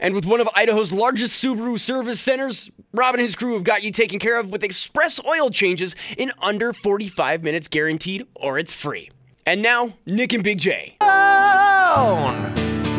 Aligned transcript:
And 0.00 0.14
with 0.14 0.26
one 0.26 0.40
of 0.40 0.48
Idaho's 0.54 0.92
largest 0.92 1.42
Subaru 1.42 1.78
service 1.78 2.20
centers, 2.20 2.70
Rob 2.92 3.14
and 3.14 3.22
his 3.22 3.34
crew 3.34 3.54
have 3.54 3.64
got 3.64 3.82
you 3.82 3.90
taken 3.90 4.18
care 4.18 4.38
of 4.38 4.50
with 4.50 4.62
express 4.62 5.18
oil 5.26 5.50
changes 5.50 5.96
in 6.16 6.30
under 6.40 6.72
45 6.72 7.42
minutes 7.42 7.66
guaranteed, 7.68 8.26
or 8.34 8.58
it's 8.58 8.72
free. 8.72 9.10
And 9.44 9.60
now, 9.60 9.94
Nick 10.06 10.32
and 10.32 10.44
Big 10.44 10.58
J. 10.58 10.96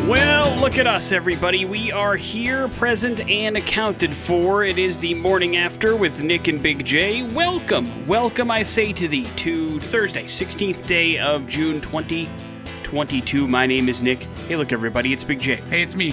Well, 0.06 0.60
look 0.60 0.76
at 0.76 0.86
us, 0.86 1.12
everybody. 1.12 1.64
We 1.64 1.92
are 1.92 2.16
here, 2.16 2.68
present, 2.68 3.20
and 3.30 3.56
accounted 3.56 4.10
for. 4.10 4.64
It 4.64 4.76
is 4.76 4.98
the 4.98 5.14
morning 5.14 5.56
after 5.56 5.96
with 5.96 6.22
Nick 6.22 6.48
and 6.48 6.62
Big 6.62 6.84
J. 6.84 7.22
Welcome, 7.34 8.06
welcome, 8.06 8.50
I 8.50 8.62
say 8.62 8.92
to 8.94 9.08
thee, 9.08 9.24
to 9.36 9.78
Thursday, 9.80 10.24
16th 10.24 10.86
day 10.86 11.18
of 11.18 11.46
June 11.46 11.80
2022. 11.80 13.46
My 13.46 13.66
name 13.66 13.88
is 13.88 14.02
Nick. 14.02 14.18
Hey, 14.48 14.56
look, 14.56 14.72
everybody, 14.72 15.12
it's 15.12 15.24
Big 15.24 15.40
J. 15.40 15.56
Hey, 15.56 15.82
it's 15.82 15.94
me. 15.94 16.12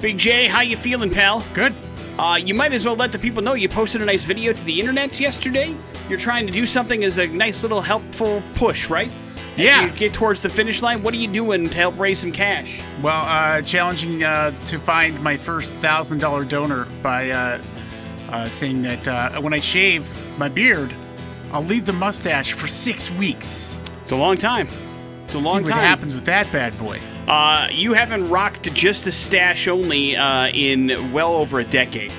Big 0.00 0.18
J, 0.18 0.46
how 0.46 0.60
you 0.60 0.76
feeling, 0.76 1.10
pal? 1.10 1.42
Good. 1.54 1.72
Uh, 2.18 2.38
you 2.42 2.54
might 2.54 2.72
as 2.72 2.84
well 2.84 2.96
let 2.96 3.12
the 3.12 3.18
people 3.18 3.42
know 3.42 3.54
you 3.54 3.68
posted 3.68 4.02
a 4.02 4.04
nice 4.04 4.24
video 4.24 4.52
to 4.52 4.64
the 4.64 4.80
internets 4.80 5.20
yesterday. 5.20 5.74
You're 6.08 6.18
trying 6.18 6.46
to 6.46 6.52
do 6.52 6.64
something 6.66 7.02
as 7.04 7.18
a 7.18 7.26
nice 7.26 7.62
little 7.62 7.80
helpful 7.80 8.42
push, 8.54 8.88
right? 8.88 9.08
As 9.54 9.58
Yeah. 9.58 9.84
you 9.86 9.90
get 9.92 10.12
towards 10.12 10.42
the 10.42 10.48
finish 10.48 10.82
line. 10.82 11.02
What 11.02 11.12
are 11.14 11.18
you 11.18 11.28
doing 11.28 11.68
to 11.68 11.76
help 11.76 11.98
raise 11.98 12.20
some 12.20 12.32
cash? 12.32 12.80
Well, 13.02 13.22
uh, 13.26 13.62
challenging 13.62 14.22
uh, 14.22 14.52
to 14.66 14.78
find 14.78 15.20
my 15.22 15.36
first 15.36 15.74
$1,000 15.80 16.44
donor 16.48 16.86
by 17.02 17.30
uh, 17.30 17.60
uh, 18.30 18.46
saying 18.48 18.82
that 18.82 19.08
uh, 19.08 19.40
when 19.40 19.52
I 19.54 19.60
shave 19.60 20.08
my 20.38 20.48
beard, 20.48 20.92
I'll 21.52 21.62
leave 21.64 21.86
the 21.86 21.92
mustache 21.94 22.52
for 22.52 22.66
six 22.66 23.10
weeks. 23.12 23.78
It's 24.02 24.12
a 24.12 24.16
long 24.16 24.36
time. 24.36 24.68
It's 25.24 25.34
a 25.34 25.38
long 25.38 25.58
See 25.58 25.64
what 25.64 25.70
time. 25.72 25.80
happens 25.84 26.14
with 26.14 26.24
that 26.26 26.50
bad 26.52 26.78
boy. 26.78 27.00
Uh, 27.28 27.68
you 27.72 27.92
haven't 27.92 28.28
rocked 28.28 28.72
just 28.72 29.04
the 29.04 29.12
stash 29.12 29.66
only 29.66 30.16
uh, 30.16 30.48
in 30.48 31.12
well 31.12 31.34
over 31.34 31.60
a 31.60 31.64
decade. 31.64 32.12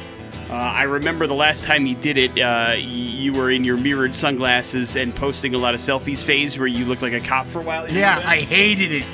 Uh, 0.50 0.54
I 0.54 0.84
remember 0.84 1.28
the 1.28 1.36
last 1.36 1.66
time 1.66 1.86
you 1.86 1.96
did 1.96 2.18
it, 2.18 2.40
uh, 2.40 2.76
you 2.78 3.34
were 3.34 3.52
in 3.52 3.64
your 3.64 3.78
mirrored 3.78 4.16
sunglasses 4.16 4.96
and 4.96 5.14
posting 5.14 5.56
a 5.56 5.58
lot 5.58 5.74
of 5.74 5.82
selfies 5.82 6.24
phase 6.24 6.58
where 6.58 6.68
you 6.68 6.86
looked 6.86 7.02
like 7.02 7.14
a 7.14 7.20
cop 7.20 7.46
for 7.48 7.60
a 7.60 7.64
while. 7.64 7.90
You 7.90 8.00
Yeah, 8.00 8.22
I 8.26 8.38
hated 8.38 8.92
it. 8.92 9.06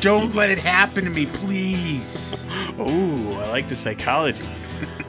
Don't 0.00 0.34
let 0.34 0.50
it 0.50 0.58
happen 0.58 1.04
to 1.04 1.10
me, 1.10 1.26
please. 1.26 2.34
Ooh, 2.80 3.32
I 3.32 3.48
like 3.48 3.68
the 3.68 3.76
psychology. 3.76 4.44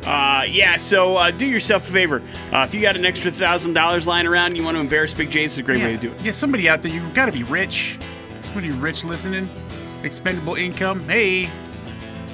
Uh, 0.06 0.46
yeah, 0.50 0.76
so 0.76 1.16
uh, 1.16 1.32
do 1.32 1.46
yourself 1.46 1.88
a 1.88 1.92
favor. 1.94 2.22
Uh, 2.52 2.66
if 2.68 2.76
you 2.76 2.82
got 2.82 2.98
an 2.98 3.06
extra 3.06 3.32
thousand 3.32 3.72
dollars 3.72 4.06
lying 4.06 4.28
around 4.28 4.48
and 4.48 4.58
you 4.58 4.64
want 4.64 4.76
to 4.76 4.82
embarrass 4.82 5.14
Big 5.14 5.32
James. 5.32 5.54
It's 5.54 5.60
a 5.60 5.64
great 5.64 5.82
way 5.82 5.94
to 5.94 5.98
do 5.98 6.12
it. 6.12 6.22
Yeah, 6.26 6.34
somebody 6.34 6.68
out 6.68 6.82
there, 6.82 6.92
you've 6.92 7.14
got 7.14 7.28
to 7.28 7.32
be 7.32 7.44
rich. 7.44 7.98
Somebody 8.42 8.72
rich 8.72 9.06
listening. 9.06 9.48
Expendable 10.04 10.56
income. 10.56 11.08
Hey, 11.08 11.50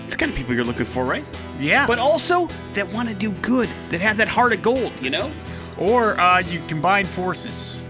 It's 0.05 0.13
the 0.13 0.17
kind 0.17 0.31
of 0.31 0.37
people 0.37 0.53
you're 0.55 0.63
looking 0.65 0.85
for, 0.85 1.05
right? 1.05 1.23
yeah. 1.59 1.85
But 1.85 1.99
also 1.99 2.47
that 2.73 2.87
want 2.93 3.09
to 3.09 3.15
do 3.15 3.31
good, 3.41 3.69
that 3.89 3.99
have 4.01 4.17
that 4.17 4.27
heart 4.27 4.53
of 4.53 4.61
gold, 4.61 4.91
you 5.01 5.09
know? 5.09 5.29
or 5.77 6.19
uh, 6.19 6.39
you 6.39 6.61
combine 6.67 7.05
forces. 7.05 7.81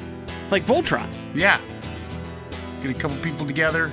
Like 0.52 0.61
Voltron. 0.63 1.07
Yeah. 1.33 1.59
Get 2.84 2.91
a 2.95 3.00
couple 3.00 3.17
people 3.17 3.45
together. 3.47 3.91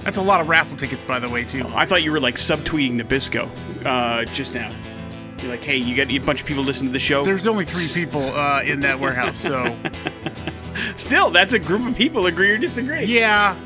That's 0.00 0.16
a 0.18 0.22
lot 0.22 0.40
of 0.40 0.48
raffle 0.48 0.76
tickets, 0.76 1.02
by 1.02 1.18
the 1.18 1.28
way, 1.28 1.42
too. 1.44 1.64
I 1.74 1.86
thought 1.86 2.02
you 2.04 2.12
were 2.12 2.20
like 2.20 2.36
subtweeting 2.36 3.00
Nabisco 3.00 3.48
uh, 3.84 4.24
just 4.26 4.54
now. 4.54 4.70
You're 5.40 5.50
like, 5.50 5.60
hey, 5.60 5.76
you 5.76 5.94
got 5.96 6.08
a 6.10 6.18
bunch 6.18 6.40
of 6.40 6.46
people 6.46 6.62
listening 6.62 6.90
to 6.90 6.92
the 6.92 6.98
show. 7.00 7.24
There's 7.24 7.46
only 7.48 7.64
three 7.64 7.88
people 8.02 8.22
uh, 8.22 8.62
in 8.62 8.80
that 8.80 8.98
warehouse, 9.00 9.38
so 9.38 9.76
Still, 10.96 11.30
that's 11.30 11.52
a 11.52 11.58
group 11.58 11.86
of 11.86 11.96
people. 11.96 12.26
Agree 12.26 12.50
or 12.52 12.58
disagree? 12.58 13.04
yeah. 13.04 13.56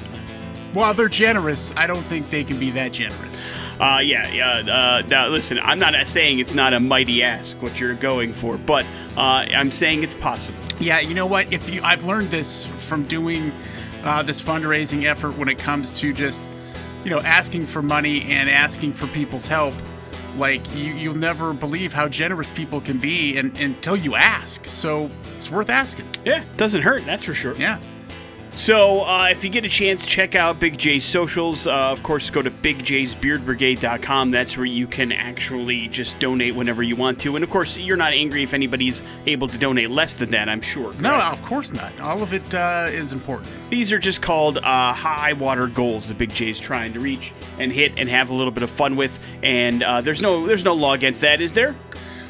While 0.72 0.94
they're 0.94 1.08
generous, 1.08 1.72
I 1.76 1.86
don't 1.86 2.02
think 2.02 2.30
they 2.30 2.44
can 2.44 2.58
be 2.58 2.70
that 2.70 2.92
generous. 2.92 3.54
Uh, 3.78 4.00
yeah, 4.02 4.26
yeah. 4.32 4.72
Uh, 4.72 5.02
now, 5.06 5.28
listen, 5.28 5.58
I'm 5.58 5.78
not 5.78 5.94
saying 6.08 6.38
it's 6.38 6.54
not 6.54 6.72
a 6.72 6.80
mighty 6.80 7.22
ask 7.22 7.60
what 7.60 7.78
you're 7.78 7.94
going 7.94 8.32
for, 8.32 8.56
but 8.56 8.86
uh, 9.16 9.46
I'm 9.54 9.70
saying 9.70 10.02
it's 10.02 10.14
possible. 10.14 10.58
Yeah, 10.80 11.00
you 11.00 11.14
know 11.14 11.26
what? 11.26 11.52
If 11.52 11.74
you, 11.74 11.82
I've 11.82 12.04
learned 12.04 12.28
this 12.28 12.66
from 12.88 13.02
doing 13.02 13.52
uh, 14.02 14.22
this 14.22 14.40
fundraising 14.40 15.04
effort 15.04 15.36
when 15.36 15.48
it 15.48 15.58
comes 15.58 15.90
to 16.00 16.12
just, 16.14 16.42
you 17.04 17.10
know, 17.10 17.20
asking 17.20 17.66
for 17.66 17.82
money 17.82 18.22
and 18.22 18.48
asking 18.48 18.92
for 18.92 19.06
people's 19.08 19.46
help. 19.46 19.74
Like 20.38 20.62
you, 20.74 20.94
you'll 20.94 21.14
never 21.14 21.52
believe 21.52 21.92
how 21.92 22.08
generous 22.08 22.50
people 22.50 22.80
can 22.80 22.96
be, 22.96 23.36
and, 23.36 23.58
until 23.60 23.96
you 23.96 24.14
ask. 24.14 24.64
So 24.64 25.10
it's 25.36 25.50
worth 25.50 25.68
asking. 25.68 26.06
Yeah, 26.24 26.42
doesn't 26.56 26.80
hurt. 26.80 27.04
That's 27.04 27.24
for 27.24 27.34
sure. 27.34 27.54
Yeah. 27.56 27.78
So, 28.54 29.00
uh, 29.00 29.28
if 29.30 29.42
you 29.44 29.50
get 29.50 29.64
a 29.64 29.68
chance, 29.68 30.04
check 30.04 30.34
out 30.34 30.60
Big 30.60 30.76
J's 30.76 31.06
socials. 31.06 31.66
Uh, 31.66 31.90
of 31.90 32.02
course, 32.02 32.28
go 32.28 32.42
to 32.42 32.50
bigjsbeardbrigade.com. 32.50 34.30
That's 34.30 34.56
where 34.58 34.66
you 34.66 34.86
can 34.86 35.10
actually 35.10 35.88
just 35.88 36.20
donate 36.20 36.54
whenever 36.54 36.82
you 36.82 36.94
want 36.94 37.18
to. 37.20 37.34
And 37.34 37.42
of 37.42 37.50
course, 37.50 37.78
you're 37.78 37.96
not 37.96 38.12
angry 38.12 38.42
if 38.42 38.52
anybody's 38.52 39.02
able 39.26 39.48
to 39.48 39.56
donate 39.56 39.90
less 39.90 40.16
than 40.16 40.30
that, 40.32 40.50
I'm 40.50 40.60
sure. 40.60 40.92
No, 41.00 41.14
of 41.14 41.42
course 41.42 41.72
not. 41.72 41.98
All 42.00 42.22
of 42.22 42.34
it 42.34 42.54
uh, 42.54 42.88
is 42.90 43.14
important. 43.14 43.50
These 43.70 43.90
are 43.90 43.98
just 43.98 44.20
called 44.20 44.58
uh, 44.58 44.92
high 44.92 45.32
water 45.32 45.66
goals 45.66 46.08
that 46.08 46.18
Big 46.18 46.30
J's 46.30 46.60
trying 46.60 46.92
to 46.92 47.00
reach 47.00 47.32
and 47.58 47.72
hit 47.72 47.92
and 47.96 48.06
have 48.08 48.28
a 48.28 48.34
little 48.34 48.52
bit 48.52 48.62
of 48.62 48.70
fun 48.70 48.96
with. 48.96 49.18
And 49.42 49.82
uh, 49.82 50.02
there's 50.02 50.20
no 50.20 50.46
there's 50.46 50.64
no 50.64 50.74
law 50.74 50.92
against 50.92 51.22
that, 51.22 51.40
is 51.40 51.54
there? 51.54 51.74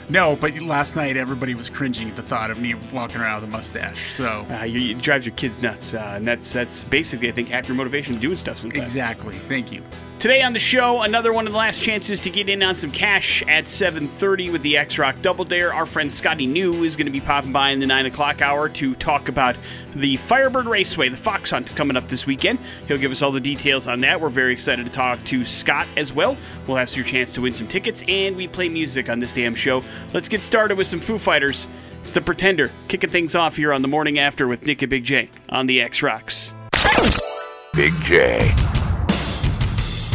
No, 0.09 0.37
but 0.37 0.61
last 0.61 0.97
night 0.97 1.17
everybody 1.17 1.55
was 1.55 1.71
cringing 1.71 2.09
at 2.09 2.17
the 2.17 2.23
thought 2.23 2.51
of 2.51 2.61
me 2.61 2.75
walking 2.93 3.21
around 3.21 3.41
with 3.41 3.51
a 3.51 3.53
mustache. 3.53 4.13
So 4.13 4.47
Uh, 4.51 4.65
you, 4.65 4.97
it 4.97 5.03
drives 5.03 5.25
your 5.27 5.35
kids 5.37 5.63
nuts, 5.63 5.95
uh, 5.95 6.13
and 6.17 6.25
that's 6.25 6.53
that's 6.53 6.85
basically 6.85 7.29
I 7.29 7.33
think 7.33 7.49
half 7.49 7.69
your 7.69 7.77
motivation 7.77 8.15
to 8.15 8.21
doing 8.21 8.37
stuff 8.37 8.59
sometimes. 8.59 8.83
exactly. 8.83 9.35
Thank 9.35 9.73
you. 9.73 9.83
Today 10.23 10.43
on 10.43 10.53
the 10.53 10.61
show, 10.61 11.03
another 11.03 11.33
one 11.33 11.49
of 11.49 11.53
the 11.53 11.59
last 11.59 11.83
chances 11.83 12.21
to 12.21 12.31
get 12.31 12.49
in 12.49 12.63
on 12.63 12.77
some 12.77 12.93
cash 12.93 13.43
at 13.49 13.65
7:30 13.65 14.53
with 14.53 14.63
the 14.63 14.77
X 14.77 14.97
Rock 14.97 15.17
Double 15.21 15.45
Dare. 15.45 15.75
Our 15.75 15.85
friend 15.85 16.13
Scotty 16.13 16.47
New 16.47 16.85
is 16.85 16.95
going 16.95 17.07
to 17.07 17.13
be 17.13 17.19
popping 17.19 17.51
by 17.51 17.71
in 17.71 17.81
the 17.81 17.89
nine 17.89 18.07
o'clock 18.07 18.41
hour 18.41 18.69
to 18.69 18.95
talk 18.95 19.29
about 19.29 19.57
the 19.97 20.15
Firebird 20.15 20.67
Raceway. 20.67 21.09
The 21.09 21.17
Fox 21.17 21.51
Hunt 21.51 21.71
is 21.71 21.75
coming 21.75 21.97
up 21.97 22.07
this 22.07 22.25
weekend. 22.25 22.61
He'll 22.87 22.99
give 22.99 23.11
us 23.11 23.21
all 23.21 23.33
the 23.33 23.41
details 23.41 23.89
on 23.89 23.99
that. 24.03 24.21
We're 24.21 24.29
very 24.29 24.53
excited 24.53 24.87
to 24.87 24.93
talk 24.93 25.25
to 25.25 25.45
Scott 25.45 25.89
as 25.97 26.13
well. 26.13 26.37
We'll 26.69 26.77
have 26.77 26.95
your 26.95 27.05
chance 27.05 27.35
to 27.35 27.41
win 27.41 27.53
some 27.53 27.67
tickets, 27.67 28.05
and 28.07 28.37
we 28.37 28.47
play 28.47 28.69
music 28.69 29.11
on 29.11 29.19
this 29.19 29.33
damn 29.33 29.57
show. 29.57 29.83
Let's 30.15 30.29
get 30.29 30.41
started 30.41 30.79
with 30.79 30.87
some 30.87 31.01
Foo 31.01 31.19
Fighters. 31.19 31.67
It's 32.01 32.13
the 32.13 32.21
Pretender 32.21 32.71
kicking 32.87 33.11
things 33.11 33.35
off 33.35 33.57
here 33.57 33.73
on 33.73 33.83
the 33.83 33.89
morning 33.89 34.21
after 34.21 34.47
with 34.47 34.65
Nick 34.65 34.83
and 34.83 34.91
Big 34.91 35.03
J 35.03 35.31
on 35.49 35.67
the 35.67 35.81
X 35.81 36.01
Rocks. 36.01 36.53
Big 37.75 38.01
J. 38.03 38.55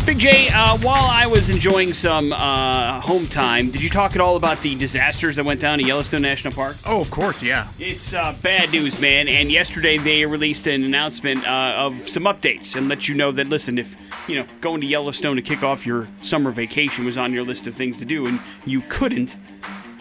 Big 0.07 0.19
J, 0.19 0.47
uh, 0.53 0.77
while 0.77 1.03
I 1.03 1.27
was 1.27 1.49
enjoying 1.49 1.91
some 1.91 2.31
uh, 2.31 3.01
home 3.01 3.27
time, 3.27 3.71
did 3.71 3.83
you 3.83 3.89
talk 3.89 4.15
at 4.15 4.21
all 4.21 4.37
about 4.37 4.57
the 4.59 4.73
disasters 4.73 5.35
that 5.35 5.43
went 5.43 5.59
down 5.59 5.81
at 5.81 5.85
Yellowstone 5.85 6.21
National 6.21 6.53
Park? 6.53 6.77
Oh, 6.85 7.01
of 7.01 7.11
course, 7.11 7.43
yeah. 7.43 7.67
It's 7.77 8.13
uh, 8.13 8.33
bad 8.41 8.71
news, 8.71 9.01
man. 9.01 9.27
And 9.27 9.51
yesterday 9.51 9.97
they 9.97 10.25
released 10.25 10.65
an 10.65 10.85
announcement 10.85 11.45
uh, 11.45 11.73
of 11.75 12.07
some 12.07 12.23
updates 12.23 12.77
and 12.77 12.87
let 12.87 13.09
you 13.09 13.15
know 13.15 13.33
that 13.33 13.47
listen, 13.47 13.77
if 13.77 13.97
you 14.29 14.35
know 14.35 14.45
going 14.61 14.79
to 14.79 14.87
Yellowstone 14.87 15.35
to 15.35 15.41
kick 15.41 15.61
off 15.61 15.85
your 15.85 16.07
summer 16.21 16.51
vacation 16.51 17.03
was 17.03 17.17
on 17.17 17.33
your 17.33 17.43
list 17.43 17.67
of 17.67 17.73
things 17.73 17.99
to 17.99 18.05
do 18.05 18.25
and 18.27 18.39
you 18.65 18.79
couldn't, 18.87 19.35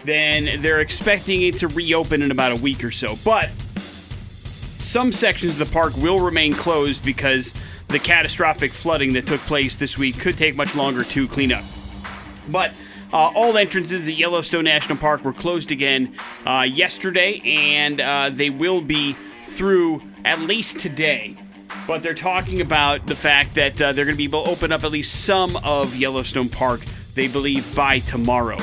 then 0.05 0.61
they're 0.61 0.79
expecting 0.79 1.41
it 1.41 1.57
to 1.57 1.67
reopen 1.67 2.21
in 2.21 2.31
about 2.31 2.53
a 2.53 2.55
week 2.55 2.81
or 2.81 2.91
so. 2.91 3.17
But 3.25 3.49
some 4.77 5.11
sections 5.11 5.59
of 5.59 5.67
the 5.67 5.73
park 5.73 5.97
will 5.97 6.21
remain 6.21 6.53
closed 6.53 7.03
because 7.03 7.53
the 7.87 7.99
catastrophic 7.99 8.71
flooding 8.71 9.13
that 9.13 9.27
took 9.27 9.39
place 9.41 9.75
this 9.75 9.97
week 9.97 10.19
could 10.19 10.37
take 10.37 10.55
much 10.55 10.75
longer 10.75 11.03
to 11.03 11.27
clean 11.27 11.51
up. 11.51 11.63
But 12.49 12.75
uh, 13.13 13.31
all 13.35 13.57
entrances 13.57 14.09
at 14.09 14.15
Yellowstone 14.15 14.65
National 14.65 14.97
Park 14.97 15.23
were 15.23 15.33
closed 15.33 15.71
again 15.71 16.15
uh, 16.45 16.67
yesterday, 16.69 17.41
and 17.45 18.01
uh, 18.01 18.29
they 18.31 18.49
will 18.49 18.81
be 18.81 19.15
through 19.43 20.01
at 20.25 20.39
least 20.41 20.79
today. 20.79 21.37
But 21.85 22.03
they're 22.03 22.13
talking 22.13 22.59
about 22.59 23.05
the 23.05 23.15
fact 23.15 23.55
that 23.55 23.81
uh, 23.81 23.93
they're 23.93 24.05
going 24.05 24.15
to 24.15 24.17
be 24.17 24.25
able 24.25 24.43
to 24.43 24.49
open 24.49 24.71
up 24.71 24.83
at 24.83 24.91
least 24.91 25.23
some 25.23 25.55
of 25.57 25.95
Yellowstone 25.95 26.49
Park, 26.49 26.81
they 27.15 27.27
believe, 27.27 27.73
by 27.75 27.99
tomorrow. 27.99 28.57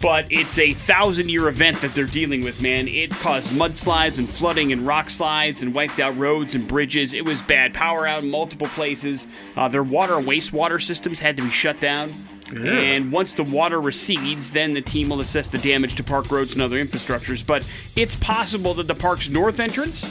But 0.00 0.26
it's 0.30 0.58
a 0.58 0.74
thousand 0.74 1.30
year 1.30 1.48
event 1.48 1.80
that 1.80 1.94
they're 1.94 2.04
dealing 2.04 2.42
with, 2.42 2.60
man. 2.60 2.88
It 2.88 3.10
caused 3.10 3.50
mudslides 3.50 4.18
and 4.18 4.28
flooding 4.28 4.72
and 4.72 4.86
rock 4.86 5.10
slides 5.10 5.62
and 5.62 5.74
wiped 5.74 5.98
out 6.00 6.16
roads 6.16 6.54
and 6.54 6.66
bridges. 6.68 7.14
It 7.14 7.24
was 7.24 7.42
bad 7.42 7.74
power 7.74 8.06
out 8.06 8.22
in 8.22 8.30
multiple 8.30 8.68
places. 8.68 9.26
Uh, 9.56 9.68
their 9.68 9.82
water 9.82 10.16
and 10.16 10.26
wastewater 10.26 10.82
systems 10.82 11.18
had 11.18 11.36
to 11.38 11.42
be 11.42 11.50
shut 11.50 11.80
down. 11.80 12.10
And 12.54 13.10
once 13.10 13.34
the 13.34 13.42
water 13.42 13.80
recedes, 13.80 14.52
then 14.52 14.72
the 14.72 14.80
team 14.80 15.08
will 15.08 15.20
assess 15.20 15.50
the 15.50 15.58
damage 15.58 15.96
to 15.96 16.04
park 16.04 16.30
roads 16.30 16.52
and 16.52 16.62
other 16.62 16.82
infrastructures. 16.82 17.44
But 17.44 17.68
it's 17.96 18.14
possible 18.14 18.72
that 18.74 18.86
the 18.86 18.94
park's 18.94 19.28
north 19.28 19.58
entrance 19.58 20.04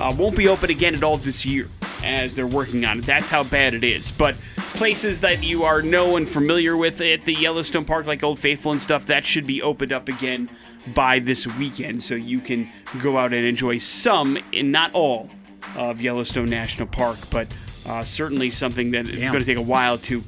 uh, 0.00 0.14
won't 0.16 0.36
be 0.36 0.48
open 0.48 0.70
again 0.70 0.94
at 0.94 1.02
all 1.02 1.16
this 1.16 1.44
year 1.44 1.68
as 2.02 2.34
they're 2.34 2.46
working 2.46 2.84
on 2.84 2.98
it. 2.98 3.06
That's 3.06 3.30
how 3.30 3.44
bad 3.44 3.74
it 3.74 3.84
is. 3.84 4.10
But 4.10 4.34
places 4.74 5.20
that 5.20 5.42
you 5.42 5.64
are 5.64 5.82
know 5.82 6.16
and 6.16 6.28
familiar 6.28 6.76
with 6.76 7.00
at 7.00 7.24
the 7.24 7.34
Yellowstone 7.34 7.84
Park, 7.84 8.06
like 8.06 8.22
Old 8.22 8.38
Faithful 8.38 8.72
and 8.72 8.82
stuff, 8.82 9.06
that 9.06 9.24
should 9.24 9.46
be 9.46 9.62
opened 9.62 9.92
up 9.92 10.08
again 10.08 10.50
by 10.94 11.18
this 11.18 11.46
weekend 11.58 12.02
so 12.02 12.14
you 12.14 12.40
can 12.40 12.70
go 13.02 13.16
out 13.16 13.32
and 13.32 13.46
enjoy 13.46 13.78
some 13.78 14.38
and 14.52 14.70
not 14.70 14.94
all 14.94 15.30
of 15.76 16.00
Yellowstone 16.00 16.50
National 16.50 16.86
Park, 16.86 17.16
but 17.30 17.48
uh, 17.86 18.04
certainly 18.04 18.50
something 18.50 18.90
that 18.92 19.06
it's 19.06 19.28
going 19.28 19.40
to 19.40 19.44
take 19.44 19.56
a 19.56 19.62
while 19.62 19.98
to 19.98 20.22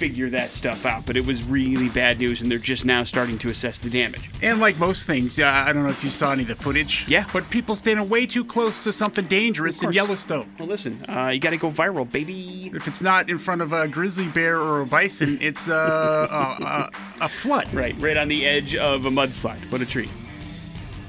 figure 0.00 0.30
that 0.30 0.48
stuff 0.48 0.86
out. 0.86 1.04
But 1.04 1.18
it 1.18 1.26
was 1.26 1.42
really 1.42 1.90
bad 1.90 2.18
news, 2.18 2.40
and 2.40 2.50
they're 2.50 2.58
just 2.58 2.86
now 2.86 3.04
starting 3.04 3.36
to 3.40 3.50
assess 3.50 3.78
the 3.78 3.90
damage. 3.90 4.30
And 4.40 4.58
like 4.58 4.78
most 4.78 5.06
things, 5.06 5.38
uh, 5.38 5.44
I 5.46 5.74
don't 5.74 5.82
know 5.82 5.90
if 5.90 6.02
you 6.02 6.08
saw 6.08 6.32
any 6.32 6.42
of 6.42 6.48
the 6.48 6.56
footage. 6.56 7.06
Yeah. 7.06 7.26
But 7.34 7.50
people 7.50 7.76
standing 7.76 8.08
way 8.08 8.24
too 8.24 8.44
close 8.44 8.82
to 8.84 8.92
something 8.92 9.26
dangerous 9.26 9.82
in. 9.82 9.92
Yellowstone. 9.92 10.50
Well, 10.58 10.68
listen, 10.68 11.04
uh, 11.06 11.28
you 11.28 11.38
got 11.38 11.50
to 11.50 11.58
go 11.58 11.70
viral, 11.70 12.10
baby. 12.10 12.70
If 12.72 12.88
it's 12.88 13.02
not 13.02 13.28
in 13.28 13.38
front 13.38 13.60
of 13.60 13.74
a 13.74 13.86
grizzly 13.86 14.28
bear 14.28 14.58
or 14.58 14.80
a 14.80 14.86
bison, 14.86 15.36
it's 15.42 15.68
uh, 15.68 16.26
a, 16.30 16.64
a, 16.64 17.24
a 17.26 17.28
flood. 17.28 17.72
Right, 17.74 17.94
right 18.00 18.16
on 18.16 18.28
the 18.28 18.46
edge 18.46 18.74
of 18.74 19.04
a 19.04 19.10
mudslide. 19.10 19.70
What 19.70 19.82
a 19.82 19.86
treat. 19.86 20.08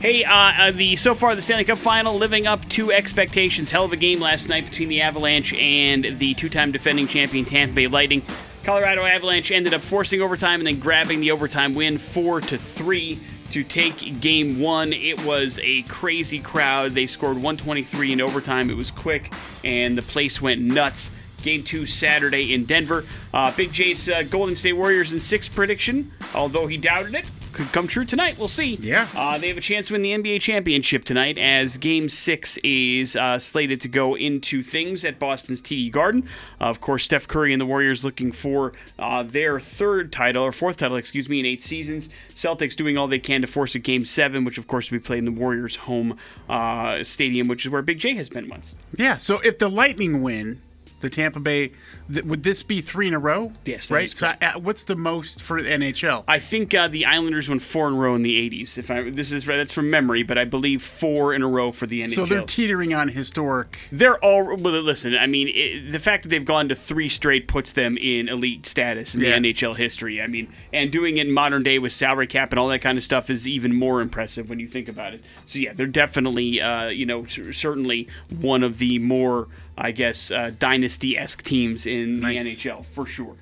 Hey, 0.02 0.26
uh, 0.26 0.34
uh, 0.34 0.72
the 0.72 0.96
so 0.98 1.14
far 1.14 1.36
the 1.36 1.44
Stanley 1.44 1.64
Cup 1.64 1.78
final 1.78 2.18
living 2.18 2.48
up 2.48 2.68
to 2.70 2.92
expectations. 2.92 3.70
Hell 3.70 3.86
of 3.86 3.94
a 3.94 3.98
game 3.98 4.20
last 4.20 4.50
night 4.50 4.68
between 4.68 4.90
the 4.90 5.02
Avalanche 5.02 5.54
and 5.54 6.18
the 6.18 6.34
two-time 6.34 6.72
defending 6.72 7.06
champion 7.08 7.46
Tampa 7.46 7.76
Bay 7.76 7.88
Lightning. 7.88 8.24
Colorado 8.64 9.04
Avalanche 9.04 9.52
ended 9.52 9.74
up 9.74 9.82
forcing 9.82 10.22
overtime 10.22 10.60
and 10.60 10.68
then 10.68 10.80
grabbing 10.80 11.20
the 11.20 11.32
overtime 11.32 11.74
win, 11.74 11.98
four 11.98 12.42
to 12.42 12.58
three, 12.58 13.20
to 13.50 13.64
take 13.64 14.22
Game 14.22 14.60
One. 14.60 14.94
It 14.94 15.26
was 15.26 15.60
a 15.64 15.82
crazy 15.84 16.40
crowd. 16.40 16.94
They 16.94 17.08
scored 17.08 17.38
123 17.38 18.14
in 18.14 18.22
overtime. 18.22 18.70
It 18.70 18.78
was 18.78 18.92
quick, 18.92 19.34
and 19.64 19.98
the 19.98 20.04
place 20.04 20.42
went 20.42 20.62
nuts. 20.62 21.10
Game 21.42 21.64
two 21.64 21.88
Saturday 21.88 22.54
in 22.54 22.66
Denver. 22.66 23.04
Uh, 23.34 23.52
Big 23.56 23.74
J's 23.74 24.08
uh, 24.08 24.22
Golden 24.30 24.56
State 24.56 24.74
Warriors 24.74 25.12
in 25.12 25.20
six 25.20 25.50
prediction, 25.50 26.12
although 26.36 26.68
he 26.68 26.78
doubted 26.78 27.16
it, 27.16 27.26
could 27.54 27.72
come 27.72 27.88
true 27.88 28.06
tonight. 28.06 28.38
We'll 28.38 28.48
see. 28.48 28.76
Yeah. 28.76 29.08
Uh, 29.16 29.38
they 29.38 29.48
have 29.48 29.58
a 29.58 29.62
chance 29.62 29.88
to 29.88 29.94
win 29.94 30.02
the 30.02 30.12
NBA 30.12 30.42
championship 30.42 31.04
tonight 31.04 31.38
as 31.38 31.78
Game 31.78 32.10
Six 32.10 32.58
is 32.64 33.16
uh, 33.16 33.40
slated 33.40 33.82
to 33.82 33.88
go 33.88 34.16
into 34.16 34.64
things 34.64 35.04
at 35.06 35.20
Boston's 35.20 35.62
TD 35.62 35.92
Garden. 35.92 36.28
Uh, 36.60 36.66
of 36.66 36.82
course, 36.82 37.04
Steph 37.04 37.28
Curry 37.28 37.54
and 37.54 37.62
the 37.62 37.66
Warriors 37.66 38.04
looking 38.06 38.32
for 38.32 38.74
uh, 38.98 39.24
their 39.24 39.60
third 39.60 40.12
title 40.12 40.44
or 40.44 40.52
fourth 40.52 40.78
title, 40.78 40.98
excuse 40.98 41.28
me, 41.30 41.40
in 41.40 41.46
eight 41.46 41.62
seasons. 41.64 42.10
Celtics 42.34 42.76
doing 42.76 42.98
all 42.98 43.08
they 43.08 43.20
can 43.20 43.42
to 43.42 43.48
force 43.48 43.76
a 43.76 43.80
Game 43.80 44.06
Seven, 44.06 44.44
which 44.44 44.58
of 44.58 44.68
course 44.68 44.90
will 44.90 45.00
be 45.00 45.04
played 45.04 45.20
in 45.20 45.26
the 45.26 45.32
Warriors' 45.32 45.76
home 45.76 46.18
uh, 46.50 47.04
stadium, 47.04 47.48
which 47.48 47.66
is 47.66 47.72
where 47.72 47.82
Big 47.82 48.00
J 48.00 48.16
has 48.16 48.30
been 48.30 48.50
once. 48.50 48.74
Yeah. 48.96 49.18
So 49.18 49.40
if 49.42 49.58
the 49.58 49.70
Lightning 49.70 50.22
win, 50.22 50.62
the 51.02 51.10
Tampa 51.10 51.40
Bay, 51.40 51.72
th- 52.12 52.26
would 52.26 52.44
this 52.44 52.64
be 52.64 52.82
three 52.82 53.08
in 53.08 53.14
a 53.14 53.20
row? 53.20 53.52
Yes, 53.66 53.92
Right. 53.92 54.10
So 54.10 54.28
uh, 54.42 54.54
what's 54.60 54.84
the 54.84 54.96
most 54.96 55.42
for 55.42 55.62
NHL? 55.62 56.24
I 56.28 56.40
think 56.40 56.74
uh, 56.74 56.88
the 56.88 57.06
Islanders 57.06 57.50
won 57.50 57.60
four 57.60 57.88
in 57.88 57.94
a 57.96 57.98
row 57.98 58.16
in 58.16 58.24
the 58.24 58.50
'80s. 58.50 58.78
If 58.78 58.90
I 58.92 59.10
this 59.10 59.32
is 59.32 59.46
that's 59.46 59.74
from 59.74 59.90
memory, 59.90 60.24
but 60.24 60.38
I 60.38 60.46
believe 60.46 60.82
four 60.82 61.34
in 61.34 61.42
a 61.42 61.48
row 61.48 61.72
for 61.72 61.86
the 61.88 62.02
NHL. 62.02 62.12
So 62.14 62.26
they're 62.26 62.42
teetering 62.44 62.94
on 62.94 63.10
historic. 63.10 63.78
They're 63.92 64.18
all 64.24 64.56
well. 64.56 64.82
Listen, 64.82 65.16
I 65.16 65.28
mean, 65.28 65.50
it, 65.50 65.92
the 65.92 66.00
fact 66.00 66.24
that 66.24 66.30
they've 66.30 66.46
gone 66.46 66.70
to 66.70 66.76
three 66.76 67.10
straight 67.10 67.48
puts 67.48 67.72
them 67.74 67.98
in 67.98 68.30
elite 68.30 68.66
status 68.66 69.14
in 69.16 69.22
Yeah. 69.22 69.38
the 69.40 69.52
NHL 69.54 69.76
history. 69.76 70.22
I 70.22 70.28
mean, 70.28 70.52
and 70.72 70.92
doing 70.92 71.18
it 71.18 71.28
in 71.28 71.34
modern 71.34 71.64
day 71.64 71.80
with 71.80 71.92
salary 71.94 72.28
cap 72.28 72.52
and 72.52 72.60
all 72.60 72.68
that 72.70 72.80
kind 72.80 72.98
of 72.98 73.04
stuff 73.04 73.30
is 73.30 73.48
even 73.48 73.74
more 73.76 74.02
impressive 74.02 74.50
when 74.50 74.60
you 74.60 74.68
think 74.68 74.88
about 74.90 75.14
it. 75.14 75.22
So 75.46 75.60
yeah, 75.60 75.74
they're 75.74 75.88
definitely, 75.88 76.62
uh, 76.62 76.88
you 76.90 77.06
know, 77.06 77.26
cer- 77.26 77.54
certainly 77.54 78.08
one 78.40 78.64
of 78.64 78.78
the 78.78 79.00
more, 79.00 79.48
I 79.78 79.92
guess, 79.92 80.32
uh, 80.32 80.52
dynasty-esque 80.60 81.44
teams 81.44 81.86
in 81.86 82.18
Nice. 82.18 82.46
the 82.46 82.56
NHL 82.70 82.86
for 82.88 83.06
sure. 83.06 83.36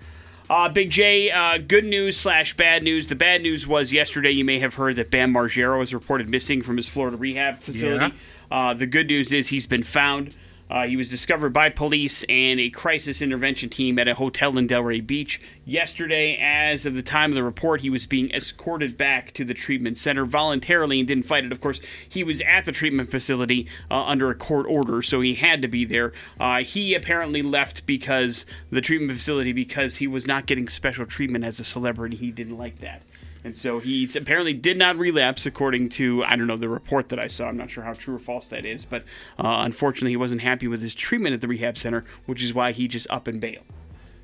Uh, 0.49 0.67
Big 0.69 0.89
J, 0.89 1.29
uh, 1.29 1.59
good 1.59 1.85
news 1.85 2.17
slash 2.19 2.55
bad 2.57 2.81
news. 2.81 3.07
The 3.07 3.15
bad 3.15 3.41
news 3.43 3.67
was 3.67 3.93
yesterday 3.93 4.31
you 4.31 4.43
may 4.43 4.57
have 4.59 4.75
heard 4.75 4.95
that 4.95 5.11
Bam 5.11 5.31
Margera 5.33 5.77
was 5.77 5.93
reported 5.93 6.27
missing 6.29 6.61
from 6.63 6.77
his 6.77 6.89
Florida 6.89 7.17
rehab 7.17 7.59
facility. 7.59 8.15
Uh, 8.49 8.73
the 8.73 8.87
good 8.87 9.07
news 9.07 9.31
is 9.31 9.49
he's 9.49 9.67
been 9.67 9.83
found. 9.83 10.35
Uh, 10.69 10.86
he 10.86 10.95
was 10.95 11.10
discovered 11.10 11.51
by 11.51 11.69
police 11.69 12.24
and 12.30 12.60
a 12.60 12.69
crisis 12.69 13.21
intervention 13.21 13.69
team 13.69 13.98
at 13.98 14.07
a 14.07 14.16
hotel 14.16 14.57
in 14.57 14.68
Delray 14.68 15.06
Beach 15.06 15.42
yesterday. 15.66 16.38
As 16.38 16.86
of 16.86 16.94
the 16.94 17.01
time 17.01 17.31
of 17.31 17.36
the 17.36 17.44
report, 17.44 17.81
he 17.81 17.89
was 17.89 18.06
being 18.06 18.30
escorted 18.31 18.95
back 18.95 19.31
to 19.33 19.44
the 19.44 19.54
treatment 19.54 19.98
center 19.98 20.25
voluntarily 20.25 21.00
and 21.00 21.07
didn't 21.07 21.24
fight 21.24 21.45
it. 21.45 21.51
Of 21.51 21.62
course, 21.62 21.81
he 22.07 22.24
was 22.24 22.42
at 22.42 22.66
the 22.66 22.71
treatment 22.71 23.10
facility 23.10 23.68
uh, 23.89 24.06
under 24.06 24.30
a 24.30 24.36
court 24.36 24.68
order, 24.69 25.01
so 25.01 25.21
he 25.21 25.36
had 25.36 25.62
to 25.62 25.68
be 25.68 25.86
there. 25.86 26.13
Uh, 26.39 26.62
he 26.62 26.94
apparently 26.94 27.42
left 27.42 27.86
because 27.86 28.45
the 28.69 28.81
treatment 28.81 29.18
facility 29.18 29.54
because 29.54 29.98
he 29.98 30.07
was 30.07 30.27
not 30.27 30.45
getting 30.45 30.68
special 30.68 31.06
treatment 31.06 31.44
as 31.44 31.60
a 31.60 31.63
celebrity. 31.63 32.16
He 32.18 32.31
didn't 32.31 32.57
like 32.57 32.80
that. 32.80 33.01
And 33.44 33.56
so 33.56 33.80
he 33.80 34.09
apparently 34.15 34.53
did 34.53 34.77
not 34.77 34.97
relapse, 34.97 35.45
according 35.45 35.89
to, 35.89 36.24
I 36.25 36.36
don't 36.36 36.47
know, 36.47 36.57
the 36.57 36.68
report 36.68 37.07
that 37.09 37.19
I 37.19 37.27
saw. 37.27 37.47
I'm 37.47 37.56
not 37.57 37.71
sure 37.71 37.83
how 37.86 37.94
true 37.94 38.15
or 38.15 38.19
false 38.19 38.47
that 38.50 38.65
is, 38.65 38.83
but 38.83 39.03
uh, 39.38 39.62
unfortunately, 39.65 40.12
he 40.12 40.18
wasn't 40.18 40.41
happy 40.41 40.68
with 40.68 40.81
his 40.81 40.94
treatment 40.94 41.33
at 41.33 41.41
the 41.41 41.47
rehab 41.47 41.77
center, 41.77 42.03
which 42.25 42.44
is 42.44 42.53
why 42.53 42.74
he 42.74 42.88
just 42.89 43.09
up 43.09 43.27
and 43.30 43.39
bailed. 43.39 43.63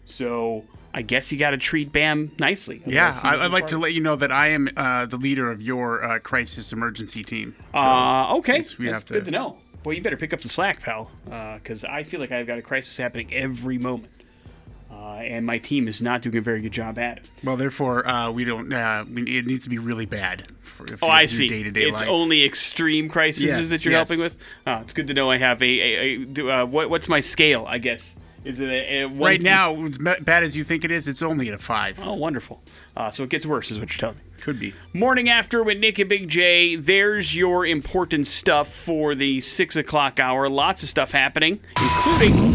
So 0.05 0.65
I 0.93 1.01
guess 1.01 1.31
you 1.31 1.39
got 1.39 1.51
to 1.51 1.57
treat 1.57 1.91
Bam 1.91 2.31
nicely. 2.39 2.81
Yeah, 2.85 3.17
I, 3.23 3.37
I'd 3.37 3.51
like 3.51 3.67
to 3.67 3.77
let 3.77 3.93
you 3.93 4.01
know 4.01 4.15
that 4.17 4.31
I 4.31 4.47
am 4.47 4.69
uh, 4.75 5.05
the 5.05 5.17
leader 5.17 5.49
of 5.49 5.61
your 5.61 6.03
uh, 6.03 6.19
crisis 6.19 6.71
emergency 6.73 7.23
team. 7.23 7.55
So, 7.73 7.81
Uh, 7.81 8.35
okay, 8.39 8.63
we 8.77 8.85
that's 8.87 8.95
have 8.97 9.05
to- 9.05 9.13
good 9.13 9.25
to 9.25 9.31
know. 9.31 9.57
Well, 9.85 9.93
you 9.95 10.01
better 10.01 10.17
pick 10.17 10.33
up 10.33 10.41
the 10.41 10.49
slack, 10.49 10.81
pal, 10.81 11.11
because 11.23 11.83
I 11.83 12.01
feel 12.01 12.19
like 12.19 12.31
I've 12.31 12.47
got 12.47 12.57
a 12.57 12.61
crisis 12.63 12.97
happening 12.97 13.31
every 13.31 13.77
moment. 13.77 14.09
Uh, 15.05 15.17
and 15.19 15.45
my 15.45 15.59
team 15.59 15.87
is 15.87 16.01
not 16.01 16.23
doing 16.23 16.35
a 16.35 16.41
very 16.41 16.61
good 16.61 16.71
job 16.71 16.97
at 16.97 17.17
it. 17.19 17.29
well, 17.43 17.55
therefore, 17.55 18.07
uh, 18.07 18.31
we 18.31 18.43
don't. 18.43 18.73
Uh, 18.73 19.05
we, 19.13 19.21
it 19.37 19.45
needs 19.45 19.63
to 19.63 19.69
be 19.69 19.77
really 19.77 20.07
bad. 20.07 20.47
For, 20.63 20.83
if 20.91 21.03
Oh, 21.03 21.07
I 21.07 21.27
see. 21.27 21.47
Day-to-day 21.47 21.83
it's 21.83 22.01
life. 22.01 22.09
only 22.09 22.43
extreme 22.43 23.07
crises 23.07 23.43
Yes, 23.43 23.69
that 23.69 23.85
you're 23.85 23.91
yes. 23.91 24.09
helping 24.09 24.23
with. 24.23 24.35
Oh, 24.65 24.77
it's 24.79 24.93
good 24.93 25.05
to 25.07 25.13
know 25.13 25.29
I 25.29 25.37
have 25.37 25.61
a. 25.61 25.65
a, 25.65 26.25
a 26.37 26.49
uh, 26.49 26.65
what, 26.65 26.89
what's 26.89 27.07
my 27.07 27.21
scale? 27.21 27.65
I 27.67 27.77
guess 27.77 28.15
is 28.43 28.59
it 28.59 28.67
a, 28.69 29.03
a 29.03 29.07
right 29.07 29.41
now, 29.41 29.75
as 29.75 29.97
bad 29.99 30.43
as 30.43 30.57
you 30.57 30.63
think 30.63 30.83
it 30.83 30.89
is, 30.91 31.07
it's 31.07 31.21
only 31.21 31.49
at 31.49 31.53
a 31.53 31.59
five. 31.59 31.99
Oh, 32.03 32.13
wonderful. 32.13 32.63
Uh, 32.97 33.11
so 33.11 33.23
it 33.23 33.29
gets 33.29 33.45
worse, 33.45 33.69
is 33.69 33.77
what 33.79 33.91
you're 33.91 33.99
telling 33.99 34.15
me. 34.15 34.21
Could 34.41 34.59
be. 34.59 34.73
Morning 34.93 35.29
after 35.29 35.63
with 35.63 35.77
Nick 35.77 35.99
and 35.99 36.09
Big 36.09 36.29
J. 36.29 36.75
There's 36.77 37.35
your 37.35 37.65
important 37.65 38.25
stuff 38.27 38.67
for 38.73 39.13
the 39.13 39.39
six 39.41 39.75
o'clock 39.75 40.19
hour. 40.19 40.49
Lots 40.49 40.81
of 40.81 40.89
stuff 40.89 41.11
happening, 41.11 41.59
including. 41.79 42.54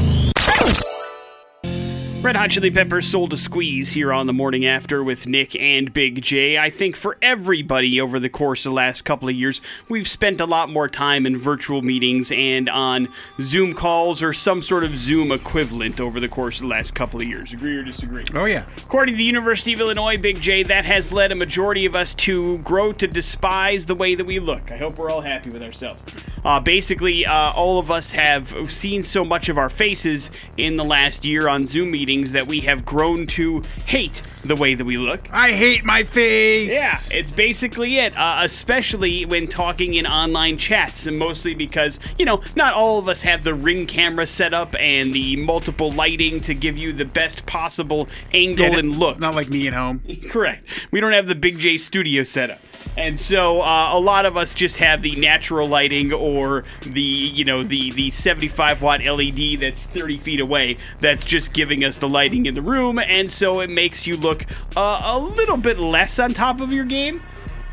Red 2.22 2.36
Hot 2.36 2.50
Chili 2.50 2.70
Peppers 2.70 3.08
Soul 3.08 3.28
to 3.28 3.36
Squeeze 3.38 3.92
here 3.92 4.12
on 4.12 4.26
the 4.26 4.34
morning 4.34 4.66
after 4.66 5.02
with 5.02 5.26
Nick 5.26 5.56
and 5.58 5.90
Big 5.90 6.20
J. 6.20 6.58
I 6.58 6.68
think 6.68 6.94
for 6.94 7.16
everybody 7.22 7.98
over 7.98 8.20
the 8.20 8.28
course 8.28 8.66
of 8.66 8.72
the 8.72 8.76
last 8.76 9.06
couple 9.06 9.30
of 9.30 9.34
years, 9.34 9.62
we've 9.88 10.06
spent 10.06 10.38
a 10.38 10.44
lot 10.44 10.68
more 10.68 10.86
time 10.86 11.24
in 11.24 11.38
virtual 11.38 11.80
meetings 11.80 12.30
and 12.30 12.68
on 12.68 13.08
Zoom 13.40 13.72
calls 13.72 14.22
or 14.22 14.34
some 14.34 14.60
sort 14.60 14.84
of 14.84 14.98
Zoom 14.98 15.32
equivalent 15.32 15.98
over 15.98 16.20
the 16.20 16.28
course 16.28 16.58
of 16.58 16.64
the 16.64 16.68
last 16.68 16.94
couple 16.94 17.22
of 17.22 17.26
years. 17.26 17.54
Agree 17.54 17.78
or 17.78 17.84
disagree? 17.84 18.24
Oh 18.34 18.44
yeah. 18.44 18.66
According 18.76 19.14
to 19.14 19.18
the 19.18 19.24
University 19.24 19.72
of 19.72 19.80
Illinois, 19.80 20.18
Big 20.18 20.42
J, 20.42 20.62
that 20.64 20.84
has 20.84 21.14
led 21.14 21.32
a 21.32 21.34
majority 21.34 21.86
of 21.86 21.96
us 21.96 22.12
to 22.14 22.58
grow 22.58 22.92
to 22.92 23.06
despise 23.06 23.86
the 23.86 23.94
way 23.94 24.14
that 24.14 24.26
we 24.26 24.38
look. 24.40 24.70
I 24.70 24.76
hope 24.76 24.98
we're 24.98 25.10
all 25.10 25.22
happy 25.22 25.48
with 25.48 25.62
ourselves. 25.62 26.04
Uh, 26.44 26.58
basically, 26.58 27.26
uh, 27.26 27.52
all 27.52 27.78
of 27.78 27.90
us 27.90 28.12
have 28.12 28.70
seen 28.70 29.02
so 29.02 29.24
much 29.24 29.48
of 29.50 29.58
our 29.58 29.68
faces 29.68 30.30
in 30.56 30.76
the 30.76 30.84
last 30.84 31.24
year 31.24 31.48
on 31.48 31.66
Zoom 31.66 31.90
meetings 31.90 32.09
that 32.32 32.46
we 32.48 32.60
have 32.60 32.84
grown 32.84 33.26
to 33.26 33.62
hate 33.86 34.20
the 34.44 34.56
way 34.56 34.74
that 34.74 34.84
we 34.84 34.96
look. 34.96 35.32
I 35.32 35.52
hate 35.52 35.84
my 35.84 36.04
face. 36.04 36.72
Yeah, 36.72 36.96
it's 37.16 37.30
basically 37.30 37.98
it, 37.98 38.16
uh, 38.16 38.40
especially 38.42 39.24
when 39.26 39.46
talking 39.46 39.94
in 39.94 40.06
online 40.06 40.56
chats, 40.56 41.06
and 41.06 41.18
mostly 41.18 41.54
because, 41.54 41.98
you 42.18 42.24
know, 42.24 42.42
not 42.56 42.74
all 42.74 42.98
of 42.98 43.08
us 43.08 43.22
have 43.22 43.44
the 43.44 43.54
ring 43.54 43.86
camera 43.86 44.26
set 44.26 44.54
up 44.54 44.74
and 44.78 45.12
the 45.12 45.36
multiple 45.36 45.92
lighting 45.92 46.40
to 46.40 46.54
give 46.54 46.78
you 46.78 46.92
the 46.92 47.04
best 47.04 47.46
possible 47.46 48.08
angle 48.32 48.66
Yeah, 48.66 48.78
and 48.78 48.96
look. 48.96 49.18
Not 49.18 49.34
like 49.34 49.48
me 49.48 49.66
at 49.66 49.72
home. 49.72 50.02
Correct. 50.30 50.88
We 50.90 51.00
don't 51.00 51.12
have 51.12 51.26
the 51.26 51.34
Big 51.34 51.58
J 51.58 51.78
studio 51.78 52.22
setup. 52.22 52.60
And 52.96 53.18
so 53.18 53.60
uh, 53.60 53.90
a 53.92 54.00
lot 54.00 54.26
of 54.26 54.36
us 54.36 54.52
just 54.52 54.78
have 54.78 55.00
the 55.02 55.14
natural 55.16 55.68
lighting 55.68 56.12
or 56.12 56.64
the, 56.82 57.00
you 57.00 57.44
know, 57.44 57.62
the, 57.62 57.92
the 57.92 58.10
75 58.10 58.82
watt 58.82 59.02
LED 59.04 59.60
that's 59.60 59.84
30 59.84 60.16
feet 60.18 60.40
away 60.40 60.76
that's 61.00 61.24
just 61.24 61.52
giving 61.52 61.84
us 61.84 61.98
the 61.98 62.08
lighting 62.08 62.46
in 62.46 62.54
the 62.54 62.62
room. 62.62 62.98
And 62.98 63.30
so 63.30 63.60
it 63.60 63.70
makes 63.70 64.06
you 64.06 64.16
look 64.16 64.29
look 64.30 64.46
uh, 64.76 65.02
a 65.04 65.18
little 65.18 65.56
bit 65.56 65.78
less 65.78 66.18
on 66.18 66.32
top 66.32 66.60
of 66.60 66.72
your 66.72 66.84
game. 66.84 67.20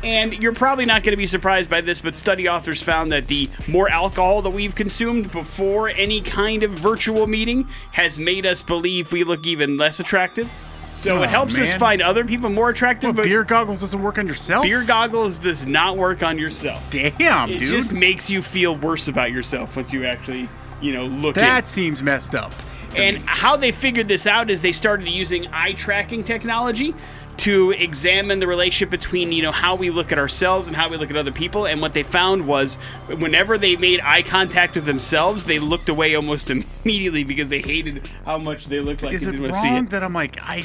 And 0.04 0.32
you're 0.34 0.52
probably 0.52 0.84
not 0.86 1.02
going 1.02 1.10
to 1.12 1.16
be 1.16 1.26
surprised 1.26 1.68
by 1.68 1.80
this, 1.80 2.00
but 2.00 2.16
study 2.16 2.48
authors 2.48 2.80
found 2.80 3.10
that 3.10 3.26
the 3.26 3.50
more 3.66 3.88
alcohol 3.90 4.42
that 4.42 4.50
we've 4.50 4.72
consumed 4.74 5.32
before 5.32 5.88
any 5.88 6.20
kind 6.20 6.62
of 6.62 6.70
virtual 6.70 7.26
meeting 7.26 7.66
has 7.90 8.16
made 8.16 8.46
us 8.46 8.62
believe 8.62 9.10
we 9.10 9.24
look 9.24 9.44
even 9.44 9.76
less 9.76 9.98
attractive. 9.98 10.48
So 10.94 11.18
Oh, 11.18 11.22
it 11.22 11.30
helps 11.30 11.58
us 11.58 11.74
find 11.74 12.00
other 12.00 12.24
people 12.24 12.48
more 12.48 12.70
attractive, 12.70 13.08
Well, 13.08 13.14
but 13.14 13.24
beer 13.24 13.42
goggles 13.42 13.80
doesn't 13.80 14.00
work 14.00 14.18
on 14.18 14.26
yourself. 14.28 14.62
beer 14.62 14.84
goggles 14.84 15.38
does 15.40 15.66
not 15.66 15.96
work 15.96 16.22
on 16.22 16.38
yourself. 16.38 16.80
Damn, 16.90 17.50
It 17.50 17.58
dude. 17.58 17.68
just 17.68 17.92
makes 17.92 18.30
you 18.30 18.40
feel 18.40 18.76
worse 18.76 19.08
about 19.08 19.32
yourself 19.32 19.74
once 19.76 19.92
you 19.92 20.04
actually, 20.04 20.48
you 20.80 20.92
know, 20.92 21.06
look 21.06 21.36
in. 21.36 21.42
that 21.42 21.66
seems 21.66 22.04
messed 22.04 22.36
up. 22.36 22.52
And 22.96 23.18
how 23.26 23.56
they 23.56 23.70
figured 23.72 24.08
this 24.08 24.26
out 24.26 24.50
is 24.50 24.62
they 24.62 24.72
started 24.72 25.08
using 25.08 25.46
eye 25.48 25.72
tracking 25.72 26.24
technology 26.24 26.94
to 27.38 27.70
examine 27.70 28.40
the 28.40 28.46
relationship 28.48 28.90
between 28.90 29.30
you 29.30 29.42
know 29.42 29.52
how 29.52 29.76
we 29.76 29.90
look 29.90 30.10
at 30.10 30.18
ourselves 30.18 30.66
and 30.66 30.74
how 30.76 30.88
we 30.88 30.96
look 30.96 31.08
at 31.08 31.16
other 31.16 31.30
people 31.30 31.66
and 31.66 31.80
what 31.80 31.92
they 31.92 32.02
found 32.02 32.44
was 32.44 32.74
whenever 33.18 33.56
they 33.56 33.76
made 33.76 34.00
eye 34.00 34.22
contact 34.22 34.74
with 34.74 34.84
themselves 34.84 35.44
they 35.44 35.60
looked 35.60 35.88
away 35.88 36.16
almost 36.16 36.50
immediately 36.84 37.22
because 37.22 37.48
they 37.48 37.60
hated 37.60 38.10
how 38.24 38.38
much 38.38 38.66
they 38.66 38.80
looked 38.80 39.04
like 39.04 39.14
is 39.14 39.22
they 39.22 39.28
it 39.28 39.32
didn't 39.32 39.50
want 39.50 39.54
see 39.62 39.68
wrong 39.68 39.84
it. 39.84 39.90
that 39.90 40.02
I'm 40.02 40.12
like 40.12 40.36
I 40.42 40.64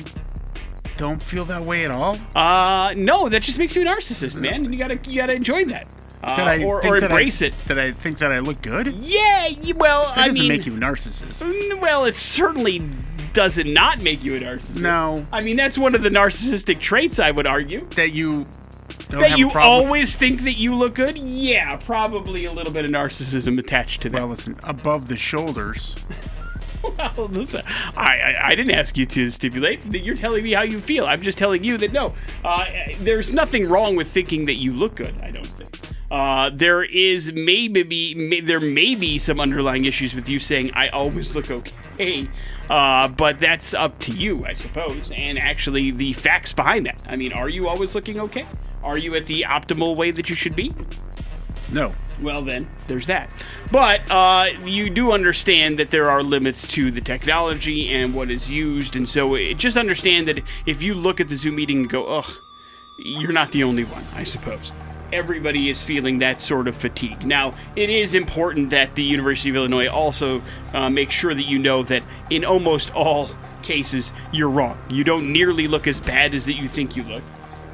don't 0.98 1.22
feel 1.22 1.46
that 1.46 1.62
way 1.64 1.86
at 1.86 1.92
all? 1.92 2.18
uh 2.36 2.92
no 2.98 3.30
that 3.30 3.44
just 3.44 3.60
makes 3.60 3.76
you 3.76 3.84
a 3.84 3.86
narcissist 3.86 4.40
man 4.42 4.64
you 4.74 4.80
gotta 4.80 4.98
you 5.08 5.18
gotta 5.18 5.36
enjoy 5.36 5.66
that 5.66 5.86
uh, 6.24 6.36
that 6.36 6.48
I 6.48 6.64
or, 6.64 6.82
think 6.82 6.94
or 6.94 7.00
that 7.00 7.12
embrace 7.12 7.42
I, 7.42 7.48
it 7.48 7.54
That 7.66 7.80
I 7.80 7.92
think 7.92 8.20
that 8.20 8.32
I 8.32 8.40
look 8.40 8.62
good. 8.62 8.88
Yeah 8.88 9.50
well 9.76 10.12
i 10.16 10.28
doesn't 10.28 10.40
mean 10.40 10.50
make 10.50 10.66
you 10.66 10.76
a 10.76 10.80
narcissist. 10.80 11.80
Well, 11.80 12.06
it 12.06 12.16
certainly 12.16 12.82
does 13.34 13.58
it 13.58 13.66
not 13.68 14.02
make 14.02 14.24
you 14.24 14.36
a 14.36 14.40
narcissist. 14.40 14.82
No. 14.82 15.26
I 15.32 15.42
mean, 15.42 15.58
that's 15.58 15.78
one 15.78 15.96
of 15.96 16.04
the 16.04 16.10
narcissistic 16.10 16.80
traits, 16.80 17.20
I 17.20 17.32
would 17.32 17.48
argue. 17.48 17.82
That 17.96 18.14
you 18.14 18.46
That 19.10 19.32
have 19.32 19.40
you 19.40 19.52
always 19.52 20.16
think 20.16 20.44
that 20.44 20.54
you 20.54 20.76
look 20.76 20.96
good? 20.96 21.18
Yeah, 21.18 21.76
probably 21.78 22.46
a 22.46 22.52
little 22.52 22.72
bit 22.72 22.86
of 22.86 22.92
narcissism 22.92 23.60
attached 23.60 24.04
to 24.04 24.10
that. 24.10 24.18
Well, 24.18 24.28
listen, 24.28 24.56
above 24.64 25.08
the 25.08 25.18
shoulders. 25.18 25.96
Well, 27.18 27.28
listen, 27.28 27.62
I, 27.96 28.18
I, 28.20 28.48
I 28.48 28.56
didn't 28.56 28.76
ask 28.76 28.98
you 28.98 29.06
to 29.06 29.30
stipulate 29.30 29.90
that 29.90 30.00
you're 30.00 30.18
telling 30.18 30.44
me 30.44 30.52
how 30.52 30.64
you 30.64 30.82
feel. 30.82 31.06
I'm 31.06 31.22
just 31.22 31.38
telling 31.38 31.64
you 31.64 31.78
that 31.78 31.94
no, 31.94 32.14
uh, 32.44 32.66
there's 33.00 33.32
nothing 33.32 33.70
wrong 33.70 33.96
with 33.96 34.10
thinking 34.10 34.44
that 34.46 34.56
you 34.56 34.74
look 34.74 34.96
good. 34.96 35.14
I 35.22 35.32
don't 35.32 35.46
think. 35.46 35.63
Uh, 36.14 36.52
there 36.54 36.84
is 36.84 37.34
maybe 37.34 38.14
may, 38.14 38.40
there 38.40 38.60
may 38.60 38.94
be 38.94 39.18
some 39.18 39.40
underlying 39.40 39.84
issues 39.86 40.14
with 40.14 40.30
you 40.30 40.38
saying 40.38 40.70
I 40.76 40.90
always 40.90 41.36
look 41.36 41.50
okay, 41.50 42.28
uh, 42.70 43.08
but 43.08 43.40
that's 43.40 43.74
up 43.74 43.98
to 44.02 44.12
you, 44.12 44.46
I 44.46 44.54
suppose. 44.54 45.12
And 45.12 45.40
actually, 45.40 45.90
the 45.90 46.14
facts 46.14 46.54
behind 46.54 46.86
that. 46.86 47.02
I 47.10 47.16
mean, 47.16 47.34
are 47.34 47.50
you 47.50 47.68
always 47.68 47.96
looking 47.96 48.20
okay? 48.20 48.46
Are 48.84 48.96
you 48.96 49.16
at 49.16 49.26
the 49.26 49.44
optimal 49.48 49.96
way 49.96 50.12
that 50.12 50.30
you 50.30 50.36
should 50.36 50.56
be? 50.56 50.72
No. 51.72 51.96
Well, 52.22 52.44
then, 52.44 52.68
there's 52.86 53.08
that. 53.08 53.34
But 53.72 54.02
uh, 54.12 54.50
you 54.66 54.92
do 54.92 55.14
understand 55.14 55.80
that 55.80 55.90
there 55.90 56.12
are 56.12 56.22
limits 56.22 56.68
to 56.74 56.92
the 56.92 57.02
technology 57.02 57.90
and 57.90 58.14
what 58.14 58.30
is 58.30 58.48
used, 58.52 58.96
and 58.96 59.10
so 59.10 59.34
it, 59.34 59.56
just 59.56 59.78
understand 59.78 60.28
that 60.28 60.44
if 60.68 60.84
you 60.84 60.94
look 60.94 61.20
at 61.20 61.28
the 61.28 61.36
Zoom 61.36 61.56
meeting 61.56 61.78
and 61.78 61.90
go, 61.90 62.06
ugh, 62.06 62.32
you're 63.00 63.32
not 63.34 63.52
the 63.52 63.64
only 63.64 63.84
one, 63.84 64.06
I 64.14 64.26
suppose. 64.26 64.72
Everybody 65.14 65.70
is 65.70 65.84
feeling 65.84 66.18
that 66.20 66.42
sort 66.42 66.68
of 66.68 66.76
fatigue. 66.76 67.24
Now, 67.24 67.54
it 67.76 67.92
is 67.92 68.16
important 68.16 68.72
that 68.72 68.96
the 68.96 69.04
University 69.04 69.52
of 69.52 69.56
Illinois 69.56 69.88
also 69.88 70.42
uh, 70.74 70.90
make 70.90 71.12
sure 71.12 71.36
that 71.36 71.46
you 71.46 71.60
know 71.60 71.84
that 71.84 72.02
in 72.32 72.44
almost 72.44 72.94
all 72.96 73.30
cases, 73.62 74.12
you're 74.32 74.50
wrong. 74.50 74.76
You 74.90 75.04
don't 75.04 75.32
nearly 75.32 75.68
look 75.68 75.86
as 75.86 76.02
bad 76.02 76.34
as 76.34 76.48
that 76.48 76.54
you 76.54 76.68
think 76.68 76.96
you 76.96 77.04
look. 77.04 77.22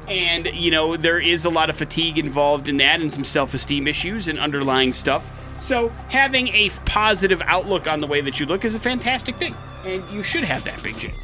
And, 0.06 0.46
you 0.52 0.70
know, 0.70 0.98
there 0.98 1.18
is 1.18 1.46
a 1.46 1.50
lot 1.50 1.70
of 1.70 1.76
fatigue 1.76 2.18
involved 2.18 2.68
in 2.68 2.76
that 2.76 3.00
and 3.00 3.10
some 3.10 3.24
self 3.24 3.54
esteem 3.54 3.88
issues 3.88 4.28
and 4.28 4.38
underlying 4.38 4.92
stuff. 4.92 5.24
So, 5.60 5.88
having 6.08 6.48
a 6.48 6.68
positive 6.84 7.40
outlook 7.46 7.86
on 7.86 8.00
the 8.00 8.06
way 8.06 8.20
that 8.20 8.38
you 8.38 8.44
look 8.44 8.66
is 8.66 8.74
a 8.74 8.80
fantastic 8.80 9.36
thing. 9.36 9.54
And 9.86 10.08
you 10.10 10.22
should 10.22 10.44
have 10.44 10.62
that, 10.64 10.82
Big 10.82 10.98
J. 10.98 11.14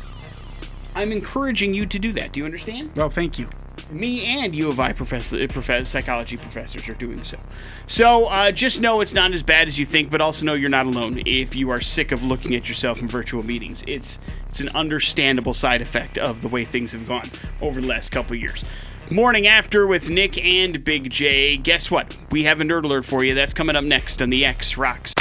I'm 0.95 1.13
encouraging 1.13 1.75
you 1.75 1.85
to 1.85 1.99
do 1.99 2.13
that. 2.13 2.33
Do 2.33 2.41
you 2.41 2.47
understand? 2.47 2.93
Well, 2.97 3.11
thank 3.11 3.39
you. 3.39 3.49
Me 3.90 4.25
and 4.25 4.55
U 4.55 4.69
of 4.69 4.81
I 4.81 4.93
professor, 4.93 5.47
professor, 5.49 5.85
psychology 5.85 6.37
professors 6.37 6.88
are 6.88 6.95
doing 6.95 7.23
so. 7.23 7.38
So 7.87 8.26
uh, 8.26 8.50
just 8.50 8.81
know 8.81 9.00
it's 9.00 9.14
not 9.14 9.33
as 9.33 9.43
bad 9.43 9.69
as 9.69 9.78
you 9.78 9.87
think, 9.87 10.11
but 10.11 10.21
also 10.21 10.45
know 10.45 10.55
you're 10.55 10.69
not 10.69 10.87
alone 10.87 11.23
if 11.25 11.55
you 11.55 11.71
are 11.71 11.81
sick 11.81 12.11
of 12.11 12.25
looking 12.25 12.55
at 12.55 12.69
yourself 12.69 13.00
in 13.00 13.07
virtual 13.07 13.45
meetings. 13.45 13.85
It's 13.87 14.19
it's 14.49 14.61
an 14.61 14.71
understandable 14.71 15.55
side 15.55 15.83
effect 15.83 16.19
of 16.19 16.43
the 16.43 16.49
way 16.49 16.64
things 16.64 16.93
have 16.93 17.07
gone 17.07 17.31
over 17.61 17.81
the 17.81 17.87
last 17.87 18.11
couple 18.11 18.35
years. 18.35 18.64
Morning 19.11 19.47
after 19.47 19.87
with 19.87 20.11
Nick 20.11 20.43
and 20.45 20.85
Big 20.85 21.11
J. 21.11 21.57
Guess 21.57 21.90
what? 21.90 22.16
We 22.33 22.43
have 22.45 22.61
a 22.61 22.64
nerd 22.64 22.83
alert 22.83 23.05
for 23.05 23.23
you. 23.23 23.35
That's 23.35 23.55
coming 23.55 23.76
up 23.76 23.85
next 23.85 24.21
on 24.21 24.31
the 24.31 24.45
X 24.45 24.76
Rocks. 24.76 25.16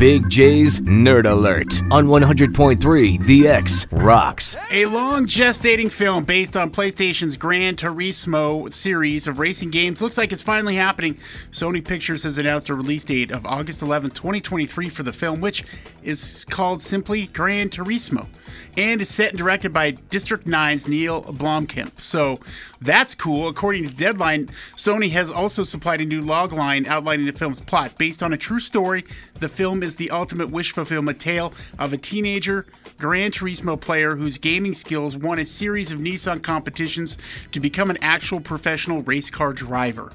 Big 0.00 0.30
J's 0.30 0.80
Nerd 0.80 1.30
Alert 1.30 1.82
on 1.92 2.06
100.3 2.06 3.22
The 3.22 3.46
X 3.46 3.86
Rocks. 3.92 4.56
A 4.70 4.86
long 4.86 5.26
gestating 5.26 5.92
film 5.92 6.24
based 6.24 6.56
on 6.56 6.70
PlayStation's 6.70 7.36
Gran 7.36 7.76
Turismo 7.76 8.72
series 8.72 9.26
of 9.26 9.38
racing 9.38 9.68
games 9.68 10.00
looks 10.00 10.16
like 10.16 10.32
it's 10.32 10.40
finally 10.40 10.76
happening. 10.76 11.16
Sony 11.50 11.86
Pictures 11.86 12.22
has 12.22 12.38
announced 12.38 12.70
a 12.70 12.74
release 12.74 13.04
date 13.04 13.30
of 13.30 13.44
August 13.44 13.82
11, 13.82 14.12
2023 14.12 14.88
for 14.88 15.02
the 15.02 15.12
film, 15.12 15.42
which 15.42 15.64
is 16.02 16.46
called 16.46 16.80
simply 16.80 17.26
Gran 17.26 17.68
Turismo 17.68 18.26
and 18.78 19.02
is 19.02 19.10
set 19.10 19.30
and 19.30 19.38
directed 19.38 19.70
by 19.70 19.90
District 19.90 20.46
9's 20.46 20.88
Neil 20.88 21.24
Blomkamp. 21.24 22.00
So 22.00 22.38
that's 22.80 23.14
cool. 23.14 23.48
According 23.48 23.86
to 23.86 23.94
Deadline, 23.94 24.46
Sony 24.76 25.10
has 25.10 25.30
also 25.30 25.62
supplied 25.62 26.00
a 26.00 26.06
new 26.06 26.22
log 26.22 26.54
line 26.54 26.86
outlining 26.86 27.26
the 27.26 27.32
film's 27.32 27.60
plot. 27.60 27.98
Based 27.98 28.22
on 28.22 28.32
a 28.32 28.38
true 28.38 28.60
story, 28.60 29.04
the 29.34 29.48
film 29.48 29.82
is 29.82 29.89
the 29.96 30.10
ultimate 30.10 30.50
wish 30.50 30.72
fulfillment 30.72 31.20
tale 31.20 31.52
of 31.78 31.92
a 31.92 31.96
teenager 31.96 32.66
Gran 32.98 33.30
Turismo 33.30 33.80
player 33.80 34.16
whose 34.16 34.36
gaming 34.38 34.74
skills 34.74 35.16
won 35.16 35.38
a 35.38 35.44
series 35.44 35.90
of 35.90 35.98
Nissan 35.98 36.42
competitions 36.42 37.16
to 37.52 37.60
become 37.60 37.90
an 37.90 37.98
actual 38.02 38.40
professional 38.40 39.02
race 39.02 39.30
car 39.30 39.52
driver. 39.52 40.12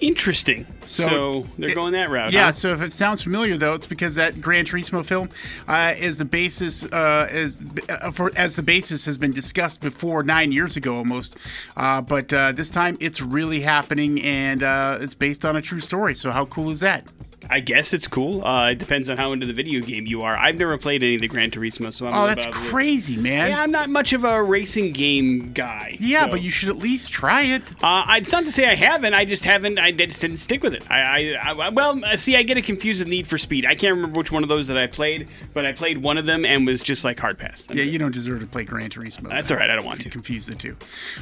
Interesting. 0.00 0.66
So, 0.84 1.46
they're 1.58 1.70
it- 1.70 1.74
going 1.74 1.92
that 1.92 2.10
route. 2.10 2.32
Yeah, 2.32 2.46
huh? 2.46 2.52
so 2.52 2.72
if 2.74 2.82
it 2.82 2.92
sounds 2.92 3.22
familiar 3.22 3.56
though, 3.56 3.72
it's 3.72 3.86
because 3.86 4.16
that 4.16 4.40
Gran 4.40 4.66
Turismo 4.66 5.04
film 5.04 5.30
uh, 5.66 5.94
is 5.96 6.18
the 6.18 6.24
basis 6.26 6.84
uh, 6.84 7.28
is 7.30 7.62
uh, 7.88 8.10
for 8.10 8.30
as 8.36 8.56
the 8.56 8.62
basis 8.62 9.06
has 9.06 9.16
been 9.16 9.32
discussed 9.32 9.80
before 9.80 10.22
nine 10.22 10.52
years 10.52 10.76
ago 10.76 10.96
almost, 10.98 11.38
uh, 11.76 12.02
but 12.02 12.32
uh, 12.34 12.52
this 12.52 12.68
time 12.68 12.98
it's 13.00 13.22
really 13.22 13.60
happening 13.60 14.20
and 14.22 14.62
uh, 14.62 14.98
it's 15.00 15.14
based 15.14 15.46
on 15.46 15.56
a 15.56 15.62
true 15.62 15.80
story. 15.80 16.14
So 16.14 16.30
how 16.30 16.44
cool 16.44 16.70
is 16.70 16.80
that? 16.80 17.06
I 17.48 17.60
guess 17.60 17.92
it's 17.92 18.06
cool. 18.06 18.44
Uh, 18.44 18.70
it 18.70 18.78
depends 18.78 19.08
on 19.08 19.16
how 19.16 19.32
into 19.32 19.46
the 19.46 19.52
video 19.52 19.80
game 19.80 20.06
you 20.06 20.22
are. 20.22 20.36
I've 20.36 20.58
never 20.58 20.76
played 20.78 21.02
any 21.02 21.14
of 21.16 21.20
the 21.20 21.28
Gran 21.28 21.50
Turismo, 21.50 21.92
so 21.92 22.06
I'm 22.06 22.14
Oh, 22.14 22.26
that's 22.26 22.46
crazy, 22.46 23.16
man. 23.16 23.50
Yeah, 23.50 23.60
I'm 23.62 23.70
not 23.70 23.88
much 23.88 24.12
of 24.12 24.24
a 24.24 24.42
racing 24.42 24.92
game 24.92 25.52
guy. 25.52 25.90
Yeah, 25.98 26.24
so- 26.24 26.30
but 26.32 26.42
you 26.42 26.50
should 26.50 26.68
at 26.68 26.76
least 26.76 27.12
try 27.12 27.42
it. 27.42 27.74
Uh, 27.82 28.04
it's 28.16 28.32
not 28.32 28.44
to 28.44 28.50
say 28.50 28.68
I 28.68 28.74
haven't. 28.74 29.14
I 29.14 29.24
just 29.24 29.44
haven't. 29.44 29.78
I 29.78 29.92
just 29.92 30.20
didn't 30.20 30.38
stick 30.38 30.62
with 30.62 30.74
it. 30.74 30.84
I, 30.90 31.34
I, 31.36 31.52
I 31.52 31.68
well, 31.70 32.04
uh, 32.04 32.16
see, 32.16 32.36
I 32.36 32.42
get 32.42 32.58
it 32.58 32.62
confused 32.64 33.00
with 33.00 33.08
Need 33.08 33.26
for 33.26 33.38
Speed. 33.38 33.64
I 33.64 33.74
can't 33.74 33.94
remember 33.94 34.18
which 34.18 34.32
one 34.32 34.42
of 34.42 34.48
those 34.48 34.66
that 34.68 34.78
I 34.78 34.86
played, 34.86 35.28
but 35.54 35.64
I 35.64 35.72
played 35.72 35.98
one 35.98 36.18
of 36.18 36.26
them 36.26 36.44
and 36.44 36.66
was 36.66 36.82
just 36.82 37.04
like 37.04 37.18
hard 37.20 37.38
pass. 37.38 37.66
Yeah, 37.72 37.84
you 37.84 37.98
don't 37.98 38.12
deserve 38.12 38.40
to 38.40 38.46
play 38.46 38.64
Gran 38.64 38.90
Turismo. 38.90 39.28
That's 39.28 39.50
all 39.50 39.56
right. 39.56 39.70
I 39.70 39.76
don't 39.76 39.84
want 39.84 40.00
to. 40.00 40.10
confuse 40.10 40.46
the 40.46 40.54
two. 40.54 40.76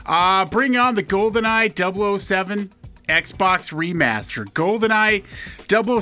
Uh, 0.06 0.44
bring 0.44 0.76
on 0.76 0.94
the 0.94 1.02
GoldenEye 1.02 2.18
007 2.18 2.70
Xbox 3.08 3.72
remaster. 3.72 4.46
GoldenEye 4.46 5.24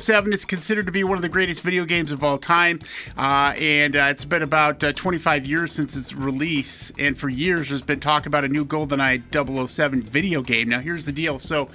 007 0.00 0.32
is 0.32 0.44
considered 0.44 0.86
to 0.86 0.92
be 0.92 1.02
one 1.02 1.18
of 1.18 1.22
the 1.22 1.28
greatest 1.28 1.62
video 1.62 1.84
games 1.84 2.12
of 2.12 2.22
all 2.22 2.38
time, 2.38 2.78
uh, 3.16 3.54
and 3.58 3.96
uh, 3.96 4.08
it's 4.10 4.24
been 4.24 4.42
about 4.42 4.82
uh, 4.84 4.92
25 4.92 5.46
years 5.46 5.72
since 5.72 5.96
its 5.96 6.14
release. 6.14 6.92
And 6.98 7.18
for 7.18 7.28
years, 7.28 7.70
there's 7.70 7.82
been 7.82 7.98
talk 7.98 8.26
about 8.26 8.44
a 8.44 8.48
new 8.48 8.64
GoldenEye 8.64 9.68
007 9.68 10.02
video 10.02 10.42
game. 10.42 10.68
Now, 10.68 10.80
here's 10.80 11.04
the 11.06 11.12
deal. 11.12 11.38
So, 11.38 11.68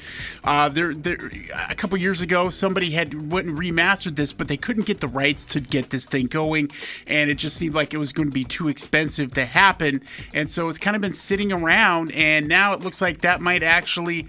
uh, 0.43 0.69
there, 0.69 0.93
there, 0.93 1.29
a 1.69 1.75
couple 1.75 1.98
years 1.98 2.22
ago, 2.22 2.50
somebody 2.50 2.91
had 2.91 3.29
went 3.31 3.48
and 3.48 3.57
remastered 3.57 4.15
this, 4.15 4.31
but 4.31 4.48
they 4.48 4.57
couldn't 4.57 4.86
get 4.86 5.01
the 5.01 5.07
rights 5.07 5.46
to 5.48 5.60
get 5.60 5.89
this 5.89 6.07
thing 6.07 6.27
going, 6.27 6.69
and 7.05 7.29
it 7.29 7.36
just 7.36 7.57
seemed 7.57 7.75
like 7.75 7.93
it 7.93 7.98
was 7.98 8.13
going 8.13 8.29
to 8.29 8.34
be 8.34 8.46
too 8.46 8.69
expensive 8.69 9.34
to 9.34 9.46
happen. 9.46 10.01
And 10.34 10.50
so 10.50 10.69
it's 10.69 10.77
kind 10.77 10.96
of 10.96 11.01
been 11.01 11.13
sitting 11.13 11.51
around, 11.51 12.12
and 12.12 12.48
now 12.48 12.74
it 12.74 12.79
looks 12.79 13.01
like 13.01 13.22
that 13.22 13.41
might 13.41 13.63
actually 13.63 14.27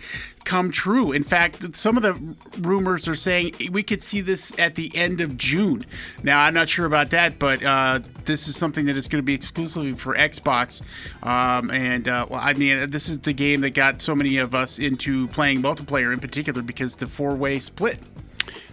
come 0.48 0.70
true. 0.70 1.12
In 1.12 1.22
fact, 1.22 1.76
some 1.76 1.98
of 1.98 2.02
the 2.02 2.14
rumors 2.60 3.06
are 3.06 3.14
saying 3.14 3.52
we 3.70 3.82
could 3.82 4.02
see 4.02 4.22
this 4.22 4.58
at 4.58 4.76
the 4.76 4.90
end 4.96 5.20
of 5.20 5.36
June. 5.36 5.84
Now, 6.22 6.40
I'm 6.40 6.54
not 6.54 6.70
sure 6.70 6.86
about 6.86 7.10
that, 7.10 7.38
but 7.38 7.62
uh, 7.62 8.00
this 8.24 8.48
is 8.48 8.56
something 8.56 8.86
that 8.86 8.96
is 8.96 9.08
going 9.08 9.22
to 9.22 9.26
be 9.26 9.34
exclusively 9.34 9.92
for 9.92 10.14
Xbox. 10.14 10.80
Um, 11.22 11.70
and 11.70 12.08
uh, 12.08 12.26
well, 12.30 12.40
I 12.42 12.54
mean, 12.54 12.88
this 12.88 13.10
is 13.10 13.18
the 13.18 13.34
game 13.34 13.60
that 13.60 13.74
got 13.74 14.00
so 14.00 14.14
many 14.14 14.38
of 14.38 14.54
us 14.54 14.78
into 14.78 15.28
playing 15.28 15.60
multiplayer 15.60 16.14
in 16.14 16.18
particular 16.18 16.62
because 16.62 16.96
the 16.96 17.06
four 17.06 17.34
way 17.34 17.58
split. 17.58 17.98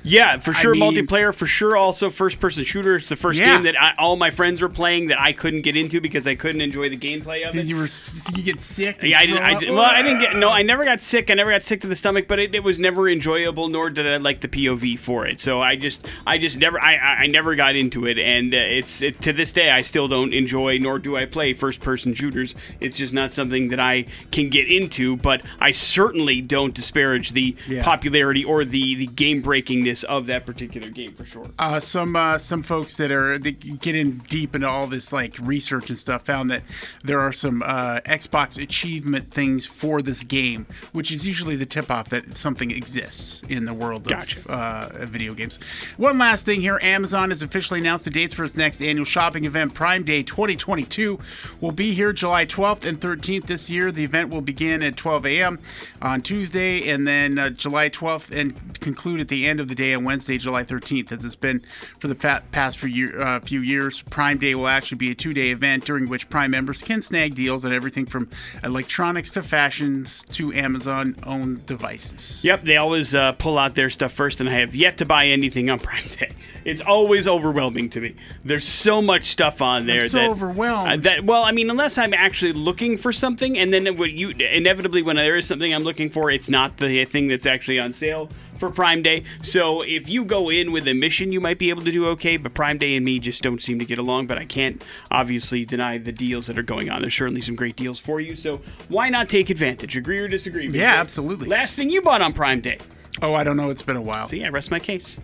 Yeah, 0.06 0.38
for 0.38 0.52
I 0.52 0.54
sure 0.54 0.76
mean- 0.76 0.82
multiplayer. 1.08 1.34
For 1.34 1.48
sure, 1.48 1.76
also 1.76 2.10
first 2.10 2.40
person 2.40 2.64
shooter. 2.64 2.96
It's 2.96 3.10
the 3.10 3.16
first 3.16 3.40
Yeah. 3.40 3.56
game 3.56 3.64
that 3.64 3.82
I, 3.82 3.94
all 3.98 4.16
my 4.16 4.30
friends 4.32 4.62
were 4.62 4.70
playing 4.70 5.08
that 5.08 5.20
I 5.20 5.34
couldn't 5.34 5.62
get 5.62 5.76
into 5.76 6.00
because 6.00 6.28
I 6.28 6.36
couldn't 6.36 6.62
enjoy 6.62 6.90
the 6.90 6.98
gameplay 6.98 7.46
of 7.46 7.54
Did 7.54 7.64
it. 7.64 7.68
you, 7.70 7.76
were, 7.76 7.88
you 8.36 8.44
get 8.44 8.60
sick? 8.60 9.02
Yeah, 9.02 9.20
I 9.20 9.26
didn't. 9.26 9.42
I, 9.44 9.60
did- 9.60 9.70
well, 9.72 9.82
I 9.82 10.02
didn't 10.02 10.20
get. 10.20 10.36
No, 10.36 10.50
I 10.50 10.62
never 10.62 10.86
got 10.86 11.02
sick. 11.02 11.32
I 11.32 11.34
never 11.34 11.50
got 11.52 11.64
sick 11.64 11.82
to 11.82 11.88
the 11.88 11.96
stomach, 11.96 12.28
but 12.28 12.38
it, 12.40 12.54
it 12.54 12.64
was 12.64 12.80
never 12.80 13.10
enjoyable. 13.10 13.68
Nor 13.68 13.90
did 13.90 14.08
I 14.08 14.18
like 14.18 14.42
the 14.42 14.48
POV 14.48 15.00
for 15.00 15.26
it. 15.26 15.40
So 15.40 15.60
I 15.62 15.76
just, 15.76 16.08
I 16.28 16.38
just 16.38 16.60
never, 16.60 16.80
I, 16.82 16.96
I 16.96 17.16
I 17.24 17.28
never 17.28 17.56
got 17.56 17.76
into 17.76 18.06
it. 18.06 18.20
And 18.20 18.54
uh, 18.54 18.58
it's, 18.58 19.02
it, 19.02 19.20
to 19.22 19.34
this 19.34 19.52
day, 19.54 19.72
I 19.72 19.82
still 19.82 20.08
don't 20.08 20.34
enjoy, 20.34 20.78
nor 20.78 21.00
do 21.00 21.18
I 21.18 21.26
play 21.26 21.54
first-person 21.54 22.14
shooters. 22.14 22.54
It's 22.80 22.98
just 22.98 23.14
not 23.14 23.32
something 23.32 23.70
that 23.70 23.80
I 23.80 24.06
can 24.32 24.50
get 24.50 24.70
into. 24.70 25.18
But 25.18 25.42
I 25.60 25.72
certainly 25.72 26.42
don't 26.42 26.74
disparage 26.76 27.32
the 27.32 27.56
Yeah. 27.68 27.84
popularity 27.84 28.44
or 28.46 28.64
the 28.66 28.96
the 28.96 29.08
game 29.08 29.42
breakingness 29.42 29.95
of 30.04 30.26
that 30.28 30.46
particular 30.46 30.90
game 30.90 31.14
for 31.14 31.24
sure. 31.26 31.48
uh, 31.60 31.80
some 31.80 32.16
uh, 32.16 32.38
some 32.38 32.62
folks 32.64 32.96
that 32.98 33.12
are 33.12 33.38
that 33.38 33.80
get 33.80 33.96
in 33.96 34.18
deep 34.28 34.56
into 34.56 34.68
all 34.68 34.88
this 34.88 35.12
like 35.14 35.36
research 35.42 35.90
and 35.90 35.98
stuff 35.98 36.24
found 36.26 36.50
that 36.52 36.64
there 37.04 37.20
are 37.20 37.32
some 37.32 37.64
uh, 37.64 38.00
Xbox 38.06 38.62
achievement 38.62 39.32
things 39.32 39.66
for 39.66 40.02
this 40.02 40.24
game, 40.24 40.66
which 40.92 41.12
is 41.12 41.26
usually 41.26 41.56
the 41.56 41.66
tip 41.66 41.90
off 41.90 42.10
that 42.10 42.38
something 42.38 42.72
exists 42.72 43.42
in 43.50 43.66
the 43.66 43.74
world 43.74 44.02
of 44.08 44.12
Gotcha. 44.14 44.50
uh, 44.50 45.06
video 45.06 45.34
games. 45.34 45.58
One 45.98 46.18
last 46.18 46.46
thing 46.46 46.62
here: 46.62 46.80
Amazon 46.82 47.30
has 47.30 47.42
officially 47.44 47.80
announced 47.80 48.06
the 48.06 48.12
dates 48.12 48.34
for 48.34 48.44
its 48.44 48.58
next 48.58 48.82
annual 48.82 49.06
shopping 49.06 49.46
event, 49.46 49.74
Prime 49.74 50.04
Day 50.04 50.24
2022. 50.24 51.20
Will 51.62 51.72
be 51.72 51.94
here 51.94 52.14
July 52.14 52.46
12th 52.46 52.86
and 52.86 53.00
13th 53.00 53.46
this 53.46 53.70
year. 53.70 53.92
The 53.92 54.04
event 54.04 54.30
will 54.30 54.42
begin 54.42 54.82
at 54.84 54.98
12 54.98 55.26
a.m. 55.26 55.60
on 56.02 56.22
Tuesday, 56.22 56.90
and 56.90 57.08
then 57.08 57.38
uh, 57.38 57.50
July 57.50 57.90
12th 57.90 58.36
and 58.36 58.80
conclude 58.80 59.20
at 59.20 59.28
the 59.28 59.46
end 59.46 59.60
of 59.60 59.68
the 59.68 59.76
day 59.76 59.85
on 59.94 60.04
Wednesday, 60.04 60.38
July 60.38 60.64
13th. 60.64 61.12
As 61.12 61.26
it's 61.26 61.36
been 61.36 61.60
for 62.00 62.08
the 62.08 62.16
past 62.16 62.78
few, 62.78 62.90
year, 62.90 63.22
uh, 63.22 63.40
few 63.40 63.62
years, 63.62 64.02
Prime 64.04 64.38
Day 64.38 64.56
will 64.56 64.68
actually 64.68 64.98
be 64.98 65.12
a 65.12 65.16
two-day 65.16 65.52
event 65.52 65.86
during 65.86 66.10
which 66.10 66.30
Prime 66.30 66.52
members 66.52 66.82
can 66.82 67.02
snag 67.02 67.36
deals 67.36 67.66
on 67.66 67.74
everything 67.74 68.06
from 68.06 68.30
electronics 68.64 69.30
to 69.32 69.44
fashions 69.44 70.24
to 70.26 70.54
Amazon-owned 70.54 71.66
devices. 71.66 72.44
Yep, 72.44 72.64
they 72.64 72.78
always 72.78 73.14
uh, 73.14 73.34
pull 73.34 73.58
out 73.58 73.76
their 73.76 73.90
stuff 73.90 74.12
first, 74.12 74.40
and 74.40 74.50
I 74.50 74.54
have 74.54 74.76
yet 74.76 74.98
to 74.98 75.06
buy 75.06 75.28
anything 75.28 75.70
on 75.70 75.80
Prime 75.80 76.08
Day. 76.20 76.32
It's 76.64 76.82
always 76.82 77.28
overwhelming 77.28 77.90
to 77.92 78.02
me. 78.02 78.16
There's 78.44 78.68
so 78.68 79.02
much 79.02 79.26
stuff 79.26 79.62
on 79.62 79.86
there. 79.86 80.08
so 80.08 80.18
that, 80.18 80.30
overwhelmed. 80.30 80.92
uh, 80.92 80.98
that 80.98 81.24
well, 81.26 81.44
I 81.44 81.52
mean, 81.52 81.70
unless 81.70 81.98
I'm 81.98 82.14
actually 82.14 82.54
looking 82.54 82.98
for 82.98 83.12
something, 83.12 83.58
and 83.58 83.72
then 83.72 83.96
would 83.98 84.12
you 84.12 84.30
inevitably 84.30 85.02
when 85.02 85.16
there 85.16 85.38
is 85.38 85.48
something 85.48 85.74
I'm 85.74 85.84
looking 85.84 86.10
for, 86.10 86.32
it's 86.32 86.50
not 86.50 86.78
the 86.78 87.06
thing 87.06 87.28
that's 87.28 87.46
actually 87.46 87.80
on 87.80 87.94
sale 87.94 88.30
for 88.58 88.70
Prime 88.70 89.02
Day. 89.02 89.24
So 89.42 89.82
if 89.82 90.10
you 90.10 90.26
go 90.26 90.50
in 90.50 90.72
with 90.72 90.88
a 90.88 90.94
mission, 90.94 91.32
you 91.32 91.40
might 91.40 91.58
be 91.58 91.70
able 91.70 91.84
to 91.84 91.92
do 91.92 92.08
okay. 92.08 92.38
But 92.38 92.54
Prime 92.54 92.78
Day 92.78 92.96
and 92.96 93.06
me 93.06 93.20
just 93.20 93.42
don't 93.44 93.62
seem 93.62 93.80
to 93.80 93.86
get 93.86 93.98
along. 94.00 94.28
But 94.28 94.38
I 94.38 94.46
can't 94.46 94.84
obviously 95.12 95.66
deny 95.66 95.98
the 95.98 96.12
deals 96.12 96.48
that 96.48 96.58
are 96.58 96.64
going 96.64 96.90
on. 96.90 97.02
There's 97.02 97.16
certainly 97.16 97.42
some 97.42 97.56
great 97.56 97.76
deals 97.76 98.00
for 98.00 98.20
you. 98.20 98.36
So 98.36 98.62
why 98.90 99.10
not 99.10 99.30
take 99.30 99.50
advantage? 99.50 99.96
Agree 99.98 100.20
or 100.20 100.28
disagree? 100.28 100.66
Yeah, 100.66 100.72
Jay? 100.72 101.00
absolutely. 101.00 101.48
Last 101.48 101.76
thing 101.76 101.90
you 101.90 102.02
bought 102.02 102.22
on 102.22 102.34
Prime 102.34 102.62
Day. 102.62 102.80
Oh, 103.22 103.34
I 103.34 103.44
don't 103.44 103.58
know. 103.58 103.70
It's 103.70 103.82
been 103.82 103.96
a 103.96 104.02
while. 104.02 104.28
See, 104.28 104.44
I 104.44 104.50
rest 104.50 104.72
my 104.72 104.80
case. 104.80 105.18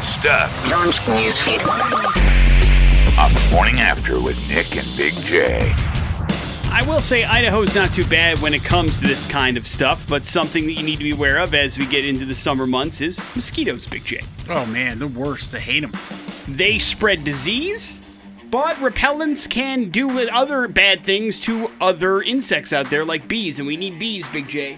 Stuff 0.00 0.70
Launch 0.70 0.96
newsfeed. 1.00 1.60
on 3.18 3.32
the 3.32 3.50
morning 3.54 3.80
after 3.80 4.20
with 4.20 4.36
Nick 4.48 4.76
and 4.76 4.86
Big 4.96 5.12
J. 5.24 5.72
I 6.74 6.82
will 6.82 7.00
say 7.00 7.22
Idaho's 7.22 7.72
not 7.76 7.90
too 7.90 8.04
bad 8.04 8.40
when 8.40 8.52
it 8.52 8.64
comes 8.64 8.98
to 8.98 9.06
this 9.06 9.26
kind 9.26 9.56
of 9.56 9.64
stuff, 9.64 10.08
but 10.08 10.24
something 10.24 10.66
that 10.66 10.72
you 10.72 10.82
need 10.82 10.96
to 10.96 11.04
be 11.04 11.12
aware 11.12 11.38
of 11.38 11.54
as 11.54 11.78
we 11.78 11.86
get 11.86 12.04
into 12.04 12.24
the 12.24 12.34
summer 12.34 12.66
months 12.66 13.00
is 13.00 13.18
mosquitoes, 13.36 13.86
Big 13.86 14.04
J. 14.04 14.22
Oh 14.50 14.66
man, 14.66 14.98
the 14.98 15.06
worst. 15.06 15.54
I 15.54 15.60
hate 15.60 15.82
them. 15.82 15.92
They 16.48 16.80
spread 16.80 17.22
disease, 17.22 18.00
but 18.50 18.74
repellents 18.78 19.48
can 19.48 19.90
do 19.90 20.28
other 20.28 20.66
bad 20.66 21.04
things 21.04 21.38
to 21.40 21.70
other 21.80 22.20
insects 22.20 22.72
out 22.72 22.90
there, 22.90 23.04
like 23.04 23.28
bees, 23.28 23.60
and 23.60 23.68
we 23.68 23.76
need 23.76 24.00
bees, 24.00 24.26
Big 24.32 24.48
J. 24.48 24.76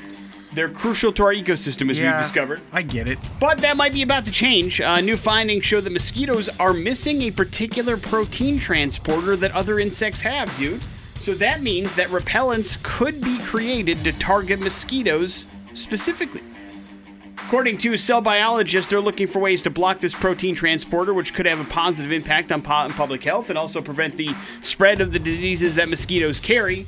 They're 0.52 0.68
crucial 0.68 1.14
to 1.14 1.24
our 1.24 1.32
ecosystem, 1.32 1.88
as 1.88 1.98
we've 1.98 2.18
discovered. 2.18 2.60
I 2.72 2.82
get 2.82 3.08
it. 3.08 3.18
But 3.40 3.58
that 3.62 3.78
might 3.78 3.94
be 3.94 4.02
about 4.02 4.26
to 4.26 4.30
change. 4.30 4.82
Uh, 4.82 5.00
new 5.00 5.16
findings 5.16 5.64
show 5.64 5.80
that 5.80 5.92
mosquitoes 5.92 6.50
are 6.60 6.74
missing 6.74 7.22
a 7.22 7.30
particular 7.30 7.96
protein 7.96 8.58
transporter 8.58 9.34
that 9.36 9.52
other 9.52 9.78
insects 9.78 10.20
have, 10.20 10.54
dude. 10.58 10.82
So 11.18 11.34
that 11.34 11.62
means 11.62 11.94
that 11.96 12.08
repellents 12.08 12.80
could 12.82 13.20
be 13.20 13.38
created 13.40 13.98
to 14.04 14.12
target 14.18 14.60
mosquitoes 14.60 15.44
specifically. 15.72 16.42
According 17.46 17.78
to 17.78 17.96
cell 17.96 18.20
biologists, 18.20 18.90
they're 18.90 19.00
looking 19.00 19.26
for 19.26 19.38
ways 19.38 19.62
to 19.62 19.70
block 19.70 20.00
this 20.00 20.14
protein 20.14 20.54
transporter, 20.54 21.14
which 21.14 21.32
could 21.32 21.46
have 21.46 21.60
a 21.60 21.70
positive 21.70 22.10
impact 22.10 22.50
on 22.50 22.62
public 22.62 23.22
health 23.22 23.50
and 23.50 23.58
also 23.58 23.80
prevent 23.80 24.16
the 24.16 24.34
spread 24.62 25.00
of 25.00 25.12
the 25.12 25.18
diseases 25.18 25.76
that 25.76 25.88
mosquitoes 25.88 26.40
carry. 26.40 26.86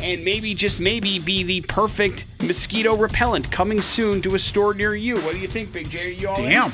And 0.00 0.24
maybe, 0.24 0.54
just 0.54 0.80
maybe, 0.80 1.18
be 1.18 1.42
the 1.42 1.60
perfect 1.62 2.24
mosquito 2.42 2.96
repellent 2.96 3.50
coming 3.50 3.82
soon 3.82 4.22
to 4.22 4.34
a 4.34 4.38
store 4.38 4.72
near 4.72 4.94
you. 4.94 5.16
What 5.16 5.34
do 5.34 5.40
you 5.40 5.48
think, 5.48 5.72
Big 5.72 5.90
J? 5.90 6.06
Are 6.06 6.08
you 6.10 6.28
all 6.28 6.36
in? 6.38 6.72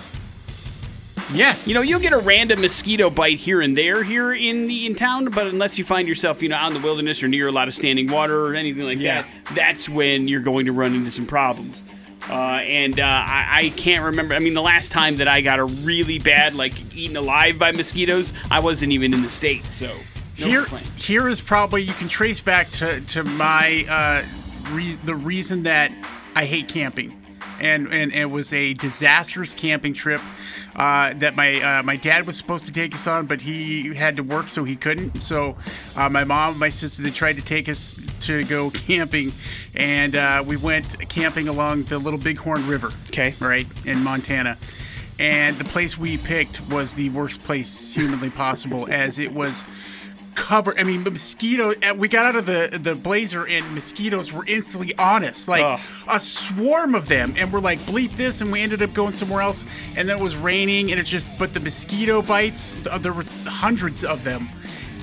Yes. 1.35 1.67
You 1.69 1.75
know, 1.75 1.83
you'll 1.83 2.01
get 2.01 2.13
a 2.13 2.19
random 2.19 2.61
mosquito 2.61 3.11
bite 3.11 3.39
here 3.39 3.61
and 3.61 3.77
there 3.77 4.03
here 4.03 4.33
in 4.33 4.63
the 4.67 4.87
in 4.87 4.95
town, 4.95 5.27
but 5.27 5.47
unless 5.49 5.79
you 5.79 5.85
find 5.85 6.07
yourself, 6.09 6.43
you 6.43 6.49
know, 6.49 6.57
out 6.57 6.69
in 6.73 6.81
the 6.81 6.85
wilderness 6.87 7.23
or 7.23 7.29
near 7.29 7.49
a 7.49 7.53
lot 7.53 7.69
of 7.69 7.75
standing 7.75 8.09
water 8.11 8.47
or 8.47 8.55
anything 8.55 8.85
like 8.85 8.99
Yeah. 8.99 9.23
that, 9.23 9.55
that's 9.55 9.89
when 9.89 10.29
you're 10.29 10.41
going 10.41 10.67
to 10.67 10.73
run 10.73 10.95
into 10.95 11.11
some 11.11 11.27
problems. 11.27 11.85
Uh, 12.31 12.35
and 12.35 12.99
uh, 13.01 13.03
I, 13.05 13.47
I 13.65 13.69
can't 13.77 14.03
remember. 14.05 14.33
I 14.35 14.39
mean, 14.39 14.55
the 14.55 14.63
last 14.63 14.93
time 14.93 15.17
that 15.19 15.29
I 15.29 15.43
got 15.43 15.59
a 15.59 15.65
really 15.65 16.19
bad, 16.19 16.55
like 16.55 16.73
eaten 16.97 17.17
alive 17.19 17.59
by 17.59 17.73
mosquitoes, 17.73 18.33
I 18.51 18.61
wasn't 18.61 18.93
even 18.93 19.13
in 19.13 19.21
the 19.23 19.29
state. 19.29 19.63
So 19.65 19.87
no 20.41 20.47
here, 20.47 20.63
complaints. 20.63 21.07
here 21.07 21.29
is 21.29 21.43
probably 21.43 21.83
you 21.83 21.93
can 21.93 22.09
trace 22.09 22.41
back 22.41 22.69
to 22.69 23.01
to 23.03 23.25
my 23.25 23.85
uh, 23.91 24.23
re- 24.75 24.97
the 25.05 25.15
reason 25.15 25.65
that 25.65 25.93
I 26.35 26.47
hate 26.47 26.67
camping, 26.69 27.21
and 27.61 27.93
and 27.93 28.13
it 28.13 28.31
was 28.31 28.53
a 28.53 28.75
disastrous 28.75 29.55
camping 29.55 29.93
trip 29.93 30.21
uh, 30.77 31.15
that 31.15 31.37
my 31.37 31.61
uh, 31.61 31.83
my 31.83 31.97
dad 31.97 32.27
was 32.27 32.37
supposed 32.37 32.67
to 32.67 32.73
take 32.73 32.95
us 32.95 33.07
on, 33.07 33.27
but 33.27 33.41
he 33.41 33.95
had 33.95 34.17
to 34.17 34.23
work, 34.23 34.49
so 34.49 34.65
he 34.65 34.77
couldn't. 34.77 35.21
So 35.21 35.57
uh, 35.97 36.09
my 36.09 36.25
mom, 36.25 36.53
and 36.53 36.61
my 36.61 36.71
sister, 36.71 37.03
they 37.03 37.11
tried 37.11 37.37
to 37.37 37.43
take 37.43 37.69
us 37.69 37.97
to 38.23 38.45
go 38.45 38.71
camping, 38.75 39.33
and 39.75 40.17
uh, 40.17 40.43
we 40.47 40.57
went 40.57 41.09
camping 41.09 41.49
along 41.49 41.85
the 41.85 41.99
Little 41.99 42.19
Bighorn 42.19 42.67
River. 42.67 42.91
Okay. 43.09 43.35
right 43.41 43.67
in 43.85 44.03
Montana. 44.03 44.59
And 45.17 45.57
the 45.57 45.65
place 45.65 45.97
we 45.97 46.19
picked 46.19 46.61
was 46.69 46.95
the 46.95 47.09
worst 47.11 47.41
place 47.41 47.95
humanly 47.95 48.31
possible, 48.31 48.89
as 48.91 49.21
it 49.21 49.33
was 49.33 49.63
covered. 50.35 50.79
I 50.79 50.83
mean, 50.83 51.03
mosquito. 51.03 51.73
uh, 51.83 51.95
We 51.95 52.09
got 52.09 52.27
out 52.27 52.37
of 52.37 52.47
the 52.47 52.79
the 52.81 52.95
blazer, 52.95 53.47
and 53.47 53.65
mosquitoes 53.75 54.33
were 54.33 54.45
instantly 54.47 54.95
on 54.97 55.25
us, 55.25 55.49
like 55.49 55.65
Ugh. 55.65 55.81
a 56.09 56.21
swarm 56.21 56.95
of 56.95 57.09
them. 57.09 57.35
And 57.37 57.53
we're 57.53 57.61
like, 57.61 57.79
bleep 57.81 58.13
this, 58.17 58.41
and 58.41 58.51
we 58.53 58.61
ended 58.61 58.83
up 58.83 58.93
going 58.95 59.13
somewhere 59.13 59.43
else. 59.43 59.65
And 59.97 60.09
then 60.09 60.19
it 60.19 60.23
was 60.23 60.37
raining, 60.37 60.91
and 60.91 61.01
it 61.01 61.05
just. 61.07 61.39
But 61.39 61.55
the 61.55 61.61
mosquito 61.61 62.23
bites, 62.23 62.73
there 63.01 63.13
were 63.13 63.25
hundreds 63.47 64.05
of 64.05 64.25
them. 64.25 64.49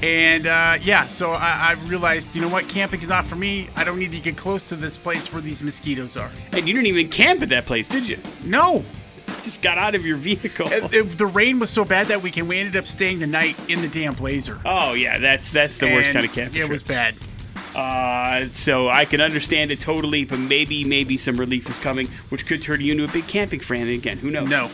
And 0.03 0.47
uh, 0.47 0.77
yeah, 0.81 1.03
so 1.03 1.31
I, 1.31 1.75
I 1.77 1.87
realized, 1.87 2.35
you 2.35 2.41
know 2.41 2.49
what, 2.49 2.67
camping's 2.67 3.07
not 3.07 3.27
for 3.27 3.35
me. 3.35 3.69
I 3.75 3.83
don't 3.83 3.99
need 3.99 4.11
to 4.13 4.19
get 4.19 4.35
close 4.35 4.67
to 4.69 4.75
this 4.75 4.97
place 4.97 5.31
where 5.31 5.43
these 5.43 5.61
mosquitoes 5.61 6.17
are. 6.17 6.31
And 6.53 6.67
you 6.67 6.73
didn't 6.73 6.87
even 6.87 7.07
camp 7.09 7.43
at 7.43 7.49
that 7.49 7.67
place, 7.67 7.87
did 7.87 8.07
you? 8.07 8.17
No, 8.43 8.83
Just 9.45 9.61
got 9.61 9.77
out 9.77 9.95
of 9.95 10.05
your 10.05 10.17
vehicle. 10.17 10.67
It- 10.71 10.93
it- 10.95 11.17
the 11.17 11.25
rain 11.25 11.59
was 11.59 11.69
so 11.69 11.83
bad 11.85 12.07
that 12.07 12.21
weekend 12.21 12.47
we 12.47 12.57
ended 12.59 12.75
up 12.75 12.85
staying 12.85 13.19
the 13.19 13.27
night 13.27 13.57
in 13.69 13.81
the 13.81 13.87
damn 13.87 14.13
blazer. 14.13 14.59
oh 14.65 14.93
yeah, 14.93 15.17
that's 15.17 15.51
that's 15.51 15.77
the 15.77 15.87
worst 15.91 16.11
kind 16.11 16.25
of 16.25 16.33
camping. 16.33 16.55
It 16.57 16.59
trip. 16.61 16.71
was 16.71 16.83
bad. 16.83 17.15
Uh, 17.75 18.45
so 18.53 18.89
I 18.89 19.05
can 19.05 19.21
understand 19.21 19.71
it 19.71 19.79
totally, 19.79 20.25
but 20.25 20.39
maybe, 20.39 20.83
maybe 20.83 21.15
some 21.17 21.37
relief 21.37 21.69
is 21.69 21.79
coming, 21.79 22.07
which 22.29 22.45
could 22.45 22.61
turn 22.61 22.81
you 22.81 22.91
into 22.91 23.05
a 23.05 23.07
big 23.07 23.27
camping 23.27 23.61
fan 23.61 23.87
again. 23.87 24.17
Who 24.17 24.29
knows? 24.29 24.49
No. 24.49 24.69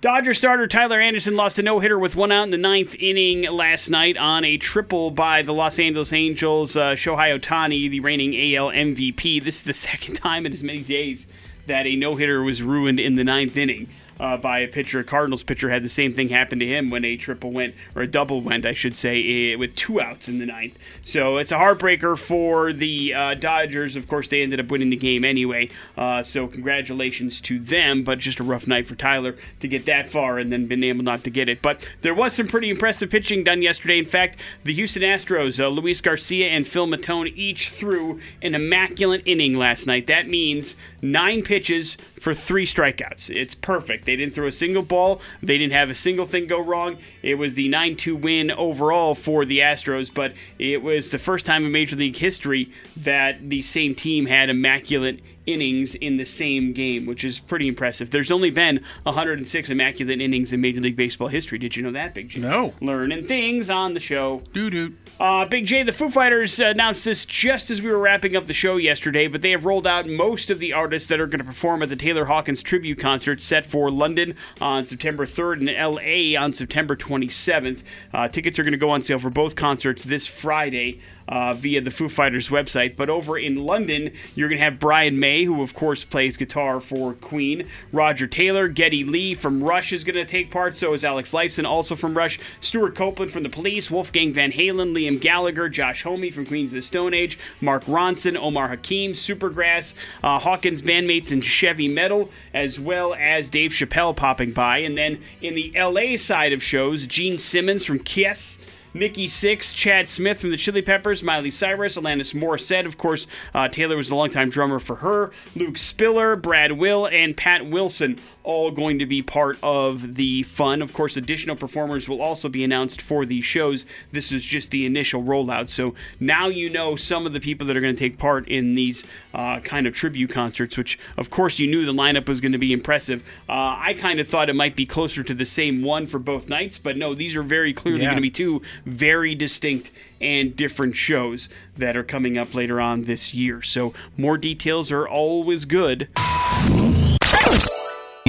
Dodger 0.00 0.32
starter 0.34 0.66
Tyler 0.66 1.00
Anderson 1.00 1.34
lost 1.36 1.58
a 1.58 1.62
no 1.62 1.80
hitter 1.80 1.98
with 1.98 2.14
one 2.16 2.30
out 2.32 2.44
in 2.44 2.50
the 2.50 2.58
ninth 2.58 2.94
inning 2.98 3.42
last 3.50 3.88
night 3.90 4.16
on 4.18 4.44
a 4.44 4.56
triple 4.58 5.10
by 5.10 5.42
the 5.42 5.52
Los 5.54 5.78
Angeles 5.78 6.12
Angels. 6.12 6.76
Uh, 6.76 6.92
Shohei 6.92 7.38
Ohtani, 7.38 7.88
the 7.90 8.00
reigning 8.00 8.34
AL 8.54 8.70
MVP. 8.70 9.42
This 9.44 9.56
is 9.56 9.62
the 9.64 9.74
second 9.74 10.14
time 10.14 10.44
in 10.46 10.52
as 10.52 10.62
many 10.62 10.80
days 10.82 11.26
that 11.66 11.86
a 11.86 11.96
no 11.96 12.16
hitter 12.16 12.42
was 12.42 12.62
ruined 12.62 13.00
in 13.00 13.14
the 13.14 13.24
ninth 13.24 13.56
inning. 13.56 13.88
Uh, 14.20 14.36
by 14.36 14.60
a 14.60 14.68
pitcher. 14.68 15.00
A 15.00 15.04
Cardinals 15.04 15.42
pitcher 15.42 15.70
had 15.70 15.82
the 15.82 15.88
same 15.88 16.12
thing 16.12 16.28
happen 16.28 16.60
to 16.60 16.66
him 16.66 16.88
when 16.88 17.04
a 17.04 17.16
triple 17.16 17.50
went, 17.50 17.74
or 17.96 18.02
a 18.02 18.06
double 18.06 18.40
went, 18.40 18.64
I 18.64 18.72
should 18.72 18.96
say, 18.96 19.56
with 19.56 19.74
two 19.74 20.00
outs 20.00 20.28
in 20.28 20.38
the 20.38 20.46
ninth. 20.46 20.78
So 21.02 21.38
it's 21.38 21.50
a 21.50 21.56
heartbreaker 21.56 22.16
for 22.16 22.72
the 22.72 23.12
uh, 23.12 23.34
Dodgers. 23.34 23.96
Of 23.96 24.06
course, 24.06 24.28
they 24.28 24.42
ended 24.42 24.60
up 24.60 24.70
winning 24.70 24.90
the 24.90 24.96
game 24.96 25.24
anyway. 25.24 25.68
Uh, 25.96 26.22
so 26.22 26.46
congratulations 26.46 27.40
to 27.40 27.58
them, 27.58 28.04
but 28.04 28.20
just 28.20 28.38
a 28.38 28.44
rough 28.44 28.68
night 28.68 28.86
for 28.86 28.94
Tyler 28.94 29.34
to 29.58 29.66
get 29.66 29.84
that 29.86 30.06
far 30.08 30.38
and 30.38 30.52
then 30.52 30.68
been 30.68 30.84
able 30.84 31.02
not 31.02 31.24
to 31.24 31.30
get 31.30 31.48
it. 31.48 31.60
But 31.60 31.88
there 32.02 32.14
was 32.14 32.34
some 32.34 32.46
pretty 32.46 32.70
impressive 32.70 33.10
pitching 33.10 33.42
done 33.42 33.62
yesterday. 33.62 33.98
In 33.98 34.06
fact, 34.06 34.38
the 34.62 34.74
Houston 34.74 35.02
Astros, 35.02 35.58
uh, 35.58 35.66
Luis 35.68 36.00
Garcia 36.00 36.48
and 36.48 36.68
Phil 36.68 36.86
Maton 36.86 37.32
each 37.34 37.70
threw 37.70 38.20
an 38.42 38.54
immaculate 38.54 39.22
inning 39.26 39.54
last 39.54 39.88
night. 39.88 40.06
That 40.06 40.28
means 40.28 40.76
nine 41.02 41.42
pitches 41.42 41.96
for 42.20 42.32
three 42.32 42.64
strikeouts. 42.64 43.28
It's 43.34 43.54
perfect. 43.54 44.03
They 44.04 44.16
didn't 44.16 44.34
throw 44.34 44.46
a 44.46 44.52
single 44.52 44.82
ball. 44.82 45.20
They 45.42 45.58
didn't 45.58 45.72
have 45.72 45.90
a 45.90 45.94
single 45.94 46.26
thing 46.26 46.46
go 46.46 46.60
wrong. 46.60 46.98
It 47.22 47.36
was 47.36 47.54
the 47.54 47.68
9 47.68 47.96
2 47.96 48.16
win 48.16 48.50
overall 48.50 49.14
for 49.14 49.44
the 49.44 49.58
Astros, 49.58 50.12
but 50.12 50.32
it 50.58 50.82
was 50.82 51.10
the 51.10 51.18
first 51.18 51.46
time 51.46 51.64
in 51.64 51.72
Major 51.72 51.96
League 51.96 52.16
history 52.16 52.70
that 52.96 53.48
the 53.50 53.62
same 53.62 53.94
team 53.94 54.26
had 54.26 54.50
immaculate 54.50 55.20
innings 55.46 55.94
in 55.94 56.16
the 56.16 56.24
same 56.24 56.72
game, 56.72 57.06
which 57.06 57.24
is 57.24 57.38
pretty 57.38 57.68
impressive. 57.68 58.10
There's 58.10 58.30
only 58.30 58.50
been 58.50 58.80
106 59.02 59.70
immaculate 59.70 60.20
innings 60.20 60.52
in 60.52 60.60
Major 60.60 60.80
League 60.80 60.96
Baseball 60.96 61.28
history. 61.28 61.58
Did 61.58 61.76
you 61.76 61.82
know 61.82 61.92
that, 61.92 62.14
Big 62.14 62.28
J? 62.28 62.40
No. 62.40 62.74
Learning 62.80 63.26
things 63.26 63.70
on 63.70 63.94
the 63.94 64.00
show. 64.00 64.42
Doo 64.52 64.70
doo. 64.70 64.94
Uh, 65.20 65.44
Big 65.44 65.64
J, 65.66 65.84
the 65.84 65.92
Foo 65.92 66.10
Fighters 66.10 66.58
announced 66.58 67.04
this 67.04 67.24
just 67.24 67.70
as 67.70 67.80
we 67.80 67.88
were 67.88 67.98
wrapping 67.98 68.34
up 68.34 68.46
the 68.46 68.52
show 68.52 68.76
yesterday, 68.76 69.28
but 69.28 69.42
they 69.42 69.52
have 69.52 69.64
rolled 69.64 69.86
out 69.86 70.08
most 70.08 70.50
of 70.50 70.58
the 70.58 70.72
artists 70.72 71.08
that 71.08 71.20
are 71.20 71.28
going 71.28 71.38
to 71.38 71.44
perform 71.44 71.84
at 71.84 71.88
the 71.88 71.94
Taylor 71.94 72.24
Hawkins 72.24 72.64
tribute 72.64 72.98
concert 72.98 73.40
set 73.40 73.64
for 73.64 73.92
London 73.92 74.34
on 74.60 74.84
September 74.84 75.24
3rd 75.24 75.68
and 75.68 75.94
LA 75.94 76.40
on 76.40 76.52
September 76.52 76.96
27th. 76.96 77.84
Uh, 78.12 78.26
tickets 78.26 78.58
are 78.58 78.64
going 78.64 78.72
to 78.72 78.78
go 78.78 78.90
on 78.90 79.02
sale 79.02 79.20
for 79.20 79.30
both 79.30 79.54
concerts 79.54 80.02
this 80.02 80.26
Friday. 80.26 81.00
Uh, 81.26 81.54
via 81.54 81.80
the 81.80 81.90
Foo 81.90 82.08
Fighters 82.08 82.50
website. 82.50 82.96
But 82.96 83.08
over 83.08 83.38
in 83.38 83.64
London, 83.64 84.12
you're 84.34 84.48
going 84.48 84.58
to 84.58 84.64
have 84.64 84.78
Brian 84.78 85.18
May, 85.18 85.44
who 85.44 85.62
of 85.62 85.72
course 85.72 86.04
plays 86.04 86.36
guitar 86.36 86.80
for 86.80 87.14
Queen. 87.14 87.66
Roger 87.92 88.26
Taylor, 88.26 88.68
Geddy 88.68 89.04
Lee 89.04 89.32
from 89.32 89.64
Rush 89.64 89.92
is 89.92 90.04
going 90.04 90.16
to 90.16 90.26
take 90.26 90.50
part. 90.50 90.76
So 90.76 90.92
is 90.92 91.04
Alex 91.04 91.32
Lifeson, 91.32 91.66
also 91.66 91.96
from 91.96 92.16
Rush. 92.16 92.38
Stewart 92.60 92.94
Copeland 92.94 93.32
from 93.32 93.42
The 93.42 93.48
Police, 93.48 93.90
Wolfgang 93.90 94.32
Van 94.32 94.52
Halen, 94.52 94.94
Liam 94.94 95.20
Gallagher, 95.20 95.68
Josh 95.68 96.02
Homme 96.02 96.30
from 96.30 96.46
Queens 96.46 96.72
of 96.72 96.76
the 96.76 96.82
Stone 96.82 97.14
Age, 97.14 97.38
Mark 97.60 97.84
Ronson, 97.84 98.36
Omar 98.36 98.68
Hakim, 98.68 99.12
Supergrass, 99.12 99.94
uh, 100.22 100.38
Hawkins 100.38 100.82
bandmates 100.82 101.32
in 101.32 101.40
Chevy 101.40 101.88
Metal, 101.88 102.30
as 102.52 102.78
well 102.78 103.14
as 103.14 103.50
Dave 103.50 103.70
Chappelle 103.72 104.14
popping 104.14 104.52
by. 104.52 104.78
And 104.78 104.96
then 104.98 105.20
in 105.40 105.54
the 105.54 105.72
LA 105.74 106.16
side 106.16 106.52
of 106.52 106.62
shows, 106.62 107.06
Gene 107.06 107.38
Simmons 107.38 107.84
from 107.84 107.98
Kiss. 107.98 108.58
Nikki 108.94 109.26
Sixx, 109.26 109.74
Chad 109.74 110.08
Smith 110.08 110.40
from 110.40 110.50
the 110.50 110.56
Chili 110.56 110.80
Peppers, 110.80 111.22
Miley 111.22 111.50
Cyrus, 111.50 111.96
Alanis 111.96 112.32
Morissette. 112.32 112.86
Of 112.86 112.96
course, 112.96 113.26
uh, 113.52 113.66
Taylor 113.68 113.96
was 113.96 114.08
the 114.08 114.14
longtime 114.14 114.50
drummer 114.50 114.78
for 114.78 114.96
her. 114.96 115.32
Luke 115.56 115.76
Spiller, 115.76 116.36
Brad 116.36 116.72
Wilk, 116.72 117.12
and 117.12 117.36
Pat 117.36 117.66
Wilson 117.66 118.20
all 118.44 118.70
going 118.70 118.98
to 118.98 119.06
be 119.06 119.22
part 119.22 119.58
of 119.62 120.14
the 120.16 120.42
fun. 120.44 120.82
Of 120.82 120.92
course, 120.92 121.16
additional 121.16 121.56
performers 121.56 122.08
will 122.08 122.20
also 122.22 122.48
be 122.48 122.62
announced 122.62 123.00
for 123.02 123.24
these 123.24 123.44
shows. 123.44 123.86
This 124.12 124.30
is 124.30 124.44
just 124.44 124.70
the 124.70 124.84
initial 124.86 125.22
rollout. 125.22 125.70
So 125.70 125.94
now 126.20 126.48
you 126.48 126.68
know 126.70 126.94
some 126.94 127.24
of 127.26 127.32
the 127.32 127.40
people 127.40 127.66
that 127.66 127.76
are 127.76 127.80
going 127.80 127.94
to 127.96 127.98
take 127.98 128.18
part 128.18 128.46
in 128.46 128.74
these 128.74 129.04
uh, 129.32 129.60
kind 129.60 129.86
of 129.86 129.94
tribute 129.94 130.30
concerts, 130.30 130.76
which, 130.76 130.98
of 131.16 131.30
course, 131.30 131.58
you 131.58 131.66
knew 131.66 131.84
the 131.86 131.92
lineup 131.94 132.28
was 132.28 132.40
going 132.40 132.52
to 132.52 132.58
be 132.58 132.72
impressive. 132.72 133.22
Uh, 133.48 133.76
I 133.80 133.96
kind 133.98 134.20
of 134.20 134.28
thought 134.28 134.48
it 134.50 134.54
might 134.54 134.76
be 134.76 134.86
closer 134.86 135.22
to 135.24 135.34
the 135.34 135.46
same 135.46 135.82
one 135.82 136.06
for 136.06 136.18
both 136.18 136.48
nights, 136.48 136.76
but 136.78 136.96
no, 136.96 137.14
these 137.14 137.34
are 137.34 137.42
very 137.42 137.72
clearly 137.72 138.02
Yeah. 138.02 138.08
going 138.08 138.16
to 138.16 138.22
be 138.22 138.30
two 138.30 138.60
very 138.84 139.34
distinct 139.34 139.90
and 140.20 140.54
different 140.54 140.96
shows 140.96 141.48
that 141.76 141.96
are 141.96 142.04
coming 142.04 142.36
up 142.38 142.54
later 142.54 142.80
on 142.80 143.02
this 143.02 143.32
year. 143.34 143.62
So 143.62 143.94
more 144.16 144.36
details 144.38 144.92
are 144.92 145.08
always 145.08 145.64
good. 145.64 146.08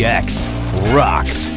X 0.05 0.47
rocks. 0.93 1.49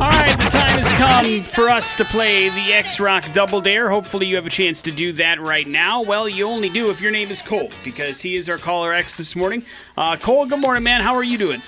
All 0.00 0.08
right, 0.08 0.36
the 0.38 0.48
time 0.50 0.70
has 0.70 0.92
come 0.94 1.42
for 1.42 1.68
us 1.68 1.94
to 1.96 2.04
play 2.06 2.48
the 2.48 2.72
X 2.72 2.98
Rock 2.98 3.30
Double 3.34 3.60
Dare. 3.60 3.90
Hopefully, 3.90 4.26
you 4.26 4.36
have 4.36 4.46
a 4.46 4.50
chance 4.50 4.80
to 4.82 4.90
do 4.90 5.12
that 5.12 5.38
right 5.38 5.68
now. 5.68 6.02
Well, 6.02 6.26
you 6.26 6.46
only 6.48 6.70
do 6.70 6.88
if 6.88 7.00
your 7.00 7.12
name 7.12 7.30
is 7.30 7.42
Cole, 7.42 7.70
because 7.84 8.22
he 8.22 8.36
is 8.36 8.48
our 8.48 8.56
caller 8.56 8.94
X 8.94 9.16
this 9.16 9.36
morning. 9.36 9.64
Uh, 9.98 10.16
Cole, 10.16 10.48
good 10.48 10.60
morning, 10.60 10.82
man. 10.82 11.02
How 11.02 11.14
are 11.14 11.22
you 11.22 11.36
doing? 11.36 11.60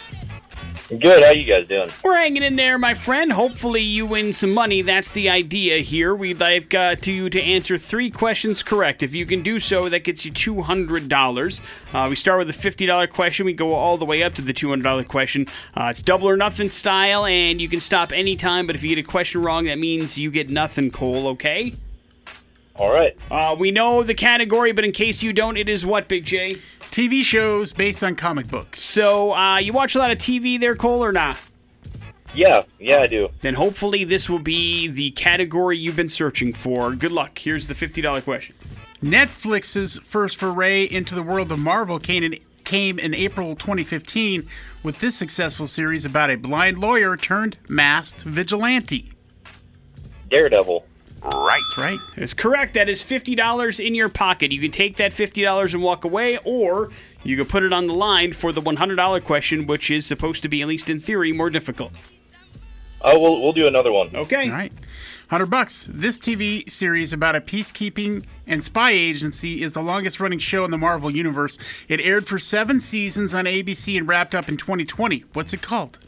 Good. 0.88 1.24
How 1.24 1.30
you 1.32 1.44
guys 1.44 1.66
doing? 1.66 1.90
We're 2.04 2.14
hanging 2.14 2.44
in 2.44 2.54
there, 2.54 2.78
my 2.78 2.94
friend. 2.94 3.32
Hopefully, 3.32 3.82
you 3.82 4.06
win 4.06 4.32
some 4.32 4.54
money. 4.54 4.82
That's 4.82 5.10
the 5.10 5.28
idea 5.28 5.78
here. 5.78 6.14
We'd 6.14 6.38
like 6.38 6.72
uh, 6.74 6.94
to 6.96 7.12
you 7.12 7.28
to 7.28 7.42
answer 7.42 7.76
three 7.76 8.08
questions 8.08 8.62
correct. 8.62 9.02
If 9.02 9.12
you 9.12 9.26
can 9.26 9.42
do 9.42 9.58
so, 9.58 9.88
that 9.88 10.04
gets 10.04 10.24
you 10.24 10.30
two 10.30 10.62
hundred 10.62 11.08
dollars. 11.08 11.60
Uh, 11.92 12.06
we 12.08 12.14
start 12.14 12.38
with 12.38 12.48
a 12.50 12.52
fifty 12.52 12.86
dollar 12.86 13.08
question. 13.08 13.46
We 13.46 13.52
go 13.52 13.72
all 13.72 13.96
the 13.96 14.04
way 14.04 14.22
up 14.22 14.34
to 14.34 14.42
the 14.42 14.52
two 14.52 14.68
hundred 14.68 14.84
dollar 14.84 15.02
question. 15.02 15.48
Uh, 15.74 15.88
it's 15.90 16.02
double 16.02 16.28
or 16.28 16.36
nothing 16.36 16.68
style, 16.68 17.26
and 17.26 17.60
you 17.60 17.68
can 17.68 17.80
stop 17.80 18.12
anytime. 18.12 18.68
But 18.68 18.76
if 18.76 18.84
you 18.84 18.94
get 18.94 19.04
a 19.04 19.08
question 19.08 19.42
wrong, 19.42 19.64
that 19.64 19.80
means 19.80 20.16
you 20.16 20.30
get 20.30 20.50
nothing, 20.50 20.92
Cole. 20.92 21.26
Okay. 21.28 21.72
All 22.76 22.92
right. 22.92 23.16
Uh, 23.30 23.56
we 23.58 23.70
know 23.70 24.02
the 24.02 24.14
category, 24.14 24.70
but 24.70 24.84
in 24.84 24.92
case 24.92 25.22
you 25.22 25.32
don't, 25.32 25.56
it 25.56 25.68
is 25.68 25.84
what, 25.84 26.08
Big 26.08 26.26
J? 26.26 26.56
TV 26.96 27.22
shows 27.22 27.74
based 27.74 28.02
on 28.02 28.16
comic 28.16 28.48
books. 28.48 28.80
So, 28.80 29.34
uh, 29.34 29.58
you 29.58 29.74
watch 29.74 29.94
a 29.94 29.98
lot 29.98 30.10
of 30.10 30.16
TV 30.16 30.58
there, 30.58 30.74
Cole, 30.74 31.04
or 31.04 31.12
not? 31.12 31.36
Yeah. 32.34 32.62
Yeah, 32.78 33.00
I 33.00 33.06
do. 33.06 33.28
Then 33.42 33.52
hopefully 33.52 34.04
this 34.04 34.30
will 34.30 34.38
be 34.38 34.88
the 34.88 35.10
category 35.10 35.76
you've 35.76 35.96
been 35.96 36.08
searching 36.08 36.54
for. 36.54 36.94
Good 36.94 37.12
luck. 37.12 37.38
Here's 37.38 37.66
the 37.66 37.74
$50 37.74 38.24
question. 38.24 38.56
Netflix's 39.02 39.98
first 39.98 40.38
foray 40.38 40.84
into 40.84 41.14
the 41.14 41.22
world 41.22 41.52
of 41.52 41.58
Marvel 41.58 41.98
came 41.98 42.24
in, 42.24 42.38
came 42.64 42.98
in 42.98 43.14
April 43.14 43.56
2015 43.56 44.48
with 44.82 45.00
this 45.00 45.16
successful 45.16 45.66
series 45.66 46.06
about 46.06 46.30
a 46.30 46.36
blind 46.36 46.78
lawyer 46.78 47.14
turned 47.14 47.58
masked 47.68 48.22
vigilante. 48.22 49.12
Daredevil. 50.30 50.82
Right. 51.22 51.60
That's 51.76 51.78
right. 51.78 51.98
That's 52.16 52.34
correct. 52.34 52.74
That 52.74 52.88
is 52.88 53.02
$50 53.02 53.84
in 53.84 53.94
your 53.94 54.08
pocket. 54.08 54.52
You 54.52 54.60
can 54.60 54.70
take 54.70 54.96
that 54.96 55.12
$50 55.12 55.74
and 55.74 55.82
walk 55.82 56.04
away, 56.04 56.38
or 56.44 56.90
you 57.24 57.36
can 57.36 57.46
put 57.46 57.62
it 57.62 57.72
on 57.72 57.86
the 57.86 57.94
line 57.94 58.32
for 58.32 58.52
the 58.52 58.60
$100 58.60 59.24
question, 59.24 59.66
which 59.66 59.90
is 59.90 60.06
supposed 60.06 60.42
to 60.42 60.48
be, 60.48 60.62
at 60.62 60.68
least 60.68 60.88
in 60.88 61.00
theory, 61.00 61.32
more 61.32 61.50
difficult. 61.50 61.92
Oh, 63.02 63.20
we'll 63.20 63.40
we'll 63.40 63.52
do 63.52 63.66
another 63.66 63.92
one. 63.92 64.14
Okay. 64.14 64.48
All 64.48 64.56
right. 64.56 64.72
100 65.28 65.46
bucks. 65.46 65.88
This 65.90 66.18
TV 66.18 66.68
series 66.68 67.12
about 67.12 67.36
a 67.36 67.40
peacekeeping 67.40 68.24
and 68.46 68.62
spy 68.62 68.92
agency 68.92 69.62
is 69.62 69.74
the 69.74 69.82
longest 69.82 70.20
running 70.20 70.38
show 70.38 70.64
in 70.64 70.70
the 70.70 70.78
Marvel 70.78 71.10
universe. 71.10 71.58
It 71.88 72.00
aired 72.00 72.26
for 72.26 72.38
7 72.38 72.78
seasons 72.80 73.34
on 73.34 73.44
ABC 73.44 73.98
and 73.98 74.06
wrapped 74.08 74.34
up 74.34 74.48
in 74.48 74.56
2020. 74.56 75.24
What's 75.32 75.52
it 75.52 75.62
called? 75.62 75.98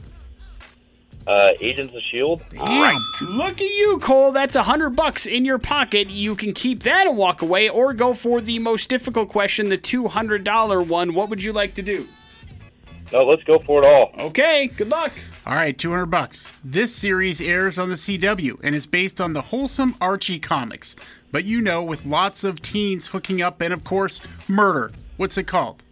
Uh, 1.29 1.53
Agents 1.61 1.95
of 1.95 2.01
Shield. 2.11 2.43
Damn. 2.49 2.97
Look 3.21 3.61
at 3.61 3.69
you, 3.69 3.99
Cole. 4.01 4.33
That's 4.33 4.57
a 4.57 4.63
hundred 4.63 4.91
bucks 4.91 5.27
in 5.27 5.45
your 5.45 5.59
pocket. 5.59 6.09
You 6.09 6.35
can 6.35 6.55
keep 6.55 6.85
that 6.85 7.07
and 7.07 7.19
walk 7.19 7.43
away, 7.43 7.69
or 7.69 7.93
go 7.93 8.15
for 8.15 8.41
the 8.41 8.59
most 8.59 8.89
difficult 8.89 9.29
question, 9.29 9.69
the 9.69 9.77
two 9.77 10.09
hundred 10.09 10.43
dollar 10.43 10.81
one. 10.81 11.13
What 11.13 11.29
would 11.29 11.43
you 11.43 11.53
like 11.53 11.75
to 11.75 11.83
do? 11.83 12.09
No, 13.13 13.25
let's 13.25 13.43
go 13.45 13.59
for 13.59 13.83
it 13.83 13.87
all. 13.87 14.13
Okay, 14.29 14.69
good 14.69 14.89
luck. 14.89 15.13
All 15.47 15.55
right, 15.55 15.77
200 15.77 16.07
bucks. 16.07 16.59
This 16.63 16.95
series 16.95 17.41
airs 17.41 17.79
on 17.79 17.89
the 17.89 17.95
CW 17.95 18.61
and 18.63 18.75
is 18.75 18.87
based 18.87 19.19
on 19.19 19.33
the 19.33 19.41
wholesome 19.41 19.95
Archie 19.99 20.39
comics. 20.39 20.95
But 21.33 21.47
you 21.47 21.63
know, 21.63 21.83
with 21.83 22.05
lots 22.05 22.45
of 22.45 22.61
teens 22.61 23.09
hooking 23.09 23.41
up 23.41 23.63
and, 23.63 23.73
of 23.73 23.83
course, 23.83 24.21
murder. 24.47 24.93
What's 25.17 25.39
it 25.39 25.47
called? 25.47 25.83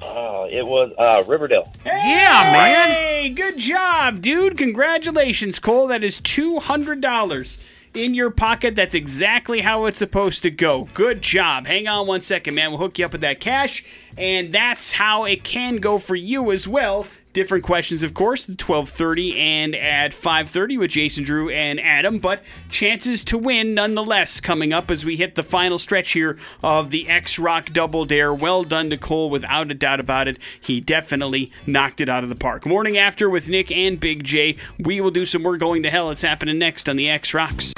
Uh, 0.00 0.46
it 0.50 0.66
was 0.66 0.92
uh, 0.96 1.24
Riverdale. 1.26 1.72
Yeah, 1.84 2.40
man. 2.52 2.90
Hey, 2.90 3.28
good 3.30 3.58
job, 3.58 4.22
dude. 4.22 4.56
Congratulations, 4.56 5.58
Cole. 5.58 5.88
That 5.88 6.04
is 6.04 6.20
two 6.20 6.60
hundred 6.60 7.00
dollars 7.00 7.58
in 7.94 8.14
your 8.14 8.30
pocket. 8.30 8.76
That's 8.76 8.94
exactly 8.94 9.60
how 9.60 9.86
it's 9.86 9.98
supposed 9.98 10.42
to 10.44 10.50
go. 10.50 10.88
Good 10.94 11.22
job. 11.22 11.66
Hang 11.66 11.88
on 11.88 12.06
one 12.06 12.22
second, 12.22 12.54
man. 12.54 12.70
We'll 12.70 12.78
hook 12.78 12.98
you 12.98 13.06
up 13.06 13.12
with 13.12 13.22
that 13.22 13.40
cash, 13.40 13.84
and 14.16 14.52
that's 14.52 14.92
how 14.92 15.24
it 15.24 15.42
can 15.42 15.76
go 15.76 15.98
for 15.98 16.14
you 16.14 16.52
as 16.52 16.68
well. 16.68 17.06
Different 17.34 17.62
questions, 17.62 18.02
of 18.02 18.14
course, 18.14 18.48
at 18.48 18.56
12:30 18.56 19.38
and 19.38 19.76
at 19.76 20.12
5:30 20.12 20.78
with 20.78 20.90
Jason 20.90 21.24
Drew 21.24 21.50
and 21.50 21.78
Adam, 21.78 22.18
but 22.18 22.42
chances 22.70 23.22
to 23.24 23.36
win 23.36 23.74
nonetheless 23.74 24.40
coming 24.40 24.72
up 24.72 24.90
as 24.90 25.04
we 25.04 25.16
hit 25.16 25.34
the 25.34 25.42
final 25.42 25.78
stretch 25.78 26.12
here 26.12 26.38
of 26.62 26.90
the 26.90 27.08
X 27.08 27.38
Rock 27.38 27.72
Double 27.72 28.06
Dare. 28.06 28.32
Well 28.32 28.64
done 28.64 28.90
to 28.90 28.96
Cole, 28.96 29.30
without 29.30 29.70
a 29.70 29.74
doubt 29.74 30.00
about 30.00 30.26
it. 30.26 30.38
He 30.58 30.80
definitely 30.80 31.52
knocked 31.66 32.00
it 32.00 32.08
out 32.08 32.22
of 32.22 32.30
the 32.30 32.34
park. 32.34 32.64
Morning 32.64 32.96
after 32.96 33.28
with 33.28 33.48
Nick 33.48 33.70
and 33.70 34.00
Big 34.00 34.24
J. 34.24 34.56
We 34.78 35.00
will 35.00 35.10
do 35.10 35.26
some 35.26 35.42
We're 35.42 35.58
Going 35.58 35.82
to 35.82 35.90
Hell. 35.90 36.10
It's 36.10 36.22
happening 36.22 36.58
next 36.58 36.88
on 36.88 36.96
the 36.96 37.08
X 37.10 37.34
Rocks. 37.34 37.74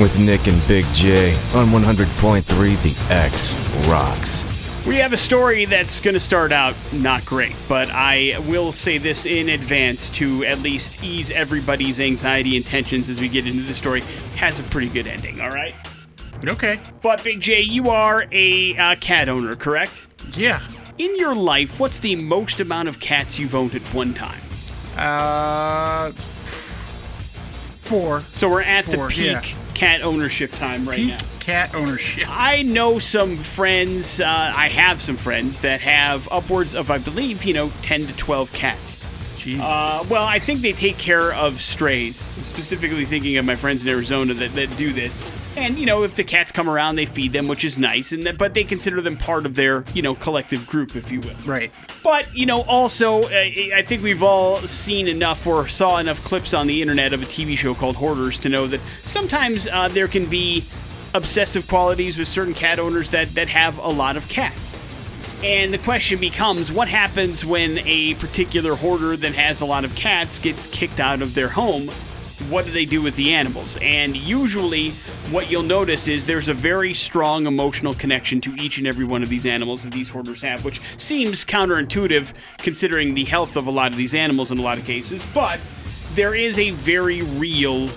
With 0.00 0.18
Nick 0.18 0.48
and 0.48 0.60
Big 0.66 0.84
J 0.92 1.32
on 1.54 1.68
100.3 1.68 2.76
The 2.82 3.14
X 3.14 3.54
rocks. 3.86 4.53
We 4.86 4.96
have 4.96 5.14
a 5.14 5.16
story 5.16 5.64
that's 5.64 5.98
going 5.98 6.12
to 6.12 6.20
start 6.20 6.52
out 6.52 6.74
not 6.92 7.24
great, 7.24 7.56
but 7.68 7.88
I 7.90 8.38
will 8.46 8.70
say 8.70 8.98
this 8.98 9.24
in 9.24 9.48
advance 9.48 10.10
to 10.10 10.44
at 10.44 10.58
least 10.58 11.02
ease 11.02 11.30
everybody's 11.30 12.00
anxiety 12.00 12.54
and 12.54 12.66
tensions 12.66 13.08
as 13.08 13.18
we 13.18 13.28
get 13.30 13.46
into 13.46 13.62
the 13.62 13.72
story. 13.72 14.02
Has 14.36 14.60
a 14.60 14.62
pretty 14.64 14.90
good 14.90 15.06
ending, 15.06 15.40
all 15.40 15.48
right? 15.48 15.74
Okay. 16.46 16.78
But 17.00 17.24
Big 17.24 17.40
J, 17.40 17.62
you 17.62 17.88
are 17.88 18.26
a 18.30 18.76
uh, 18.76 18.96
cat 18.96 19.30
owner, 19.30 19.56
correct? 19.56 20.06
Yeah. 20.36 20.60
In 20.98 21.16
your 21.16 21.34
life, 21.34 21.80
what's 21.80 22.00
the 22.00 22.16
most 22.16 22.60
amount 22.60 22.88
of 22.88 23.00
cats 23.00 23.38
you've 23.38 23.54
owned 23.54 23.74
at 23.74 23.82
one 23.94 24.12
time? 24.12 24.42
Uh, 24.98 26.10
four. 27.80 28.20
So 28.20 28.50
we're 28.50 28.60
at 28.60 28.84
Four, 28.84 29.08
the 29.08 29.14
peak 29.14 29.26
yeah. 29.32 29.72
cat 29.72 30.02
ownership 30.02 30.52
time 30.52 30.86
right 30.86 30.96
Peak 30.96 31.08
now. 31.08 31.18
Cat 31.44 31.74
ownership. 31.74 32.24
I 32.28 32.62
know 32.62 32.98
some 32.98 33.36
friends, 33.36 34.20
uh, 34.20 34.26
I 34.26 34.68
have 34.68 35.02
some 35.02 35.16
friends 35.16 35.60
that 35.60 35.80
have 35.82 36.26
upwards 36.32 36.74
of, 36.74 36.90
I 36.90 36.98
believe, 36.98 37.44
you 37.44 37.52
know, 37.52 37.70
10 37.82 38.06
to 38.06 38.16
12 38.16 38.52
cats. 38.52 39.04
Jesus. 39.36 39.66
Uh, 39.66 40.02
well, 40.08 40.24
I 40.24 40.38
think 40.38 40.62
they 40.62 40.72
take 40.72 40.96
care 40.96 41.34
of 41.34 41.60
strays. 41.60 42.26
I'm 42.38 42.44
specifically 42.44 43.04
thinking 43.04 43.36
of 43.36 43.44
my 43.44 43.56
friends 43.56 43.82
in 43.82 43.90
Arizona 43.90 44.32
that, 44.32 44.54
that 44.54 44.74
do 44.78 44.90
this. 44.90 45.22
And 45.56 45.78
you 45.78 45.84
know, 45.84 46.02
if 46.02 46.14
the 46.14 46.24
cats 46.24 46.50
come 46.50 46.68
around, 46.68 46.96
they 46.96 47.04
feed 47.04 47.34
them, 47.34 47.46
which 47.46 47.62
is 47.62 47.78
nice. 47.78 48.12
And 48.12 48.24
that, 48.24 48.38
but 48.38 48.54
they 48.54 48.64
consider 48.64 49.02
them 49.02 49.18
part 49.18 49.44
of 49.44 49.54
their 49.54 49.84
you 49.92 50.00
know 50.00 50.14
collective 50.14 50.66
group, 50.66 50.96
if 50.96 51.12
you 51.12 51.20
will. 51.20 51.34
right. 51.44 51.70
But 52.02 52.34
you 52.34 52.46
know, 52.46 52.62
also, 52.62 53.24
uh, 53.24 53.28
I 53.30 53.82
think 53.84 54.02
we've 54.02 54.22
all 54.22 54.66
seen 54.66 55.08
enough 55.08 55.46
or 55.46 55.68
saw 55.68 55.98
enough 55.98 56.24
clips 56.24 56.54
on 56.54 56.66
the 56.66 56.80
internet 56.80 57.12
of 57.12 57.22
a 57.22 57.26
TV 57.26 57.56
show 57.56 57.74
called 57.74 57.96
Hoarders 57.96 58.38
to 58.40 58.48
know 58.48 58.66
that 58.66 58.80
sometimes 59.04 59.68
uh, 59.68 59.88
there 59.88 60.08
can 60.08 60.26
be 60.26 60.64
obsessive 61.14 61.66
qualities 61.68 62.18
with 62.18 62.28
certain 62.28 62.54
cat 62.54 62.78
owners 62.78 63.10
that 63.10 63.30
that 63.34 63.48
have 63.48 63.78
a 63.78 63.88
lot 63.88 64.16
of 64.16 64.28
cats. 64.28 64.74
And 65.42 65.74
the 65.74 65.78
question 65.78 66.18
becomes 66.18 66.72
what 66.72 66.88
happens 66.88 67.44
when 67.44 67.78
a 67.86 68.14
particular 68.14 68.74
hoarder 68.74 69.16
that 69.16 69.34
has 69.34 69.60
a 69.60 69.66
lot 69.66 69.84
of 69.84 69.94
cats 69.94 70.38
gets 70.38 70.66
kicked 70.66 71.00
out 71.00 71.22
of 71.22 71.34
their 71.34 71.48
home? 71.48 71.88
What 72.48 72.64
do 72.64 72.72
they 72.72 72.84
do 72.84 73.00
with 73.00 73.14
the 73.16 73.32
animals? 73.32 73.78
And 73.80 74.16
usually, 74.16 74.90
what 75.30 75.50
you'll 75.50 75.62
notice 75.62 76.08
is 76.08 76.26
there's 76.26 76.48
a 76.48 76.54
very 76.54 76.92
strong 76.92 77.46
emotional 77.46 77.94
connection 77.94 78.40
to 78.40 78.54
each 78.54 78.78
and 78.78 78.86
every 78.86 79.04
one 79.04 79.22
of 79.22 79.28
these 79.28 79.46
animals 79.46 79.84
that 79.84 79.92
these 79.92 80.08
hoarders 80.08 80.40
have, 80.40 80.64
which 80.64 80.80
seems 80.96 81.44
counterintuitive 81.44 82.32
considering 82.58 83.14
the 83.14 83.24
health 83.24 83.56
of 83.56 83.66
a 83.66 83.70
lot 83.70 83.92
of 83.92 83.98
these 83.98 84.14
animals 84.14 84.50
in 84.50 84.58
a 84.58 84.62
lot 84.62 84.78
of 84.78 84.84
cases. 84.84 85.24
But 85.32 85.60
there 86.14 86.34
is 86.34 86.58
a 86.58 86.70
very 86.70 87.22
real 87.22 87.88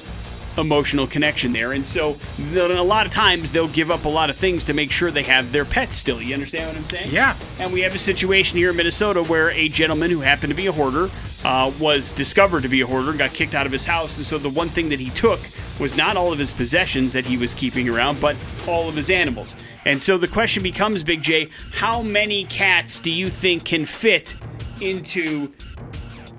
emotional 0.58 1.08
connection 1.08 1.54
there. 1.54 1.74
And 1.74 1.86
so, 1.86 2.18
a 2.40 2.82
lot 2.82 3.06
of 3.06 3.12
times, 3.12 3.52
they'll 3.52 3.68
give 3.68 3.92
up 3.92 4.06
a 4.06 4.10
lot 4.10 4.30
of 4.30 4.36
things 4.36 4.66
to 4.66 4.74
make 4.74 4.92
sure 4.92 5.12
they 5.12 5.24
have 5.24 5.52
their 5.52 5.66
pets 5.66 5.96
still. 5.96 6.22
You 6.22 6.34
understand 6.34 6.68
what 6.68 6.78
I'm 6.78 6.84
saying? 6.86 7.12
Yeah. 7.12 7.36
And 7.60 7.72
we 7.72 7.82
have 7.82 7.96
a 7.96 8.00
situation 8.00 8.58
here 8.58 8.72
in 8.72 8.76
Minnesota 8.76 9.24
where 9.24 9.52
a 9.52 9.70
gentleman 9.70 10.12
who 10.12 10.22
happened 10.22 10.52
to 10.52 10.56
be 10.56 10.68
a 10.68 10.72
hoarder 10.72 11.10
uh, 11.44 11.72
was 11.80 12.12
discovered 12.12 12.64
to 12.64 12.70
be 12.70 12.82
a 12.82 12.88
hoarder 12.88 13.10
and 13.10 13.20
got 13.20 13.32
kicked 13.32 13.56
out 13.56 13.66
of 13.66 13.72
his 13.72 13.86
house. 13.86 14.18
And 14.18 14.26
so, 14.26 14.38
the 14.38 14.50
one 14.50 14.70
thing 14.70 14.90
that 14.90 15.00
he 15.00 15.10
took 15.12 15.40
was 15.80 15.96
not 15.96 16.18
all 16.18 16.34
of 16.34 16.40
his 16.40 16.54
possessions 16.54 17.14
that 17.14 17.26
he 17.26 17.38
was 17.38 17.54
keeping 17.54 17.88
around, 17.88 18.20
but 18.20 18.36
all 18.68 18.90
of 18.90 18.96
his 18.96 19.10
animals. 19.10 19.56
And 19.86 20.02
so, 20.02 20.18
the 20.18 20.28
question 20.28 20.64
becomes, 20.64 21.04
Big 21.04 21.22
J, 21.22 21.50
how 21.74 22.02
many 22.02 22.46
cats 22.46 23.00
do 23.00 23.12
you 23.12 23.30
think 23.30 23.66
can 23.66 23.86
fit 23.86 24.36
into 24.82 25.54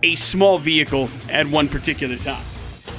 a 0.02 0.14
small 0.16 0.59
vehicle 0.59 1.09
at 1.28 1.46
one 1.48 1.68
particular 1.68 2.16
time? 2.16 2.44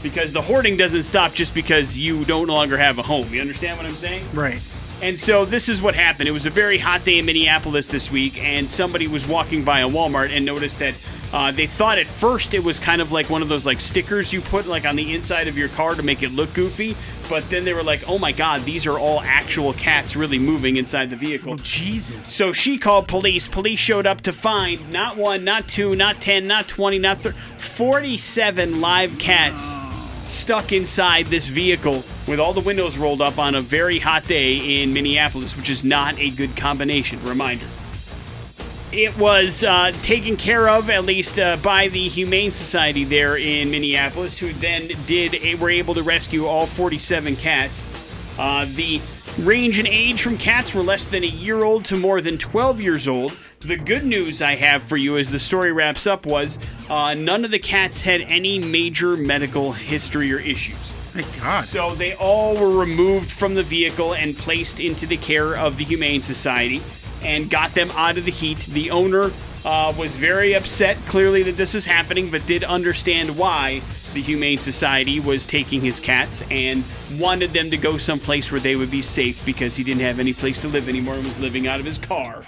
Because 0.01 0.33
the 0.33 0.41
hoarding 0.41 0.77
doesn't 0.77 1.03
stop 1.03 1.33
just 1.33 1.53
because 1.53 1.97
you 1.97 2.25
don't 2.25 2.47
no 2.47 2.53
longer 2.53 2.77
have 2.77 2.97
a 2.99 3.01
home. 3.01 3.33
You 3.33 3.41
understand 3.41 3.77
what 3.77 3.85
I'm 3.85 3.95
saying? 3.95 4.25
Right. 4.33 4.61
And 5.01 5.17
so 5.17 5.45
this 5.45 5.69
is 5.69 5.81
what 5.81 5.95
happened. 5.95 6.27
It 6.27 6.33
was 6.33 6.45
a 6.45 6.49
very 6.49 6.77
hot 6.77 7.05
day 7.05 7.19
in 7.19 7.25
Minneapolis 7.25 7.87
this 7.87 8.11
week, 8.11 8.41
and 8.43 8.69
somebody 8.69 9.07
was 9.07 9.25
walking 9.25 9.63
by 9.63 9.79
a 9.79 9.89
Walmart 9.89 10.35
and 10.35 10.45
noticed 10.45 10.79
that 10.79 10.93
uh, 11.31 11.51
they 11.51 11.67
thought 11.67 11.97
at 11.99 12.07
first 12.07 12.53
it 12.53 12.63
was 12.63 12.79
kind 12.79 13.01
of 13.01 13.11
like 13.11 13.29
one 13.29 13.41
of 13.41 13.47
those 13.47 13.65
like 13.65 13.79
stickers 13.79 14.33
you 14.33 14.41
put 14.41 14.67
like 14.67 14.85
on 14.85 14.95
the 14.95 15.13
inside 15.13 15.47
of 15.47 15.57
your 15.57 15.69
car 15.69 15.95
to 15.95 16.03
make 16.03 16.21
it 16.21 16.31
look 16.31 16.53
goofy. 16.53 16.97
But 17.29 17.47
then 17.49 17.63
they 17.63 17.73
were 17.73 17.83
like, 17.83 18.09
"Oh 18.09 18.17
my 18.17 18.31
God, 18.31 18.61
these 18.61 18.87
are 18.87 18.97
all 18.97 19.21
actual 19.21 19.71
cats 19.73 20.15
really 20.15 20.39
moving 20.39 20.77
inside 20.77 21.11
the 21.11 21.15
vehicle." 21.15 21.53
Oh, 21.53 21.57
Jesus. 21.57 22.25
So 22.27 22.51
she 22.51 22.77
called 22.77 23.07
police. 23.07 23.47
Police 23.47 23.79
showed 23.79 24.07
up 24.07 24.21
to 24.21 24.33
find 24.33 24.91
not 24.91 25.15
one, 25.15 25.43
not 25.43 25.67
two, 25.67 25.95
not 25.95 26.19
10, 26.19 26.47
not 26.47 26.67
20, 26.67 26.97
not 26.97 27.19
30, 27.19 27.37
47 27.57 28.81
live 28.81 29.19
cats 29.19 29.88
stuck 30.29 30.71
inside 30.71 31.25
this 31.27 31.47
vehicle 31.47 32.03
with 32.27 32.39
all 32.39 32.53
the 32.53 32.61
windows 32.61 32.97
rolled 32.97 33.21
up 33.21 33.37
on 33.37 33.55
a 33.55 33.61
very 33.61 33.99
hot 33.99 34.25
day 34.27 34.81
in 34.81 34.93
Minneapolis, 34.93 35.57
which 35.57 35.69
is 35.69 35.83
not 35.83 36.17
a 36.19 36.29
good 36.31 36.55
combination. 36.55 37.21
Reminder. 37.23 37.65
It 38.91 39.15
was 39.19 39.63
uh, 39.63 39.91
taken 40.01 40.35
care 40.35 40.67
of, 40.67 40.89
at 40.89 41.05
least 41.05 41.37
uh, 41.37 41.57
by 41.57 41.89
the 41.89 42.07
Humane 42.07 42.51
Society 42.51 43.03
there 43.03 43.37
in 43.37 43.69
Minneapolis, 43.69 44.37
who 44.39 44.51
then 44.53 44.89
did 45.05 45.59
were 45.59 45.69
able 45.69 45.93
to 45.93 46.01
rescue 46.01 46.47
all 46.47 46.65
47 46.65 47.35
cats. 47.35 47.87
Uh, 48.39 48.65
the 48.73 48.99
range 49.41 49.77
in 49.77 49.85
age 49.85 50.23
from 50.23 50.37
cats 50.37 50.73
were 50.73 50.81
less 50.81 51.05
than 51.05 51.23
a 51.23 51.27
year 51.27 51.63
old 51.63 51.85
to 51.85 51.97
more 51.97 52.19
than 52.19 52.37
12 52.37 52.81
years 52.81 53.07
old. 53.07 53.35
The 53.61 53.75
good 53.75 54.05
news 54.05 54.41
I 54.41 54.55
have 54.55 54.83
for 54.83 54.95
you 54.95 55.17
as 55.17 55.31
the 55.31 55.39
story 55.39 55.73
wraps 55.73 56.07
up 56.07 56.25
was 56.25 56.57
uh, 56.89 57.13
none 57.13 57.43
of 57.43 57.51
the 57.51 57.59
cats 57.59 58.01
had 58.01 58.21
any 58.21 58.57
major 58.57 59.17
medical 59.17 59.73
history 59.73 60.31
or 60.33 60.39
issues. 60.39 60.77
Thank 61.11 61.41
God. 61.41 61.65
So 61.65 61.93
they 61.93 62.13
all 62.13 62.55
were 62.55 62.79
removed 62.79 63.29
from 63.29 63.55
the 63.55 63.63
vehicle 63.63 64.13
and 64.13 64.37
placed 64.37 64.79
into 64.79 65.05
the 65.05 65.17
care 65.17 65.57
of 65.57 65.77
the 65.77 65.83
Humane 65.83 66.21
Society 66.21 66.81
and 67.21 67.49
got 67.49 67.73
them 67.73 67.91
out 67.95 68.17
of 68.17 68.23
the 68.23 68.31
heat. 68.31 68.59
The 68.59 68.91
owner 68.91 69.29
uh, 69.65 69.93
was 69.97 70.15
very 70.15 70.53
upset, 70.53 70.95
clearly, 71.05 71.43
that 71.43 71.57
this 71.57 71.73
was 71.73 71.85
happening, 71.85 72.31
but 72.31 72.45
did 72.45 72.63
understand 72.63 73.37
why 73.37 73.81
the 74.13 74.21
Humane 74.21 74.59
Society 74.59 75.19
was 75.19 75.45
taking 75.45 75.81
his 75.81 75.99
cats 75.99 76.43
and 76.49 76.85
wanted 77.17 77.51
them 77.51 77.71
to 77.71 77.77
go 77.77 77.97
someplace 77.97 78.53
where 78.53 78.61
they 78.61 78.77
would 78.77 78.89
be 78.89 79.01
safe 79.01 79.45
because 79.45 79.75
he 79.75 79.83
didn't 79.83 80.01
have 80.01 80.17
any 80.17 80.31
place 80.33 80.61
to 80.61 80.69
live 80.69 80.87
anymore 80.87 81.15
and 81.15 81.25
was 81.25 81.39
living 81.39 81.67
out 81.67 81.81
of 81.81 81.85
his 81.85 81.97
car. 81.97 82.45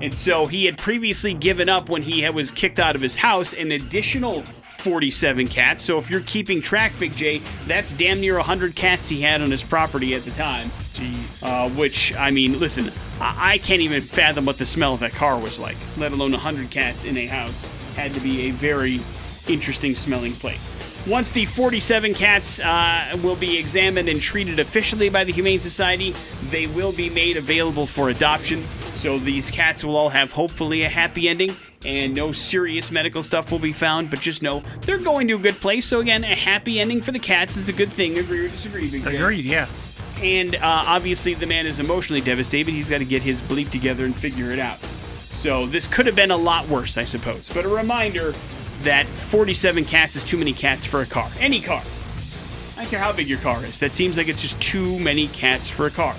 And 0.00 0.14
so 0.14 0.46
he 0.46 0.66
had 0.66 0.78
previously 0.78 1.34
given 1.34 1.68
up 1.68 1.88
when 1.88 2.02
he 2.02 2.28
was 2.28 2.50
kicked 2.50 2.78
out 2.78 2.94
of 2.94 3.02
his 3.02 3.16
house 3.16 3.52
an 3.52 3.72
additional 3.72 4.44
47 4.78 5.48
cats. 5.48 5.82
So 5.82 5.98
if 5.98 6.10
you're 6.10 6.20
keeping 6.20 6.60
track, 6.60 6.92
Big 7.00 7.16
J, 7.16 7.42
that's 7.66 7.92
damn 7.94 8.20
near 8.20 8.36
100 8.36 8.76
cats 8.76 9.08
he 9.08 9.20
had 9.20 9.42
on 9.42 9.50
his 9.50 9.62
property 9.62 10.14
at 10.14 10.22
the 10.22 10.30
time. 10.32 10.68
Jeez. 10.90 11.42
Uh, 11.42 11.68
which, 11.70 12.14
I 12.14 12.30
mean, 12.30 12.60
listen, 12.60 12.90
I-, 13.20 13.54
I 13.54 13.58
can't 13.58 13.80
even 13.80 14.02
fathom 14.02 14.44
what 14.44 14.58
the 14.58 14.66
smell 14.66 14.94
of 14.94 15.00
that 15.00 15.12
car 15.12 15.38
was 15.38 15.58
like, 15.58 15.76
let 15.96 16.12
alone 16.12 16.32
100 16.32 16.70
cats 16.70 17.04
in 17.04 17.16
a 17.16 17.26
house. 17.26 17.68
Had 17.96 18.14
to 18.14 18.20
be 18.20 18.48
a 18.48 18.50
very 18.52 19.00
interesting 19.48 19.94
smelling 19.94 20.34
place. 20.34 20.70
Once 21.06 21.30
the 21.30 21.44
47 21.46 22.14
cats 22.14 22.58
uh, 22.60 23.16
will 23.22 23.36
be 23.36 23.58
examined 23.58 24.08
and 24.08 24.20
treated 24.20 24.58
officially 24.58 25.08
by 25.08 25.24
the 25.24 25.32
Humane 25.32 25.60
Society, 25.60 26.14
they 26.50 26.66
will 26.66 26.92
be 26.92 27.08
made 27.08 27.36
available 27.36 27.86
for 27.86 28.10
adoption. 28.10 28.64
So 28.96 29.18
these 29.18 29.50
cats 29.50 29.84
will 29.84 29.94
all 29.94 30.08
have 30.08 30.32
hopefully 30.32 30.82
a 30.82 30.88
happy 30.88 31.28
ending 31.28 31.54
and 31.84 32.14
no 32.14 32.32
serious 32.32 32.90
medical 32.90 33.22
stuff 33.22 33.52
will 33.52 33.58
be 33.58 33.74
found, 33.74 34.08
but 34.08 34.20
just 34.20 34.42
know 34.42 34.62
they're 34.80 34.96
going 34.96 35.28
to 35.28 35.34
a 35.34 35.38
good 35.38 35.56
place. 35.56 35.84
So 35.84 36.00
again, 36.00 36.24
a 36.24 36.34
happy 36.34 36.80
ending 36.80 37.02
for 37.02 37.12
the 37.12 37.18
cats 37.18 37.58
is 37.58 37.68
a 37.68 37.74
good 37.74 37.92
thing. 37.92 38.18
Agree 38.18 38.46
or 38.46 38.48
disagree? 38.48 38.90
Big? 38.90 39.06
Agreed, 39.06 39.44
yeah. 39.44 39.66
And 40.22 40.54
uh, 40.56 40.60
obviously, 40.62 41.34
the 41.34 41.46
man 41.46 41.66
is 41.66 41.78
emotionally 41.78 42.22
devastated. 42.22 42.72
He's 42.72 42.88
got 42.88 42.98
to 42.98 43.04
get 43.04 43.22
his 43.22 43.42
bleep 43.42 43.68
together 43.68 44.06
and 44.06 44.16
figure 44.16 44.50
it 44.50 44.58
out. 44.58 44.78
So 45.18 45.66
this 45.66 45.86
could 45.86 46.06
have 46.06 46.16
been 46.16 46.30
a 46.30 46.36
lot 46.36 46.66
worse, 46.66 46.96
I 46.96 47.04
suppose. 47.04 47.50
But 47.50 47.66
a 47.66 47.68
reminder 47.68 48.34
that 48.82 49.06
47 49.06 49.84
cats 49.84 50.16
is 50.16 50.24
too 50.24 50.38
many 50.38 50.54
cats 50.54 50.86
for 50.86 51.02
a 51.02 51.06
car. 51.06 51.30
Any 51.38 51.60
car. 51.60 51.82
I 52.78 52.80
don't 52.80 52.90
care 52.90 52.98
how 52.98 53.12
big 53.12 53.28
your 53.28 53.40
car 53.40 53.62
is. 53.66 53.78
That 53.80 53.92
seems 53.92 54.16
like 54.16 54.28
it's 54.28 54.40
just 54.40 54.58
too 54.58 54.98
many 55.00 55.28
cats 55.28 55.68
for 55.68 55.84
a 55.86 55.90
car. 55.90 56.16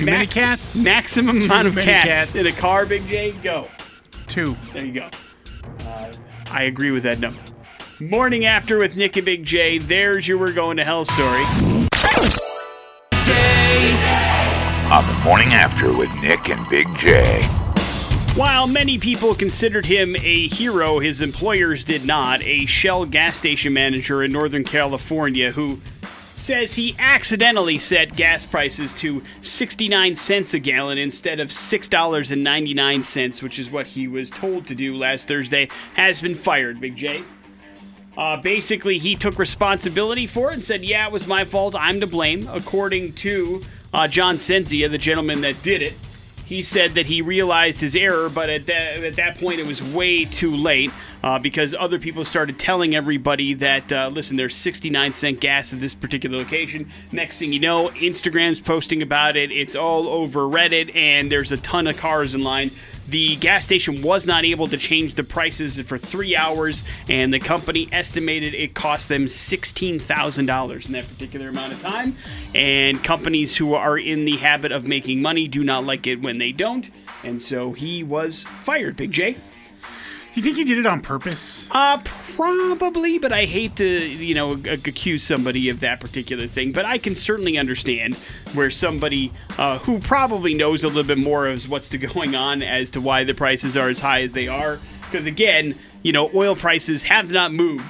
Too 0.00 0.06
Ma- 0.06 0.12
many 0.12 0.26
cats? 0.26 0.82
Maximum 0.82 1.42
amount 1.42 1.68
of 1.68 1.74
many 1.74 1.84
cats, 1.84 2.32
cats. 2.32 2.40
in 2.40 2.46
a 2.46 2.52
car, 2.52 2.86
Big 2.86 3.06
J. 3.06 3.32
Go. 3.42 3.68
Two. 4.28 4.56
There 4.72 4.82
you 4.82 4.94
go. 4.94 5.10
Uh, 5.80 6.12
I 6.50 6.62
agree 6.62 6.90
with 6.90 7.02
that 7.02 7.20
number. 7.20 7.38
Morning 8.00 8.46
after 8.46 8.78
with 8.78 8.96
Nick 8.96 9.18
and 9.18 9.26
Big 9.26 9.44
J. 9.44 9.76
There's 9.76 10.26
your 10.26 10.38
We're 10.38 10.54
Going 10.54 10.78
to 10.78 10.84
Hell 10.84 11.04
story. 11.04 11.42
On 14.90 15.06
the 15.06 15.20
morning 15.22 15.52
after 15.52 15.94
with 15.94 16.10
Nick 16.22 16.48
and 16.48 16.66
Big 16.70 16.88
J. 16.96 17.42
While 18.36 18.68
many 18.68 18.98
people 18.98 19.34
considered 19.34 19.84
him 19.84 20.16
a 20.16 20.48
hero, 20.48 20.98
his 21.00 21.20
employers 21.20 21.84
did 21.84 22.06
not. 22.06 22.40
A 22.42 22.64
Shell 22.64 23.04
gas 23.06 23.36
station 23.36 23.74
manager 23.74 24.22
in 24.22 24.32
Northern 24.32 24.64
California 24.64 25.50
who 25.50 25.78
says 26.40 26.74
he 26.74 26.96
accidentally 26.98 27.78
set 27.78 28.16
gas 28.16 28.46
prices 28.46 28.94
to 28.94 29.22
69 29.42 30.14
cents 30.14 30.54
a 30.54 30.58
gallon 30.58 30.98
instead 30.98 31.38
of 31.38 31.50
$6.99, 31.50 33.42
which 33.42 33.58
is 33.58 33.70
what 33.70 33.88
he 33.88 34.08
was 34.08 34.30
told 34.30 34.66
to 34.66 34.74
do 34.74 34.94
last 34.94 35.28
Thursday, 35.28 35.68
has 35.94 36.20
been 36.20 36.34
fired, 36.34 36.80
Big 36.80 36.96
J. 36.96 37.22
Uh, 38.16 38.36
basically, 38.38 38.98
he 38.98 39.14
took 39.14 39.38
responsibility 39.38 40.26
for 40.26 40.50
it 40.50 40.54
and 40.54 40.64
said, 40.64 40.82
Yeah, 40.82 41.06
it 41.06 41.12
was 41.12 41.26
my 41.26 41.44
fault. 41.44 41.76
I'm 41.78 42.00
to 42.00 42.06
blame. 42.06 42.48
According 42.48 43.12
to 43.14 43.62
uh, 43.94 44.08
John 44.08 44.36
Senzia, 44.36 44.90
the 44.90 44.98
gentleman 44.98 45.42
that 45.42 45.62
did 45.62 45.80
it, 45.82 45.94
he 46.44 46.62
said 46.62 46.92
that 46.94 47.06
he 47.06 47.22
realized 47.22 47.80
his 47.80 47.94
error, 47.94 48.28
but 48.28 48.50
at 48.50 48.66
that, 48.66 49.04
at 49.04 49.16
that 49.16 49.38
point 49.38 49.60
it 49.60 49.66
was 49.66 49.82
way 49.82 50.24
too 50.24 50.56
late 50.56 50.90
uh, 51.22 51.38
because 51.38 51.74
other 51.78 51.98
people 51.98 52.24
started 52.24 52.58
telling 52.58 52.94
everybody 52.94 53.54
that, 53.54 53.92
uh, 53.92 54.08
listen, 54.12 54.36
there's 54.36 54.54
69 54.56 55.12
cent 55.12 55.40
gas 55.40 55.72
at 55.72 55.80
this 55.80 55.94
particular 55.94 56.38
location. 56.38 56.90
Next 57.12 57.38
thing 57.38 57.52
you 57.52 57.60
know, 57.60 57.88
Instagram's 57.88 58.60
posting 58.60 59.02
about 59.02 59.36
it. 59.36 59.50
It's 59.52 59.74
all 59.74 60.08
over 60.08 60.40
Reddit, 60.40 60.94
and 60.94 61.30
there's 61.30 61.52
a 61.52 61.56
ton 61.56 61.86
of 61.86 61.96
cars 61.96 62.34
in 62.34 62.42
line. 62.42 62.70
The 63.08 63.36
gas 63.36 63.64
station 63.64 64.02
was 64.02 64.26
not 64.26 64.44
able 64.44 64.68
to 64.68 64.76
change 64.76 65.16
the 65.16 65.24
prices 65.24 65.80
for 65.80 65.98
three 65.98 66.36
hours, 66.36 66.84
and 67.08 67.34
the 67.34 67.40
company 67.40 67.88
estimated 67.90 68.54
it 68.54 68.74
cost 68.74 69.08
them 69.08 69.26
$16,000 69.26 70.86
in 70.86 70.92
that 70.92 71.08
particular 71.08 71.48
amount 71.48 71.72
of 71.72 71.82
time. 71.82 72.16
And 72.54 73.02
companies 73.02 73.56
who 73.56 73.74
are 73.74 73.98
in 73.98 74.24
the 74.24 74.36
habit 74.36 74.70
of 74.70 74.86
making 74.86 75.20
money 75.22 75.48
do 75.48 75.64
not 75.64 75.84
like 75.84 76.06
it 76.06 76.22
when 76.22 76.38
they 76.38 76.52
don't. 76.52 76.88
And 77.24 77.42
so 77.42 77.72
he 77.72 78.02
was 78.02 78.44
fired, 78.44 78.96
Big 78.96 79.12
J. 79.12 79.36
You 80.34 80.42
think 80.42 80.56
he 80.56 80.64
did 80.64 80.78
it 80.78 80.86
on 80.86 81.00
purpose? 81.00 81.68
Uh, 81.72 81.98
probably, 82.36 83.18
but 83.18 83.32
I 83.32 83.46
hate 83.46 83.76
to, 83.76 83.84
you 83.84 84.34
know, 84.34 84.56
ac- 84.56 84.88
accuse 84.88 85.22
somebody 85.24 85.68
of 85.68 85.80
that 85.80 85.98
particular 86.00 86.46
thing. 86.46 86.70
But 86.72 86.84
I 86.84 86.98
can 86.98 87.14
certainly 87.16 87.58
understand 87.58 88.14
where 88.54 88.70
somebody 88.70 89.32
uh, 89.58 89.78
who 89.78 89.98
probably 89.98 90.54
knows 90.54 90.84
a 90.84 90.88
little 90.88 91.02
bit 91.02 91.18
more 91.18 91.48
of 91.48 91.68
what's 91.68 91.94
going 91.94 92.36
on 92.36 92.62
as 92.62 92.92
to 92.92 93.00
why 93.00 93.24
the 93.24 93.34
prices 93.34 93.76
are 93.76 93.88
as 93.88 94.00
high 94.00 94.22
as 94.22 94.32
they 94.32 94.46
are. 94.46 94.78
Because 95.02 95.26
again, 95.26 95.74
you 96.02 96.12
know, 96.12 96.30
oil 96.32 96.54
prices 96.54 97.02
have 97.04 97.30
not 97.32 97.52
moved 97.52 97.84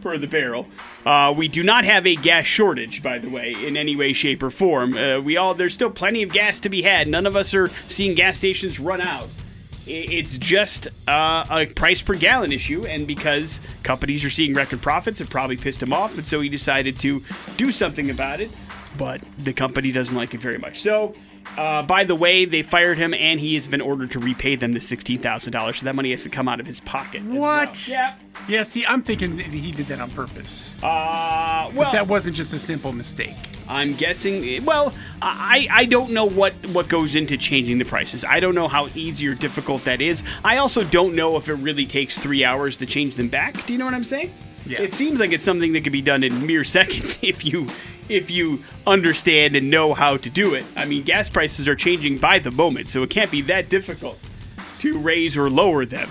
per 0.00 0.16
the 0.16 0.26
barrel. 0.26 0.66
Uh, 1.04 1.32
we 1.36 1.46
do 1.46 1.62
not 1.62 1.84
have 1.84 2.06
a 2.06 2.16
gas 2.16 2.46
shortage, 2.46 3.02
by 3.02 3.18
the 3.18 3.28
way, 3.28 3.54
in 3.66 3.76
any 3.76 3.96
way, 3.96 4.12
shape, 4.14 4.42
or 4.42 4.50
form. 4.50 4.96
Uh, 4.96 5.20
we 5.20 5.36
all 5.36 5.52
there's 5.54 5.74
still 5.74 5.90
plenty 5.90 6.22
of 6.22 6.32
gas 6.32 6.58
to 6.60 6.68
be 6.68 6.82
had. 6.82 7.06
None 7.06 7.26
of 7.26 7.36
us 7.36 7.52
are 7.54 7.68
seeing 7.68 8.14
gas 8.14 8.38
stations 8.38 8.80
run 8.80 9.00
out. 9.00 9.28
It's 9.86 10.38
just 10.38 10.88
uh, 11.08 11.44
a 11.50 11.66
price 11.66 12.02
per 12.02 12.14
gallon 12.14 12.52
issue, 12.52 12.86
and 12.86 13.06
because 13.06 13.60
companies 13.82 14.24
are 14.24 14.30
seeing 14.30 14.54
record 14.54 14.80
profits, 14.80 15.20
it 15.20 15.28
probably 15.28 15.56
pissed 15.56 15.82
him 15.82 15.92
off, 15.92 16.16
and 16.16 16.26
so 16.26 16.40
he 16.40 16.48
decided 16.48 16.98
to 17.00 17.22
do 17.56 17.72
something 17.72 18.10
about 18.10 18.40
it. 18.40 18.50
But 18.96 19.22
the 19.38 19.52
company 19.52 19.90
doesn't 19.90 20.16
like 20.16 20.34
it 20.34 20.40
very 20.40 20.58
much. 20.58 20.82
So, 20.82 21.14
uh, 21.56 21.82
by 21.82 22.04
the 22.04 22.14
way, 22.14 22.44
they 22.44 22.62
fired 22.62 22.98
him, 22.98 23.12
and 23.14 23.38
he 23.40 23.54
has 23.54 23.66
been 23.66 23.80
ordered 23.80 24.10
to 24.12 24.18
repay 24.18 24.56
them 24.56 24.72
the 24.72 24.80
sixteen 24.80 25.18
thousand 25.20 25.52
dollars. 25.52 25.78
So 25.78 25.84
that 25.84 25.94
money 25.94 26.10
has 26.12 26.22
to 26.24 26.28
come 26.28 26.48
out 26.48 26.60
of 26.60 26.66
his 26.66 26.80
pocket. 26.80 27.22
as 27.22 27.28
well. 27.28 27.40
What? 27.40 27.88
Yeah. 27.88 28.14
Yeah, 28.48 28.62
see, 28.62 28.84
I'm 28.86 29.02
thinking 29.02 29.38
he 29.38 29.72
did 29.72 29.86
that 29.86 30.00
on 30.00 30.10
purpose. 30.10 30.74
Uh, 30.82 31.70
well, 31.74 31.84
but 31.84 31.92
that 31.92 32.08
wasn't 32.08 32.34
just 32.34 32.54
a 32.54 32.58
simple 32.58 32.92
mistake. 32.92 33.36
I'm 33.68 33.92
guessing. 33.92 34.64
Well, 34.64 34.92
I 35.20 35.68
I 35.70 35.84
don't 35.84 36.12
know 36.12 36.24
what 36.24 36.54
what 36.72 36.88
goes 36.88 37.14
into 37.14 37.36
changing 37.36 37.78
the 37.78 37.84
prices. 37.84 38.24
I 38.24 38.40
don't 38.40 38.54
know 38.54 38.68
how 38.68 38.88
easy 38.94 39.28
or 39.28 39.34
difficult 39.34 39.84
that 39.84 40.00
is. 40.00 40.24
I 40.44 40.56
also 40.56 40.82
don't 40.84 41.14
know 41.14 41.36
if 41.36 41.48
it 41.48 41.54
really 41.54 41.86
takes 41.86 42.18
three 42.18 42.44
hours 42.44 42.76
to 42.78 42.86
change 42.86 43.16
them 43.16 43.28
back. 43.28 43.64
Do 43.66 43.72
you 43.72 43.78
know 43.78 43.84
what 43.84 43.94
I'm 43.94 44.04
saying? 44.04 44.32
Yeah. 44.64 44.80
It 44.80 44.94
seems 44.94 45.20
like 45.20 45.32
it's 45.32 45.44
something 45.44 45.72
that 45.72 45.82
could 45.82 45.92
be 45.92 46.02
done 46.02 46.22
in 46.22 46.46
mere 46.46 46.64
seconds 46.78 47.18
if 47.22 47.44
you 47.44 47.66
if 48.12 48.30
you 48.30 48.62
understand 48.86 49.56
and 49.56 49.70
know 49.70 49.94
how 49.94 50.16
to 50.16 50.30
do 50.30 50.54
it. 50.54 50.64
I 50.76 50.84
mean, 50.84 51.02
gas 51.02 51.28
prices 51.28 51.66
are 51.66 51.74
changing 51.74 52.18
by 52.18 52.38
the 52.38 52.50
moment, 52.50 52.88
so 52.88 53.02
it 53.02 53.10
can't 53.10 53.30
be 53.30 53.40
that 53.42 53.68
difficult 53.68 54.18
to 54.80 54.98
raise 54.98 55.36
or 55.36 55.48
lower 55.48 55.84
them. 55.84 56.08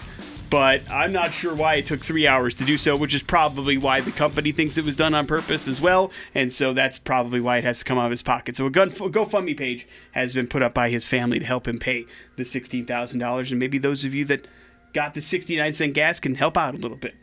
But 0.50 0.82
I'm 0.92 1.14
not 1.14 1.32
sure 1.32 1.56
why 1.56 1.76
it 1.76 1.86
took 1.86 2.02
three 2.02 2.28
hours 2.28 2.56
to 2.58 2.66
do 2.66 2.78
so, 2.78 2.98
which 2.98 3.14
is 3.14 3.24
probably 3.24 3.78
why 3.78 4.02
the 4.02 4.12
company 4.12 4.52
thinks 4.52 4.78
it 4.78 4.84
was 4.84 4.98
done 4.98 5.14
on 5.14 5.26
purpose 5.26 5.66
as 5.66 5.80
well. 5.80 6.12
And 6.36 6.52
so 6.52 6.74
that's 6.74 7.00
probably 7.00 7.40
why 7.40 7.58
it 7.58 7.64
has 7.64 7.80
to 7.80 7.86
come 7.86 7.98
out 7.98 8.06
of 8.06 8.12
his 8.12 8.22
pocket. 8.22 8.58
So 8.58 8.66
a 8.66 8.70
GoFundMe 8.70 9.56
page 9.56 9.88
has 10.12 10.34
been 10.34 10.48
put 10.48 10.62
up 10.62 10.74
by 10.74 10.90
his 10.90 11.08
family 11.08 11.40
to 11.40 11.46
help 11.46 11.70
him 11.70 11.80
pay 11.80 12.06
the 12.36 12.44
$16,000. 12.44 13.50
And 13.50 13.60
maybe 13.60 13.78
those 13.78 14.04
of 14.04 14.14
you 14.14 14.26
that 14.26 14.46
got 14.92 15.14
the 15.14 15.22
69 15.22 15.72
cent 15.72 15.94
gas 15.94 16.20
can 16.20 16.36
help 16.36 16.58
out 16.58 16.74
a 16.76 16.78
little 16.78 16.98
bit. 16.98 17.16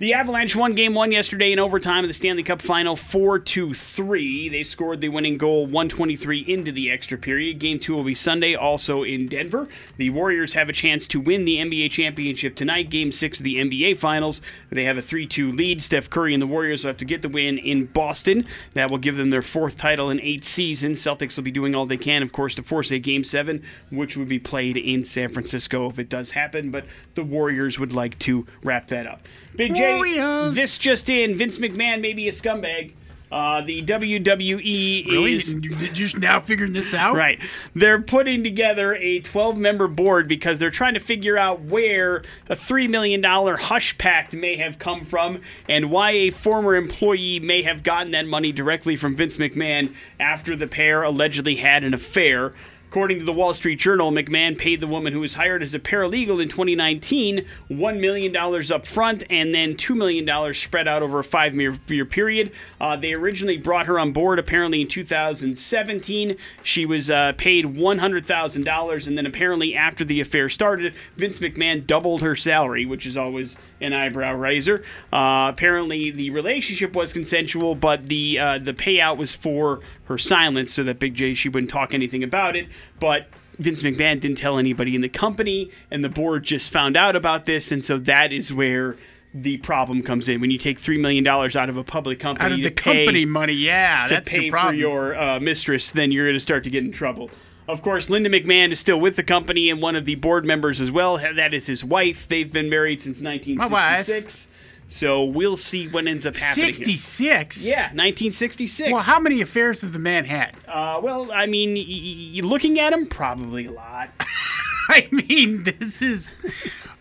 The 0.00 0.14
Avalanche 0.14 0.56
won 0.56 0.74
game 0.74 0.92
one 0.92 1.12
yesterday 1.12 1.52
in 1.52 1.60
overtime 1.60 2.02
of 2.02 2.08
the 2.08 2.14
Stanley 2.14 2.42
Cup 2.42 2.60
final 2.60 2.96
4 2.96 3.38
2 3.38 3.74
3. 3.74 4.48
They 4.48 4.64
scored 4.64 5.00
the 5.00 5.08
winning 5.08 5.38
goal 5.38 5.66
123 5.66 6.40
into 6.40 6.72
the 6.72 6.90
extra 6.90 7.16
period. 7.16 7.60
Game 7.60 7.78
two 7.78 7.94
will 7.94 8.02
be 8.02 8.16
Sunday, 8.16 8.56
also 8.56 9.04
in 9.04 9.28
Denver. 9.28 9.68
The 9.96 10.10
Warriors 10.10 10.54
have 10.54 10.68
a 10.68 10.72
chance 10.72 11.06
to 11.06 11.20
win 11.20 11.44
the 11.44 11.58
NBA 11.58 11.92
championship 11.92 12.56
tonight, 12.56 12.90
game 12.90 13.12
six 13.12 13.38
of 13.38 13.44
the 13.44 13.58
NBA 13.58 13.96
finals. 13.96 14.42
They 14.68 14.82
have 14.82 14.98
a 14.98 15.02
3 15.02 15.28
2 15.28 15.52
lead. 15.52 15.80
Steph 15.80 16.10
Curry 16.10 16.34
and 16.34 16.42
the 16.42 16.48
Warriors 16.48 16.82
will 16.82 16.88
have 16.88 16.96
to 16.96 17.04
get 17.04 17.22
the 17.22 17.28
win 17.28 17.56
in 17.56 17.86
Boston. 17.86 18.46
That 18.72 18.90
will 18.90 18.98
give 18.98 19.16
them 19.16 19.30
their 19.30 19.42
fourth 19.42 19.76
title 19.76 20.10
in 20.10 20.20
eight 20.22 20.42
seasons. 20.42 21.00
Celtics 21.00 21.36
will 21.36 21.44
be 21.44 21.52
doing 21.52 21.76
all 21.76 21.86
they 21.86 21.96
can, 21.96 22.24
of 22.24 22.32
course, 22.32 22.56
to 22.56 22.64
force 22.64 22.90
a 22.90 22.98
game 22.98 23.22
seven, 23.22 23.62
which 23.90 24.16
would 24.16 24.28
be 24.28 24.40
played 24.40 24.76
in 24.76 25.04
San 25.04 25.28
Francisco 25.28 25.88
if 25.88 26.00
it 26.00 26.08
does 26.08 26.32
happen. 26.32 26.72
But 26.72 26.84
the 27.14 27.22
Warriors 27.22 27.78
would 27.78 27.92
like 27.92 28.18
to 28.18 28.44
wrap 28.64 28.88
that 28.88 29.06
up. 29.06 29.20
Big 29.56 29.74
J, 29.74 29.96
Warriors. 29.96 30.54
this 30.54 30.78
just 30.78 31.08
in: 31.10 31.34
Vince 31.34 31.58
McMahon 31.58 32.00
may 32.00 32.12
be 32.12 32.28
a 32.28 32.32
scumbag. 32.32 32.92
Uh, 33.32 33.62
the 33.62 33.82
WWE 33.82 35.06
Really? 35.10 35.32
is 35.34 35.52
You- 35.52 35.60
You're 35.60 35.88
just 35.88 36.18
now 36.20 36.38
figuring 36.38 36.72
this 36.72 36.94
out? 36.94 37.16
Right. 37.16 37.40
They're 37.74 38.00
putting 38.00 38.44
together 38.44 38.94
a 38.94 39.18
12 39.20 39.56
member 39.56 39.88
board 39.88 40.28
because 40.28 40.60
they're 40.60 40.70
trying 40.70 40.94
to 40.94 41.00
figure 41.00 41.36
out 41.36 41.62
where 41.62 42.22
a 42.48 42.54
$3 42.54 42.88
million 42.88 43.20
hush 43.24 43.98
pact 43.98 44.34
may 44.34 44.54
have 44.56 44.78
come 44.78 45.04
from 45.04 45.40
and 45.68 45.90
why 45.90 46.12
a 46.12 46.30
former 46.30 46.76
employee 46.76 47.40
may 47.40 47.62
have 47.62 47.82
gotten 47.82 48.12
that 48.12 48.26
money 48.26 48.52
directly 48.52 48.94
from 48.94 49.16
Vince 49.16 49.36
McMahon 49.38 49.92
after 50.20 50.54
the 50.54 50.68
pair 50.68 51.02
allegedly 51.02 51.56
had 51.56 51.82
an 51.82 51.92
affair. 51.92 52.52
According 52.94 53.18
to 53.18 53.24
the 53.24 53.32
Wall 53.32 53.52
Street 53.54 53.80
Journal, 53.80 54.12
McMahon 54.12 54.56
paid 54.56 54.78
the 54.78 54.86
woman 54.86 55.12
who 55.12 55.18
was 55.18 55.34
hired 55.34 55.64
as 55.64 55.74
a 55.74 55.80
paralegal 55.80 56.40
in 56.40 56.48
2019 56.48 57.44
$1 57.68 58.00
million 58.00 58.36
up 58.72 58.86
front 58.86 59.24
and 59.28 59.52
then 59.52 59.74
$2 59.74 59.96
million 59.96 60.54
spread 60.54 60.86
out 60.86 61.02
over 61.02 61.18
a 61.18 61.24
five 61.24 61.56
year 61.56 62.04
period. 62.04 62.52
Uh, 62.80 62.94
they 62.94 63.12
originally 63.12 63.56
brought 63.56 63.86
her 63.86 63.98
on 63.98 64.12
board 64.12 64.38
apparently 64.38 64.80
in 64.80 64.86
2017. 64.86 66.36
She 66.62 66.86
was 66.86 67.10
uh, 67.10 67.32
paid 67.36 67.64
$100,000, 67.64 69.06
and 69.08 69.18
then 69.18 69.26
apparently 69.26 69.74
after 69.74 70.04
the 70.04 70.20
affair 70.20 70.48
started, 70.48 70.94
Vince 71.16 71.40
McMahon 71.40 71.84
doubled 71.84 72.22
her 72.22 72.36
salary, 72.36 72.86
which 72.86 73.06
is 73.06 73.16
always 73.16 73.56
an 73.80 73.92
eyebrow 73.92 74.36
raiser. 74.36 74.84
Uh, 75.12 75.50
apparently, 75.52 76.12
the 76.12 76.30
relationship 76.30 76.94
was 76.94 77.12
consensual, 77.12 77.74
but 77.74 78.06
the 78.06 78.38
uh, 78.38 78.58
the 78.58 78.72
payout 78.72 79.16
was 79.16 79.34
for 79.34 79.80
her 80.06 80.18
silence, 80.18 80.72
so 80.72 80.82
that 80.84 80.98
Big 80.98 81.14
J 81.14 81.34
she 81.34 81.48
wouldn't 81.48 81.70
talk 81.70 81.94
anything 81.94 82.22
about 82.22 82.56
it. 82.56 82.66
But 83.00 83.28
Vince 83.58 83.82
McMahon 83.82 84.20
didn't 84.20 84.38
tell 84.38 84.58
anybody 84.58 84.94
in 84.94 85.00
the 85.00 85.08
company, 85.08 85.70
and 85.90 86.02
the 86.04 86.08
board 86.08 86.42
just 86.44 86.70
found 86.72 86.96
out 86.96 87.14
about 87.16 87.44
this, 87.46 87.70
and 87.72 87.84
so 87.84 87.98
that 87.98 88.32
is 88.32 88.52
where 88.52 88.96
the 89.32 89.56
problem 89.58 90.02
comes 90.02 90.28
in. 90.28 90.40
When 90.40 90.50
you 90.50 90.58
take 90.58 90.78
three 90.78 90.98
million 90.98 91.24
dollars 91.24 91.56
out 91.56 91.68
of 91.68 91.76
a 91.76 91.82
public 91.84 92.20
company 92.20 92.44
Out 92.46 92.52
of 92.52 92.58
the 92.58 92.70
pay- 92.70 93.04
company 93.04 93.24
money, 93.24 93.52
yeah, 93.54 94.06
to 94.06 94.14
that's 94.14 94.28
pay 94.30 94.38
the 94.40 94.50
problem. 94.50 94.74
for 94.74 94.78
your 94.78 95.16
uh, 95.18 95.40
mistress, 95.40 95.90
then 95.90 96.12
you're 96.12 96.26
going 96.26 96.36
to 96.36 96.40
start 96.40 96.64
to 96.64 96.70
get 96.70 96.84
in 96.84 96.92
trouble. 96.92 97.30
Of 97.66 97.80
course, 97.80 98.10
Linda 98.10 98.28
McMahon 98.28 98.72
is 98.72 98.78
still 98.78 99.00
with 99.00 99.16
the 99.16 99.22
company 99.22 99.70
and 99.70 99.80
one 99.80 99.96
of 99.96 100.04
the 100.04 100.16
board 100.16 100.44
members 100.44 100.80
as 100.82 100.92
well. 100.92 101.16
That 101.16 101.54
is 101.54 101.66
his 101.66 101.82
wife. 101.82 102.28
They've 102.28 102.52
been 102.52 102.68
married 102.68 103.00
since 103.00 103.22
1966. 103.22 104.48
So 104.88 105.24
we'll 105.24 105.56
see 105.56 105.88
what 105.88 106.06
ends 106.06 106.26
up 106.26 106.36
happening. 106.36 106.66
here. 106.66 106.74
66? 106.74 107.66
Yeah, 107.66 107.82
1966. 107.94 108.92
Well, 108.92 109.02
how 109.02 109.18
many 109.18 109.40
affairs 109.40 109.80
has 109.82 109.92
the 109.92 109.98
man 109.98 110.24
had? 110.24 110.54
Uh, 110.68 111.00
well, 111.02 111.32
I 111.32 111.46
mean, 111.46 111.74
y- 111.74 111.84
y- 111.88 112.32
y- 112.42 112.46
looking 112.46 112.78
at 112.78 112.92
him, 112.92 113.06
probably 113.06 113.66
a 113.66 113.72
lot. 113.72 114.10
I 114.88 115.08
mean, 115.10 115.64
this 115.64 116.02
is, 116.02 116.34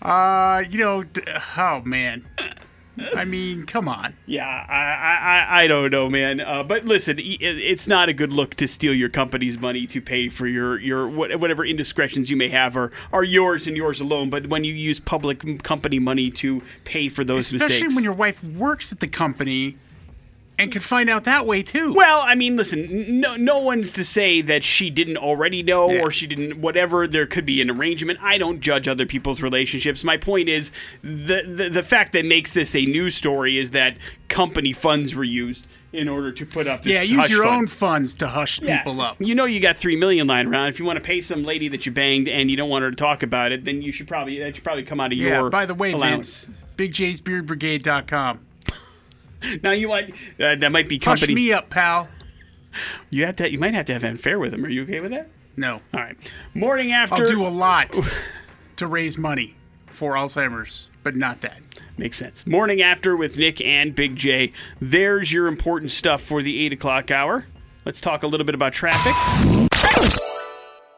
uh, 0.02 0.64
you 0.70 0.80
know, 0.80 1.04
d- 1.04 1.22
oh 1.58 1.82
man. 1.86 2.26
I 3.16 3.26
mean, 3.26 3.66
come 3.66 3.88
on. 3.88 4.14
Yeah, 4.26 4.46
I, 4.48 5.56
I, 5.58 5.64
I- 5.64 5.68
don't 5.68 5.92
know, 5.92 6.10
man. 6.10 6.40
Uh, 6.42 6.64
but 6.64 6.86
listen, 6.86 7.18
it's 7.20 7.88
not 7.88 8.10
a 8.10 8.14
good 8.14 8.34
look 8.34 8.56
to 8.56 8.68
steal 8.68 8.94
your 8.94 9.10
company's 9.10 9.58
money 9.58 9.88
to 9.88 10.02
pay 10.02 10.30
for 10.30 10.46
your 10.46 10.80
your 10.80 11.08
whatever 11.08 11.66
indiscretions 11.66 12.30
you 12.30 12.36
may 12.38 12.50
have 12.50 12.76
are 12.76 12.92
are 13.12 13.24
yours 13.24 13.66
and 13.66 13.76
yours 13.78 14.00
alone. 14.00 14.30
But 14.30 14.48
when 14.48 14.64
you 14.64 14.74
use 14.74 15.00
public 15.00 15.64
company 15.64 16.00
money 16.00 16.30
to 16.32 16.62
pay 16.84 17.10
for 17.10 17.24
those 17.24 17.46
Especially 17.54 17.60
mistakes, 17.66 17.78
especially 17.78 17.96
when 17.96 18.04
your 18.04 18.14
wife 18.14 18.44
works 18.44 18.92
at 18.92 19.00
the 19.00 19.08
company 19.08 19.78
and 20.60 20.72
could 20.72 20.84
find 20.84 21.10
out 21.10 21.24
that 21.24 21.46
way 21.46 21.64
too. 21.64 21.94
Well, 21.94 22.22
I 22.26 22.36
mean, 22.36 22.56
listen, 22.56 23.20
no, 23.20 23.36
no 23.36 23.58
one's 23.60 23.92
to 23.94 24.04
say 24.06 24.42
that 24.42 24.64
she 24.64 24.90
didn't 24.90 25.18
already 25.18 25.64
know 25.64 25.92
Yeah. 25.92 26.02
or 26.02 26.12
she 26.12 26.28
didn't, 26.28 26.60
whatever. 26.62 27.08
There 27.08 27.26
could 27.26 27.46
be 27.46 27.62
an 27.62 27.70
arrangement. 27.72 28.20
I 28.22 28.38
don't 28.38 28.60
judge 28.62 28.88
other 28.88 29.06
people's 29.06 29.42
relationships. 29.42 30.04
My 30.04 30.18
point 30.18 30.50
is 30.50 30.72
the, 31.02 31.44
the, 31.46 31.70
the 31.70 31.84
fact 31.84 32.14
that 32.14 32.26
makes 32.26 32.54
this 32.54 32.76
a 32.76 32.86
news 32.86 33.16
story 33.16 33.58
is 33.58 33.72
that 33.72 33.98
company 34.30 34.74
funds 34.74 35.16
were 35.16 35.24
used 35.24 35.66
in 35.92 36.10
order 36.10 36.32
to 36.32 36.44
put 36.44 36.66
up 36.68 36.82
this 36.82 36.92
yeah, 36.94 37.02
use 37.22 37.30
your 37.30 37.44
fund. 37.44 37.56
own 37.56 37.68
funds 37.68 38.16
to 38.16 38.28
hush 38.28 38.60
Yeah. 38.62 38.78
people 38.80 39.00
up. 39.00 39.18
You 39.20 39.36
know 39.36 39.46
you 39.46 39.60
got 39.60 39.76
three 39.78 39.96
million 39.96 40.26
lying 40.26 40.48
around. 40.48 40.70
If 40.70 40.80
you 40.80 40.86
want 40.86 40.98
to 40.98 41.04
pay 41.04 41.22
some 41.22 41.44
lady 41.44 41.68
that 41.68 41.86
you 41.86 41.92
banged 41.92 42.28
and 42.28 42.50
you 42.50 42.58
don't 42.58 42.70
want 42.70 42.82
her 42.84 42.90
to 42.90 42.96
talk 42.96 43.22
about 43.22 43.52
it, 43.52 43.64
then 43.64 43.84
you 43.84 43.92
should 43.92 44.08
probably 44.08 44.40
that 44.40 44.56
should 44.56 44.64
probably 44.64 44.84
come 44.84 45.00
out 45.00 45.12
of 45.12 45.18
Yeah, 45.20 45.40
your. 45.42 45.50
by 45.52 45.68
the 45.68 45.76
way, 45.76 45.92
allowance. 45.92 46.46
Vince, 46.46 46.64
BigJ'sBeardBrigade.com. 46.78 48.40
Now 49.64 49.72
you 49.72 49.88
might 49.88 50.12
uh, 50.40 50.56
that 50.56 50.72
might 50.72 50.88
be 50.88 50.98
Hush 50.98 51.22
company. 51.22 51.36
me 51.36 51.54
up, 51.54 51.70
pal. 51.70 52.08
You 53.10 53.26
have 53.26 53.36
to. 53.38 53.52
You 53.52 53.60
might 53.60 53.74
have 53.74 53.86
to 53.86 53.94
have 53.94 54.04
an 54.04 54.16
affair 54.16 54.40
with 54.40 54.54
him. 54.54 54.66
Are 54.66 54.70
you 54.70 54.84
okay 54.84 55.00
with 55.00 55.12
that? 55.12 55.28
No. 55.56 55.82
All 55.94 56.02
right. 56.02 56.18
Morning 56.54 56.92
after. 56.92 57.24
I'll 57.24 57.30
do 57.30 57.46
a 57.46 57.48
lot 57.48 57.96
to 58.78 58.88
raise 58.88 59.18
money 59.18 59.56
for 59.88 60.14
Alzheimer's, 60.14 60.90
but 61.04 61.16
not 61.16 61.42
that. 61.42 61.62
Makes 61.98 62.18
sense. 62.18 62.48
Morning 62.48 62.82
after 62.82 63.16
with 63.16 63.38
Nick 63.38 63.62
and 63.62 63.94
Big 63.94 64.16
J. 64.16 64.52
There's 64.82 65.32
your 65.32 65.46
important 65.48 65.92
stuff 65.92 66.22
for 66.24 66.42
the 66.42 66.66
8 66.66 66.74
o'clock 66.74 67.12
hour. 67.12 67.46
Let's 67.86 68.02
talk 68.02 68.24
a 68.24 68.28
little 68.28 68.46
bit 68.48 68.56
about 68.56 68.74
traffic. 68.74 69.14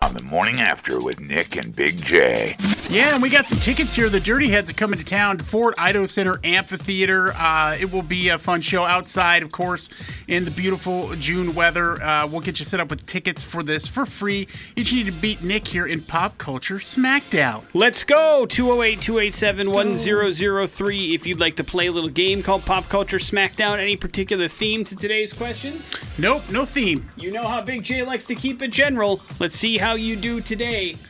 On 0.02 0.14
the 0.14 0.24
morning 0.24 0.62
after 0.62 1.04
with 1.04 1.20
Nick 1.20 1.58
and 1.58 1.76
Big 1.76 1.98
J. 1.98 2.56
Yeah, 2.90 3.14
and 3.14 3.22
we 3.22 3.30
got 3.30 3.48
some 3.48 3.58
tickets 3.60 3.96
here. 3.96 4.10
The 4.10 4.20
Dirty 4.20 4.48
Heads 4.48 4.70
are 4.70 4.76
coming 4.76 5.00
to 5.00 5.04
town, 5.04 5.40
Ford 5.40 5.74
Idaho 5.78 6.06
Center 6.06 6.40
Amphitheater. 6.44 7.34
Uh, 7.34 7.76
it 7.80 7.92
will 7.92 8.04
be 8.04 8.30
a 8.30 8.38
fun 8.38 8.62
show 8.62 8.86
outside, 8.86 9.42
of 9.42 9.52
course, 9.52 9.90
in 10.28 10.46
the 10.46 10.52
beautiful 10.52 11.14
June 11.16 11.56
weather. 11.56 12.02
Uh, 12.02 12.28
we'll 12.28 12.42
get 12.42 12.60
you 12.60 12.64
set 12.66 12.80
up 12.80 12.90
with 12.90 13.06
tickets 13.08 13.44
for 13.44 13.64
this 13.64 13.88
for 13.88 14.06
free. 14.06 14.48
You 14.76 14.84
just 14.84 14.94
need 14.94 15.08
to 15.08 15.20
beat 15.20 15.42
Nick 15.42 15.68
here 15.68 15.88
in 15.88 16.00
Pop 16.00 16.38
Culture 16.38 16.76
Smackdown. 16.76 17.64
Let's 17.74 18.04
go 18.04 18.46
208 18.46 19.02
287 19.02 19.72
1003 19.72 21.16
if 21.16 21.26
you'd 21.26 21.40
like 21.40 21.56
to 21.56 21.64
play 21.64 21.88
a 21.88 21.92
little 21.92 22.12
game 22.12 22.44
called 22.44 22.66
Pop 22.66 22.88
Culture 22.88 23.18
Smackdown. 23.18 23.80
Any 23.80 23.98
particular 23.98 24.48
theme 24.48 24.84
to 24.86 24.96
today's 24.96 25.34
questions? 25.34 25.92
Nope, 26.20 26.44
no 26.52 26.66
theme. 26.66 27.10
You 27.18 27.32
know 27.34 27.48
how 27.48 27.62
Big 27.62 27.84
J 27.84 28.04
likes 28.04 28.28
to 28.28 28.36
keep 28.36 28.62
it 28.62 28.72
general. 28.72 29.22
Let's 29.40 29.56
see 29.56 29.80
how 29.80 29.96
you 29.96 30.16
do 30.16 30.40
today. 30.40 30.94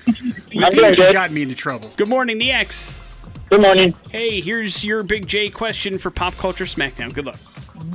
Doing 0.50 1.12
got 1.12 1.32
me 1.32 1.42
into 1.42 1.54
trouble. 1.54 1.65
Good 1.66 2.08
morning, 2.08 2.38
the 2.38 2.52
X. 2.52 3.00
Good 3.50 3.60
morning. 3.62 3.96
Hey, 4.12 4.40
here's 4.40 4.84
your 4.84 5.04
Big 5.04 5.26
J 5.26 5.50
question 5.50 5.98
for 5.98 6.12
Pop 6.12 6.36
Culture 6.36 6.66
Smackdown. 6.66 7.12
Good 7.12 7.26
luck. 7.26 7.38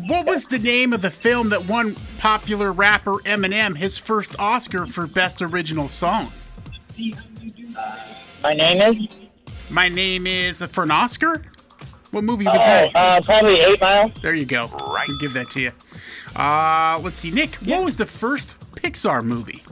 What 0.09 0.27
was 0.27 0.49
the 0.49 0.59
name 0.59 0.93
of 0.93 1.03
the 1.03 1.11
film 1.11 1.51
that 1.51 1.69
won 1.69 1.95
popular 2.19 2.73
rapper 2.73 3.13
Eminem 3.27 3.77
his 3.77 3.97
first 3.97 4.35
Oscar 4.41 4.87
for 4.87 5.07
Best 5.07 5.41
Original 5.41 5.87
Song? 5.87 6.33
My 8.43 8.55
name 8.55 8.83
is 8.83 9.09
My 9.71 9.89
name 9.89 10.27
is 10.27 10.63
for 10.63 10.83
an 10.83 10.91
Oscar. 10.91 11.45
What 12.11 12.25
movie 12.25 12.47
was 12.47 12.55
that? 12.65 12.91
uh, 12.97 13.21
probably 13.21 13.61
Eight 13.61 13.81
Mile. 13.81 14.09
There 14.21 14.35
you 14.35 14.47
go. 14.47 14.67
Right. 14.67 15.07
I'll 15.09 15.19
give 15.21 15.33
that 15.35 15.49
to 15.51 15.61
you. 15.61 15.71
Uh, 16.35 16.99
let's 17.05 17.21
see, 17.21 17.31
Nick. 17.31 17.55
What 17.67 17.85
was 17.85 17.97
the 17.97 18.07
first 18.07 18.59
Pixar 18.73 19.23
movie? 19.23 19.63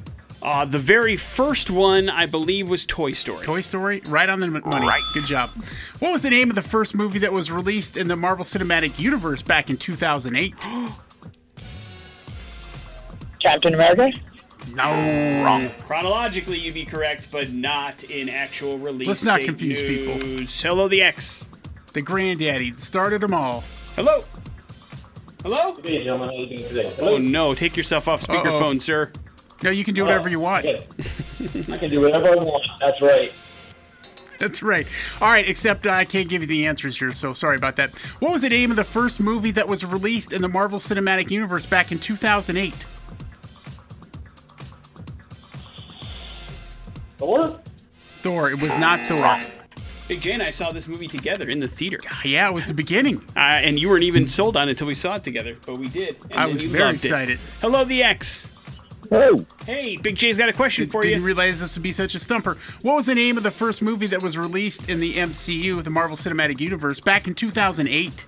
Uh, 0.42 0.64
the 0.64 0.78
very 0.78 1.16
first 1.16 1.68
one, 1.70 2.08
I 2.08 2.26
believe, 2.26 2.68
was 2.68 2.86
Toy 2.86 3.12
Story. 3.12 3.42
Toy 3.42 3.60
Story. 3.60 4.02
Right 4.06 4.28
on 4.28 4.38
the 4.40 4.46
money. 4.48 4.64
Right. 4.64 5.02
Good 5.12 5.26
job. 5.26 5.50
What 5.98 6.12
was 6.12 6.22
the 6.22 6.30
name 6.30 6.48
of 6.50 6.54
the 6.54 6.62
first 6.62 6.94
movie 6.94 7.18
that 7.18 7.32
was 7.32 7.50
released 7.50 7.96
in 7.96 8.06
the 8.08 8.16
Marvel 8.16 8.44
Cinematic 8.44 8.98
Universe 8.98 9.42
back 9.42 9.68
in 9.68 9.76
2008? 9.76 10.54
Captain 13.42 13.74
America. 13.74 14.12
No. 14.74 15.44
Wrong. 15.44 15.70
Chronologically, 15.80 16.58
you'd 16.58 16.74
be 16.74 16.84
correct, 16.84 17.32
but 17.32 17.50
not 17.50 18.04
in 18.04 18.28
actual 18.28 18.78
release. 18.78 19.08
Let's 19.08 19.24
not 19.24 19.38
date 19.38 19.46
confuse 19.46 19.78
people. 19.80 20.46
Hello, 20.68 20.88
the 20.88 21.02
X. 21.02 21.48
The 21.94 22.02
granddaddy 22.02 22.70
that 22.72 22.80
started 22.80 23.22
them 23.22 23.34
all. 23.34 23.64
Hello. 23.96 24.20
Hello. 25.42 25.74
Hey, 25.82 26.02
gentlemen, 26.04 26.28
how 26.28 26.34
are 26.34 26.38
you 26.38 26.46
doing 26.46 26.68
today? 26.68 26.92
Oh 27.00 27.16
no! 27.16 27.54
Take 27.54 27.76
yourself 27.76 28.08
off 28.08 28.26
speakerphone, 28.26 28.82
sir. 28.82 29.10
No, 29.62 29.70
you 29.70 29.84
can 29.84 29.94
do 29.94 30.02
whatever 30.04 30.28
you 30.28 30.40
want. 30.40 30.66
I 30.66 30.76
can 31.78 31.90
do 31.90 32.00
whatever 32.02 32.28
I 32.28 32.34
want. 32.36 32.68
That's 32.80 33.00
right. 33.02 33.32
That's 34.38 34.62
right. 34.62 34.86
All 35.20 35.28
right, 35.28 35.48
except 35.48 35.84
uh, 35.86 35.90
I 35.90 36.04
can't 36.04 36.28
give 36.28 36.42
you 36.42 36.46
the 36.48 36.66
answers 36.66 36.96
here, 36.96 37.12
so 37.12 37.32
sorry 37.32 37.56
about 37.56 37.74
that. 37.76 37.90
What 38.20 38.30
was 38.32 38.42
the 38.42 38.48
name 38.48 38.70
of 38.70 38.76
the 38.76 38.84
first 38.84 39.18
movie 39.18 39.50
that 39.50 39.66
was 39.66 39.84
released 39.84 40.32
in 40.32 40.42
the 40.42 40.48
Marvel 40.48 40.78
Cinematic 40.78 41.30
Universe 41.32 41.66
back 41.66 41.90
in 41.90 41.98
2008? 41.98 42.86
Thor? 47.18 47.60
Thor. 48.22 48.50
It 48.50 48.62
was 48.62 48.76
not 48.78 49.00
Thor. 49.00 49.38
Big 50.06 50.20
J 50.22 50.32
and 50.32 50.42
I 50.42 50.50
saw 50.50 50.70
this 50.70 50.88
movie 50.88 51.08
together 51.08 51.50
in 51.50 51.58
the 51.58 51.68
theater, 51.68 51.98
Yeah, 52.24 52.48
it 52.48 52.54
was 52.54 52.64
the 52.66 52.72
beginning. 52.74 53.18
uh, 53.36 53.40
and 53.40 53.78
you 53.78 53.90
weren't 53.90 54.04
even 54.04 54.26
sold 54.26 54.56
on 54.56 54.68
it 54.68 54.72
until 54.72 54.86
we 54.86 54.94
saw 54.94 55.16
it 55.16 55.24
together, 55.24 55.56
but 55.66 55.76
we 55.76 55.88
did. 55.88 56.16
and 56.30 56.40
I 56.40 56.46
was 56.46 56.62
very 56.62 56.84
loved 56.84 57.04
it. 57.04 57.08
excited. 57.08 57.38
Hello, 57.60 57.84
the 57.84 58.02
X. 58.02 58.57
Oh. 59.10 59.38
Hey, 59.64 59.96
Big 59.96 60.16
J's 60.16 60.36
got 60.36 60.48
a 60.48 60.52
question 60.52 60.88
for 60.88 60.98
you. 60.98 61.10
Didn't 61.10 61.22
you. 61.22 61.26
realize 61.26 61.60
this 61.60 61.76
would 61.76 61.82
be 61.82 61.92
such 61.92 62.14
a 62.14 62.18
stumper. 62.18 62.56
What 62.82 62.96
was 62.96 63.06
the 63.06 63.14
name 63.14 63.36
of 63.36 63.42
the 63.42 63.50
first 63.50 63.82
movie 63.82 64.06
that 64.08 64.22
was 64.22 64.36
released 64.36 64.90
in 64.90 65.00
the 65.00 65.14
MCU, 65.14 65.82
the 65.82 65.90
Marvel 65.90 66.16
Cinematic 66.16 66.60
Universe, 66.60 67.00
back 67.00 67.26
in 67.26 67.34
2008? 67.34 68.26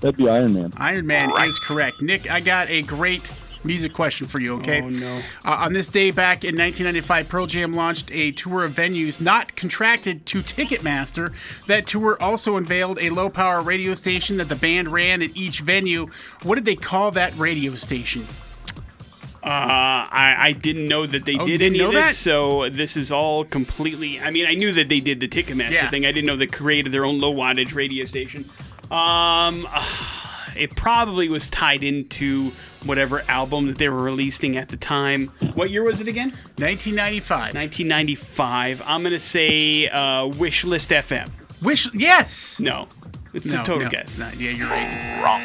That'd 0.00 0.16
be 0.16 0.28
Iron 0.28 0.54
Man. 0.54 0.72
Iron 0.78 1.06
Man 1.06 1.30
is 1.46 1.58
correct. 1.60 2.02
Nick, 2.02 2.30
I 2.30 2.40
got 2.40 2.68
a 2.68 2.82
great 2.82 3.32
music 3.64 3.92
question 3.92 4.26
for 4.26 4.40
you, 4.40 4.56
okay? 4.56 4.80
Oh, 4.82 4.88
no. 4.88 5.20
Uh, 5.44 5.50
on 5.60 5.72
this 5.72 5.88
day 5.88 6.10
back 6.10 6.44
in 6.44 6.56
1995, 6.56 7.28
Pearl 7.28 7.46
Jam 7.46 7.72
launched 7.72 8.10
a 8.12 8.32
tour 8.32 8.64
of 8.64 8.72
venues 8.72 9.20
not 9.20 9.54
contracted 9.54 10.26
to 10.26 10.42
Ticketmaster. 10.42 11.30
That 11.66 11.86
tour 11.86 12.20
also 12.20 12.56
unveiled 12.56 12.98
a 13.00 13.10
low 13.10 13.30
power 13.30 13.62
radio 13.62 13.94
station 13.94 14.38
that 14.38 14.48
the 14.48 14.56
band 14.56 14.90
ran 14.92 15.22
at 15.22 15.36
each 15.36 15.60
venue. 15.60 16.08
What 16.42 16.56
did 16.56 16.64
they 16.64 16.76
call 16.76 17.12
that 17.12 17.36
radio 17.38 17.76
station? 17.76 18.26
Uh, 19.44 20.06
I, 20.08 20.36
I 20.38 20.52
didn't 20.52 20.86
know 20.86 21.04
that 21.04 21.24
they 21.24 21.36
Oh, 21.36 21.44
did 21.44 21.62
any 21.62 21.80
of 21.80 21.90
this, 21.92 22.08
that? 22.08 22.14
so 22.14 22.68
this 22.68 22.96
is 22.96 23.10
all 23.10 23.44
completely. 23.44 24.20
I 24.20 24.30
mean, 24.30 24.46
I 24.46 24.54
knew 24.54 24.70
that 24.72 24.88
they 24.88 25.00
did 25.00 25.18
the 25.18 25.26
Ticketmaster 25.28 25.72
Yeah. 25.72 25.90
thing. 25.90 26.06
I 26.06 26.12
didn't 26.12 26.26
know 26.26 26.36
they 26.36 26.46
created 26.46 26.92
their 26.92 27.04
own 27.04 27.18
low 27.18 27.34
wattage 27.34 27.74
radio 27.74 28.06
station. 28.06 28.44
Um, 28.90 29.66
it 30.56 30.76
probably 30.76 31.28
was 31.28 31.50
tied 31.50 31.82
into 31.82 32.52
whatever 32.84 33.22
album 33.28 33.64
that 33.66 33.78
they 33.78 33.88
were 33.88 34.02
releasing 34.02 34.56
at 34.56 34.68
the 34.68 34.76
time. 34.76 35.26
What 35.54 35.70
year 35.70 35.82
was 35.82 36.00
it 36.00 36.06
again? 36.08 36.30
1995. 36.58 37.54
1995. 37.54 38.82
I'm 38.84 39.02
gonna 39.02 39.18
say 39.18 39.88
uh, 39.88 40.26
Wishlist 40.28 40.90
FM. 40.94 41.30
Wish, 41.64 41.88
yes! 41.94 42.58
No, 42.60 42.86
it's 43.32 43.46
No, 43.46 43.54
a 43.62 43.64
total 43.64 43.84
no, 43.84 43.90
guess. 43.90 44.02
it's 44.02 44.18
not. 44.18 44.36
Yeah, 44.38 44.50
you're 44.50 44.68
right. 44.68 44.88
It's. 44.92 45.08
Wrong. 45.22 45.42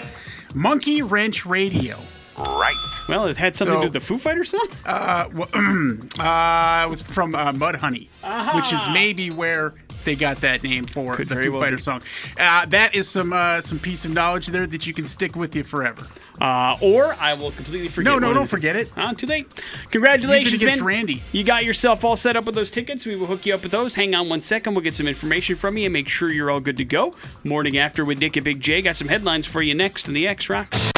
Monkey 0.56 1.02
Wrench 1.04 1.46
Radio. 1.46 1.98
Right. 2.38 2.76
Well, 3.10 3.26
it 3.28 3.38
had 3.38 3.56
something 3.56 3.76
to 3.76 3.82
do 3.82 3.86
with 3.86 3.94
the 3.94 4.00
Foo 4.00 4.18
Fighters 4.18 4.50
song. 4.50 4.68
Uh, 4.86 5.28
well, 5.34 5.50
uh, 6.20 6.86
it 6.86 6.90
was 6.90 7.02
from 7.02 7.34
uh, 7.34 7.52
Mudhoney, 7.54 8.10
which 8.56 8.72
is 8.74 8.88
maybe 8.90 9.32
where 9.32 9.74
they 10.04 10.16
got 10.16 10.38
that 10.42 10.62
name 10.64 10.86
for 10.86 11.16
Could 11.16 11.30
the 11.30 11.36
Foo 11.36 11.52
well 11.52 11.62
Fighter 11.62 11.78
be. 11.78 11.82
song. 11.82 12.02
Uh, 12.40 12.66
that 12.68 12.96
is 12.96 13.10
some 13.10 13.34
uh, 13.34 13.60
some 13.62 13.80
piece 13.80 14.06
of 14.06 14.12
knowledge 14.12 14.48
there 14.48 14.68
that 14.68 14.86
you 14.86 14.94
can 14.94 15.08
stick 15.08 15.36
with 15.36 15.56
you 15.56 15.64
forever. 15.64 16.06
Uh, 16.40 16.78
or 16.82 17.16
I 17.20 17.34
will 17.34 17.52
completely 17.52 17.88
forget. 17.88 18.14
No, 18.14 18.20
no, 18.20 18.32
don't 18.34 18.46
forget 18.46 18.76
it. 18.76 18.92
Ah, 18.96 19.14
too 19.14 19.26
late. 19.26 19.48
Congratulations, 19.90 20.54
Use 20.54 20.62
against 20.62 20.80
man. 20.80 20.86
Randy. 20.86 21.24
You 21.32 21.44
got 21.44 21.66
yourself 21.66 22.04
all 22.06 22.16
set 22.16 22.36
up 22.36 22.46
with 22.46 22.54
those 22.54 22.70
tickets. 22.70 23.06
We 23.08 23.16
will 23.16 23.26
hook 23.26 23.48
you 23.48 23.56
up 23.56 23.64
with 23.64 23.72
those. 23.72 23.96
Hang 23.96 24.14
on 24.14 24.30
one 24.30 24.42
second. 24.42 24.76
We'll 24.76 24.84
get 24.84 24.96
some 24.96 25.08
information 25.08 25.56
from 25.56 25.78
you 25.78 25.86
and 25.86 25.94
make 25.94 26.08
sure 26.08 26.30
you're 26.32 26.52
all 26.52 26.60
good 26.60 26.78
to 26.78 26.86
go. 26.86 27.14
Morning 27.44 27.80
after 27.80 28.06
with 28.06 28.20
Nick 28.20 28.36
and 28.38 28.44
Big 28.46 28.60
J. 28.60 28.84
Got 28.84 28.98
some 28.98 29.08
headlines 29.08 29.48
for 29.48 29.64
you 29.64 29.74
next 29.74 30.08
in 30.08 30.14
the 30.14 30.28
X 30.28 30.48
Rocks. 30.50 30.92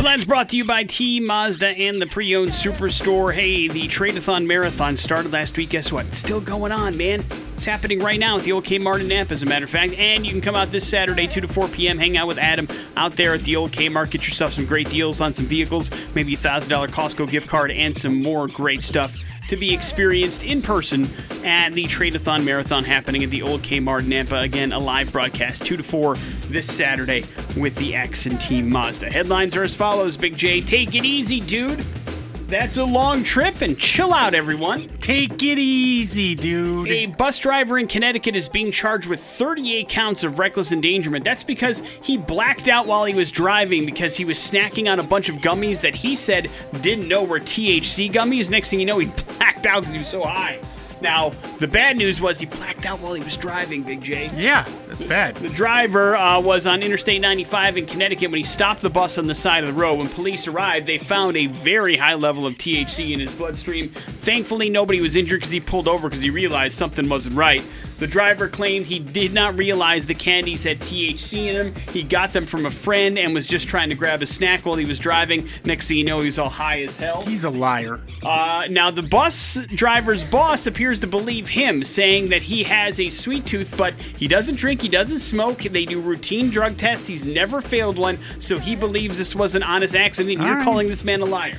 Headlines 0.00 0.24
brought 0.24 0.48
to 0.48 0.56
you 0.56 0.64
by 0.64 0.84
T 0.84 1.20
Mazda 1.20 1.68
and 1.68 2.00
the 2.00 2.06
pre-owned 2.06 2.52
superstore. 2.52 3.34
Hey, 3.34 3.68
the 3.68 3.82
Tradeathon 3.82 4.46
Marathon 4.46 4.96
started 4.96 5.30
last 5.30 5.58
week. 5.58 5.68
Guess 5.68 5.92
what? 5.92 6.14
Still 6.14 6.40
going 6.40 6.72
on, 6.72 6.96
man. 6.96 7.22
It's 7.54 7.66
happening 7.66 8.00
right 8.00 8.18
now 8.18 8.38
at 8.38 8.44
the 8.44 8.52
old 8.52 8.64
Kmart 8.64 9.02
in 9.02 9.08
Nampa, 9.08 9.32
as 9.32 9.42
a 9.42 9.46
matter 9.46 9.66
of 9.66 9.70
fact. 9.70 9.92
And 9.98 10.24
you 10.24 10.32
can 10.32 10.40
come 10.40 10.54
out 10.54 10.72
this 10.72 10.88
Saturday, 10.88 11.26
2 11.26 11.42
to 11.42 11.48
4 11.48 11.68
p.m., 11.68 11.98
hang 11.98 12.16
out 12.16 12.26
with 12.26 12.38
Adam 12.38 12.66
out 12.96 13.12
there 13.16 13.34
at 13.34 13.42
the 13.42 13.56
old 13.56 13.72
Kmart. 13.72 14.10
Get 14.10 14.26
yourself 14.26 14.54
some 14.54 14.64
great 14.64 14.88
deals 14.88 15.20
on 15.20 15.34
some 15.34 15.44
vehicles, 15.44 15.90
maybe 16.14 16.32
a 16.32 16.38
$1,000 16.38 16.88
Costco 16.88 17.30
gift 17.30 17.50
card, 17.50 17.70
and 17.70 17.94
some 17.94 18.22
more 18.22 18.48
great 18.48 18.82
stuff 18.82 19.22
to 19.50 19.56
be 19.56 19.74
experienced 19.74 20.44
in 20.44 20.62
person 20.62 21.10
at 21.44 21.72
the 21.72 21.84
Tradeathon 21.84 22.44
Marathon 22.44 22.84
happening 22.84 23.24
at 23.24 23.30
the 23.30 23.42
old 23.42 23.62
Kmart 23.62 24.02
Nampa. 24.02 24.42
Again, 24.42 24.72
a 24.72 24.78
live 24.78 25.12
broadcast, 25.12 25.66
2 25.66 25.76
to 25.76 25.82
4 25.82 26.16
this 26.48 26.72
Saturday 26.72 27.24
with 27.56 27.74
the 27.74 27.94
X 27.94 28.26
and 28.26 28.40
Team 28.40 28.70
Mazda. 28.70 29.10
Headlines 29.10 29.56
are 29.56 29.64
as 29.64 29.74
follows 29.74 30.16
Big 30.16 30.36
J, 30.36 30.60
take 30.60 30.94
it 30.94 31.04
easy, 31.04 31.40
dude. 31.40 31.84
That's 32.50 32.78
a 32.78 32.84
long 32.84 33.22
trip 33.22 33.62
and 33.62 33.78
chill 33.78 34.12
out, 34.12 34.34
everyone. 34.34 34.88
Take 34.98 35.40
it 35.40 35.56
easy, 35.56 36.34
dude. 36.34 36.88
A 36.88 37.06
bus 37.06 37.38
driver 37.38 37.78
in 37.78 37.86
Connecticut 37.86 38.34
is 38.34 38.48
being 38.48 38.72
charged 38.72 39.06
with 39.06 39.20
38 39.20 39.88
counts 39.88 40.24
of 40.24 40.40
reckless 40.40 40.72
endangerment. 40.72 41.24
That's 41.24 41.44
because 41.44 41.80
he 42.02 42.16
blacked 42.16 42.66
out 42.66 42.88
while 42.88 43.04
he 43.04 43.14
was 43.14 43.30
driving 43.30 43.86
because 43.86 44.16
he 44.16 44.24
was 44.24 44.36
snacking 44.36 44.90
on 44.90 44.98
a 44.98 45.04
bunch 45.04 45.28
of 45.28 45.36
gummies 45.36 45.80
that 45.82 45.94
he 45.94 46.16
said 46.16 46.50
didn't 46.80 47.06
know 47.06 47.22
were 47.22 47.38
THC 47.38 48.10
gummies. 48.10 48.50
Next 48.50 48.70
thing 48.70 48.80
you 48.80 48.86
know, 48.86 48.98
he 48.98 49.06
blacked 49.38 49.66
out 49.66 49.82
because 49.82 49.92
he 49.92 49.98
was 49.98 50.08
so 50.08 50.22
high. 50.24 50.58
Now, 51.00 51.30
the 51.58 51.68
bad 51.68 51.96
news 51.96 52.20
was 52.20 52.38
he 52.38 52.46
blacked 52.46 52.86
out 52.86 53.00
while 53.00 53.14
he 53.14 53.22
was 53.22 53.36
driving, 53.36 53.82
Big 53.82 54.02
J. 54.02 54.30
Yeah, 54.34 54.66
that's 54.86 55.04
bad. 55.04 55.36
The 55.36 55.48
driver 55.48 56.16
uh, 56.16 56.40
was 56.40 56.66
on 56.66 56.82
Interstate 56.82 57.20
95 57.20 57.78
in 57.78 57.86
Connecticut 57.86 58.30
when 58.30 58.38
he 58.38 58.44
stopped 58.44 58.82
the 58.82 58.90
bus 58.90 59.18
on 59.18 59.26
the 59.26 59.34
side 59.34 59.64
of 59.64 59.74
the 59.74 59.80
road. 59.80 59.98
When 59.98 60.08
police 60.08 60.46
arrived, 60.46 60.86
they 60.86 60.98
found 60.98 61.36
a 61.36 61.46
very 61.46 61.96
high 61.96 62.14
level 62.14 62.46
of 62.46 62.54
THC 62.54 63.12
in 63.12 63.20
his 63.20 63.32
bloodstream. 63.32 63.88
Thankfully, 63.88 64.68
nobody 64.68 65.00
was 65.00 65.16
injured 65.16 65.40
because 65.40 65.50
he 65.50 65.60
pulled 65.60 65.88
over 65.88 66.08
because 66.08 66.22
he 66.22 66.30
realized 66.30 66.76
something 66.76 67.08
wasn't 67.08 67.36
right. 67.36 67.62
The 68.00 68.06
driver 68.06 68.48
claimed 68.48 68.86
he 68.86 68.98
did 68.98 69.34
not 69.34 69.58
realize 69.58 70.06
the 70.06 70.14
candies 70.14 70.64
had 70.64 70.80
THC 70.80 71.48
in 71.48 71.56
them. 71.56 71.82
He 71.92 72.02
got 72.02 72.32
them 72.32 72.46
from 72.46 72.64
a 72.64 72.70
friend 72.70 73.18
and 73.18 73.34
was 73.34 73.46
just 73.46 73.68
trying 73.68 73.90
to 73.90 73.94
grab 73.94 74.22
a 74.22 74.26
snack 74.26 74.64
while 74.64 74.76
he 74.76 74.86
was 74.86 74.98
driving. 74.98 75.46
Next 75.66 75.88
thing 75.88 75.98
you 75.98 76.04
know, 76.04 76.18
he 76.20 76.24
was 76.26 76.38
all 76.38 76.48
high 76.48 76.80
as 76.82 76.96
hell. 76.96 77.20
He's 77.20 77.44
a 77.44 77.50
liar. 77.50 78.00
Uh, 78.22 78.66
now, 78.70 78.90
the 78.90 79.02
bus 79.02 79.58
driver's 79.74 80.24
boss 80.24 80.66
appears 80.66 80.98
to 81.00 81.06
believe 81.06 81.50
him, 81.50 81.84
saying 81.84 82.30
that 82.30 82.40
he 82.40 82.62
has 82.62 82.98
a 82.98 83.10
sweet 83.10 83.44
tooth, 83.44 83.76
but 83.76 83.92
he 83.92 84.26
doesn't 84.26 84.56
drink, 84.56 84.80
he 84.80 84.88
doesn't 84.88 85.18
smoke. 85.18 85.58
They 85.58 85.84
do 85.84 86.00
routine 86.00 86.48
drug 86.48 86.78
tests. 86.78 87.06
He's 87.06 87.26
never 87.26 87.60
failed 87.60 87.98
one, 87.98 88.18
so 88.38 88.58
he 88.58 88.76
believes 88.76 89.18
this 89.18 89.34
was 89.34 89.54
an 89.54 89.62
honest 89.62 89.94
accident. 89.94 90.40
You're 90.40 90.54
right. 90.54 90.64
calling 90.64 90.88
this 90.88 91.04
man 91.04 91.20
a 91.20 91.26
liar. 91.26 91.58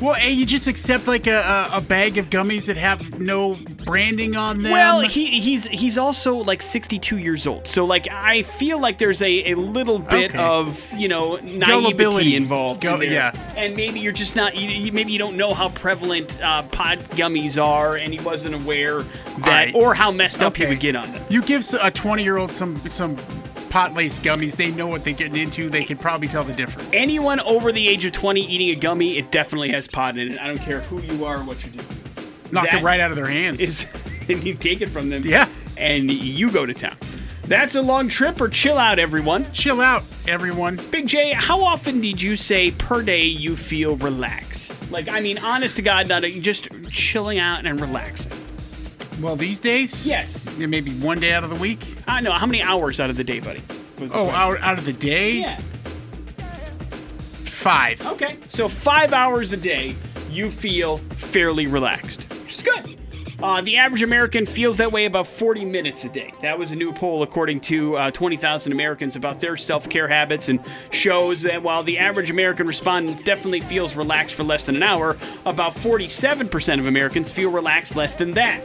Well, 0.00 0.12
hey, 0.14 0.32
you 0.32 0.44
just 0.44 0.68
accept 0.68 1.06
like 1.06 1.26
a, 1.26 1.68
a, 1.72 1.80
bag 1.80 2.18
of 2.18 2.28
gummies 2.28 2.66
that 2.66 2.76
have 2.76 3.18
no 3.18 3.54
branding 3.84 4.36
on 4.36 4.62
them. 4.62 4.72
Well, 4.72 5.00
he 5.00 5.40
he's 5.40 5.66
he's 5.66 5.96
also 5.96 6.34
like 6.36 6.60
62 6.60 7.16
years 7.16 7.46
old, 7.46 7.66
so 7.66 7.84
like 7.86 8.06
I 8.14 8.42
feel 8.42 8.78
like 8.78 8.98
there's 8.98 9.22
a, 9.22 9.52
a 9.52 9.54
little 9.54 9.98
bit 9.98 10.34
Okay. 10.34 10.38
of 10.38 10.92
you 10.92 11.08
know 11.08 11.36
naivety 11.36 11.66
Gullibility. 11.66 12.36
involved. 12.36 12.82
Go- 12.82 12.94
in 12.94 13.00
there. 13.00 13.10
yeah. 13.10 13.54
and 13.56 13.74
maybe 13.74 14.00
you're 14.00 14.12
just 14.12 14.36
not. 14.36 14.54
You, 14.56 14.92
maybe 14.92 15.12
you 15.12 15.18
don't 15.18 15.36
know 15.36 15.54
how 15.54 15.70
prevalent 15.70 16.38
uh, 16.42 16.62
pot 16.64 16.98
gummies 17.10 17.62
are, 17.62 17.96
and 17.96 18.12
he 18.12 18.20
wasn't 18.20 18.54
aware 18.54 19.02
that, 19.02 19.40
right. 19.40 19.74
or 19.74 19.94
how 19.94 20.10
messed 20.10 20.42
up 20.42 20.56
he 20.56 20.66
would 20.66 20.80
get 20.80 20.94
on 20.94 21.10
them. 21.12 21.24
you 21.30 21.40
give 21.42 21.64
a 21.82 21.90
20 21.90 22.22
year 22.22 22.36
old 22.36 22.52
some 22.52 22.76
some 22.76 23.16
pot 23.70 23.94
laced 23.94 24.22
gummies, 24.22 24.56
they 24.56 24.70
know 24.70 24.86
what 24.86 25.04
they're 25.04 25.14
getting 25.14 25.36
into. 25.36 25.68
They 25.68 25.84
can 25.84 25.96
probably 25.98 26.28
tell 26.28 26.44
the 26.44 26.52
difference. 26.52 26.88
Anyone 26.92 27.40
over 27.40 27.72
the 27.72 27.86
age 27.88 28.04
of 28.04 28.12
20 28.12 28.40
eating 28.46 28.70
a 28.70 28.74
gummy, 28.74 29.18
it 29.18 29.30
definitely 29.30 29.70
has 29.70 29.88
pot 29.88 30.16
in 30.18 30.32
it. 30.32 30.40
I 30.40 30.46
don't 30.46 30.58
care 30.60 30.80
who 30.80 31.00
you 31.02 31.24
are 31.24 31.36
or 31.38 31.44
what 31.44 31.64
you 31.64 31.72
do. 31.72 31.78
knock 32.52 32.64
that 32.70 32.80
it 32.80 32.82
right 32.84 33.00
out 33.00 33.10
of 33.10 33.16
their 33.16 33.26
hands. 33.26 33.60
Is 33.60 34.26
and 34.28 34.42
you 34.44 34.54
take 34.54 34.80
it 34.80 34.88
from 34.88 35.08
them, 35.10 35.22
Yeah. 35.24 35.48
and 35.78 36.10
you 36.10 36.50
go 36.50 36.66
to 36.66 36.74
town. 36.74 36.96
That's 37.44 37.76
a 37.76 37.82
long 37.82 38.08
trip, 38.08 38.40
or 38.40 38.48
chill 38.48 38.76
out, 38.76 38.98
everyone. 38.98 39.50
Chill 39.52 39.80
out, 39.80 40.02
everyone. 40.26 40.80
Big 40.90 41.06
J, 41.06 41.32
how 41.32 41.60
often 41.62 42.00
did 42.00 42.20
you 42.20 42.34
say 42.36 42.72
per 42.72 43.02
day 43.02 43.22
you 43.22 43.56
feel 43.56 43.96
relaxed? 43.98 44.90
Like, 44.90 45.08
I 45.08 45.20
mean, 45.20 45.38
honest 45.38 45.76
to 45.76 45.82
God, 45.82 46.08
not 46.08 46.24
a, 46.24 46.40
just 46.40 46.68
chilling 46.90 47.38
out 47.38 47.64
and 47.64 47.80
relaxing. 47.80 48.32
Well, 49.20 49.36
these 49.36 49.60
days, 49.60 50.06
Yes. 50.06 50.44
yeah, 50.58 50.66
maybe 50.66 50.90
one 50.92 51.18
day 51.20 51.32
out 51.32 51.42
of 51.44 51.50
the 51.50 51.56
week. 51.56 51.78
I 52.06 52.20
know. 52.20 52.32
How 52.32 52.46
many 52.46 52.62
hours 52.62 53.00
out 53.00 53.08
of 53.10 53.16
the 53.16 53.24
day, 53.24 53.40
buddy? 53.40 53.62
was 53.98 54.12
the 54.12 54.18
Oh, 54.18 54.24
question. 54.24 54.40
out, 54.42 54.60
out 54.60 54.78
of 54.78 54.84
the 54.84 54.92
day, 54.92 55.32
Yeah. 55.40 55.58
five. 57.44 58.04
Okay. 58.06 58.36
So 58.48 58.68
five 58.68 59.12
hours 59.14 59.52
a 59.54 59.56
day, 59.56 59.94
you 60.30 60.50
feel 60.50 60.98
fairly 61.16 61.66
relaxed, 61.66 62.26
which 62.42 62.54
is 62.56 62.62
good. 62.62 62.98
Uh, 63.42 63.60
the 63.60 63.76
average 63.76 64.02
American 64.02 64.46
feels 64.46 64.78
that 64.78 64.90
way 64.92 65.04
about 65.04 65.26
40 65.26 65.64
minutes 65.64 66.04
a 66.04 66.08
day. 66.08 66.32
That 66.40 66.58
was 66.58 66.70
a 66.72 66.76
new 66.76 66.90
poll 66.92 67.22
according 67.22 67.60
to 67.62 67.96
uh, 67.96 68.10
20,000 68.10 68.72
Americans 68.72 69.14
about 69.16 69.40
their 69.40 69.56
self 69.58 69.88
care 69.90 70.08
habits 70.08 70.48
and 70.48 70.58
shows 70.90 71.42
that 71.42 71.62
while 71.62 71.82
the 71.82 71.98
average 71.98 72.30
American 72.30 72.66
respondent 72.66 73.24
definitely 73.24 73.60
feels 73.60 73.94
relaxed 73.94 74.34
for 74.34 74.42
less 74.42 74.64
than 74.66 74.76
an 74.76 74.82
hour, 74.82 75.16
about 75.44 75.74
47% 75.74 76.78
of 76.80 76.86
Americans 76.86 77.30
feel 77.30 77.50
relaxed 77.50 77.94
less 77.94 78.14
than 78.14 78.32
that. 78.32 78.62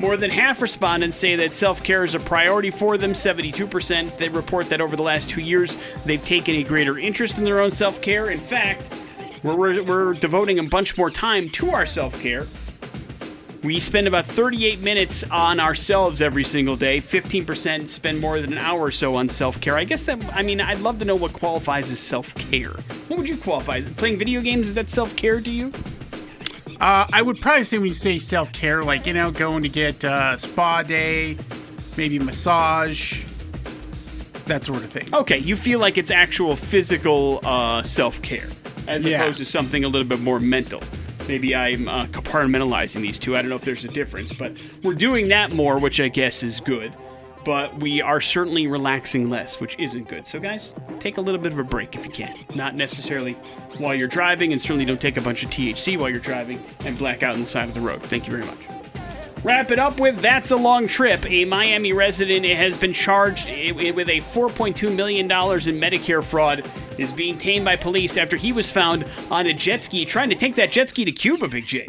More 0.00 0.16
than 0.16 0.30
half 0.30 0.60
respondents 0.60 1.16
say 1.16 1.36
that 1.36 1.52
self 1.52 1.82
care 1.84 2.04
is 2.04 2.14
a 2.14 2.20
priority 2.20 2.70
for 2.70 2.98
them. 2.98 3.12
72% 3.12 4.18
they 4.18 4.28
report 4.28 4.68
that 4.68 4.80
over 4.80 4.96
the 4.96 5.02
last 5.02 5.30
two 5.30 5.40
years, 5.40 5.76
they've 6.04 6.24
taken 6.24 6.56
a 6.56 6.62
greater 6.64 6.98
interest 6.98 7.38
in 7.38 7.44
their 7.44 7.60
own 7.60 7.70
self 7.70 8.02
care. 8.02 8.30
In 8.30 8.38
fact, 8.38 8.92
we're, 9.42 9.82
we're, 9.82 10.14
devoting 10.14 10.58
a 10.58 10.62
bunch 10.62 10.96
more 10.96 11.10
time 11.10 11.48
to 11.50 11.70
our 11.70 11.86
self 11.86 12.20
care. 12.20 12.46
We 13.62 13.80
spend 13.80 14.06
about 14.06 14.26
38 14.26 14.82
minutes 14.82 15.24
on 15.30 15.58
ourselves 15.58 16.20
every 16.20 16.44
single 16.44 16.76
day. 16.76 16.98
15% 16.98 17.88
spend 17.88 18.20
more 18.20 18.38
than 18.38 18.52
an 18.52 18.58
hour 18.58 18.80
or 18.80 18.90
so 18.90 19.14
on 19.14 19.28
self 19.28 19.60
care. 19.60 19.76
I 19.76 19.84
guess 19.84 20.04
that, 20.06 20.22
I 20.34 20.42
mean, 20.42 20.60
I'd 20.60 20.80
love 20.80 20.98
to 20.98 21.04
know 21.04 21.16
what 21.16 21.32
qualifies 21.32 21.90
as 21.90 22.00
self 22.00 22.34
care. 22.34 22.72
What 23.08 23.18
would 23.18 23.28
you 23.28 23.36
qualify? 23.36 23.80
Playing 23.82 24.18
video 24.18 24.40
games, 24.40 24.68
is 24.68 24.74
that 24.74 24.90
self 24.90 25.14
care 25.14 25.40
to 25.40 25.50
you? 25.50 25.72
Uh, 26.80 27.06
I 27.12 27.22
would 27.22 27.40
probably 27.40 27.64
say 27.64 27.78
when 27.78 27.86
you 27.86 27.92
say 27.92 28.18
self 28.18 28.52
care, 28.52 28.82
like 28.82 29.06
you 29.06 29.12
know, 29.14 29.30
going 29.30 29.62
to 29.62 29.68
get 29.68 30.04
uh, 30.04 30.36
spa 30.36 30.82
day, 30.82 31.36
maybe 31.96 32.18
massage, 32.18 33.24
that 34.46 34.64
sort 34.64 34.78
of 34.78 34.90
thing. 34.90 35.12
Okay, 35.14 35.38
you 35.38 35.56
feel 35.56 35.78
like 35.80 35.96
it's 35.98 36.10
actual 36.10 36.56
physical 36.56 37.40
uh, 37.44 37.82
self 37.82 38.20
care 38.22 38.48
as 38.86 39.04
Yeah. 39.04 39.20
opposed 39.22 39.38
to 39.38 39.44
something 39.44 39.84
a 39.84 39.88
little 39.88 40.06
bit 40.08 40.20
more 40.20 40.40
mental. 40.40 40.82
Maybe 41.26 41.56
I'm 41.56 41.88
uh, 41.88 42.04
compartmentalizing 42.06 43.00
these 43.00 43.18
two. 43.18 43.34
I 43.34 43.40
don't 43.40 43.48
know 43.48 43.56
if 43.56 43.64
there's 43.64 43.84
a 43.86 43.88
difference, 43.88 44.32
but 44.34 44.52
we're 44.82 44.92
doing 44.94 45.28
that 45.28 45.52
more, 45.52 45.78
which 45.78 45.98
I 46.00 46.08
guess 46.08 46.42
is 46.42 46.60
good. 46.60 46.92
But 47.44 47.74
we 47.74 48.00
are 48.00 48.20
certainly 48.20 48.66
relaxing 48.66 49.28
less, 49.28 49.60
which 49.60 49.78
isn't 49.78 50.08
good. 50.08 50.26
So, 50.26 50.40
guys, 50.40 50.74
take 50.98 51.18
a 51.18 51.20
little 51.20 51.40
bit 51.40 51.52
of 51.52 51.58
a 51.58 51.64
break 51.64 51.94
if 51.94 52.06
you 52.06 52.10
can. 52.10 52.34
Not 52.54 52.74
necessarily 52.74 53.34
while 53.78 53.94
you're 53.94 54.08
driving, 54.08 54.52
and 54.52 54.60
certainly 54.60 54.86
don't 54.86 55.00
take 55.00 55.18
a 55.18 55.20
bunch 55.20 55.44
of 55.44 55.50
THC 55.50 55.98
while 55.98 56.08
you're 56.08 56.20
driving 56.20 56.64
and 56.86 56.96
black 56.96 57.22
out 57.22 57.34
on 57.34 57.40
the 57.40 57.46
side 57.46 57.68
of 57.68 57.74
the 57.74 57.80
road. 57.80 58.00
Thank 58.02 58.26
you 58.26 58.32
very 58.32 58.46
much. 58.46 58.58
Wrap 59.44 59.70
it 59.70 59.78
up 59.78 60.00
with 60.00 60.20
That's 60.20 60.52
a 60.52 60.56
Long 60.56 60.86
Trip. 60.86 61.30
A 61.30 61.44
Miami 61.44 61.92
resident 61.92 62.46
has 62.46 62.78
been 62.78 62.94
charged 62.94 63.48
with 63.48 64.08
a 64.08 64.20
$4.2 64.20 64.96
million 64.96 65.26
in 65.26 65.30
Medicare 65.30 66.24
fraud, 66.24 66.64
is 66.96 67.12
being 67.12 67.36
tamed 67.36 67.66
by 67.66 67.76
police 67.76 68.16
after 68.16 68.36
he 68.36 68.52
was 68.52 68.70
found 68.70 69.04
on 69.30 69.46
a 69.46 69.52
jet 69.52 69.82
ski 69.82 70.06
trying 70.06 70.30
to 70.30 70.34
take 70.34 70.54
that 70.54 70.72
jet 70.72 70.88
ski 70.88 71.04
to 71.04 71.12
Cuba, 71.12 71.46
Big 71.48 71.66
J. 71.66 71.86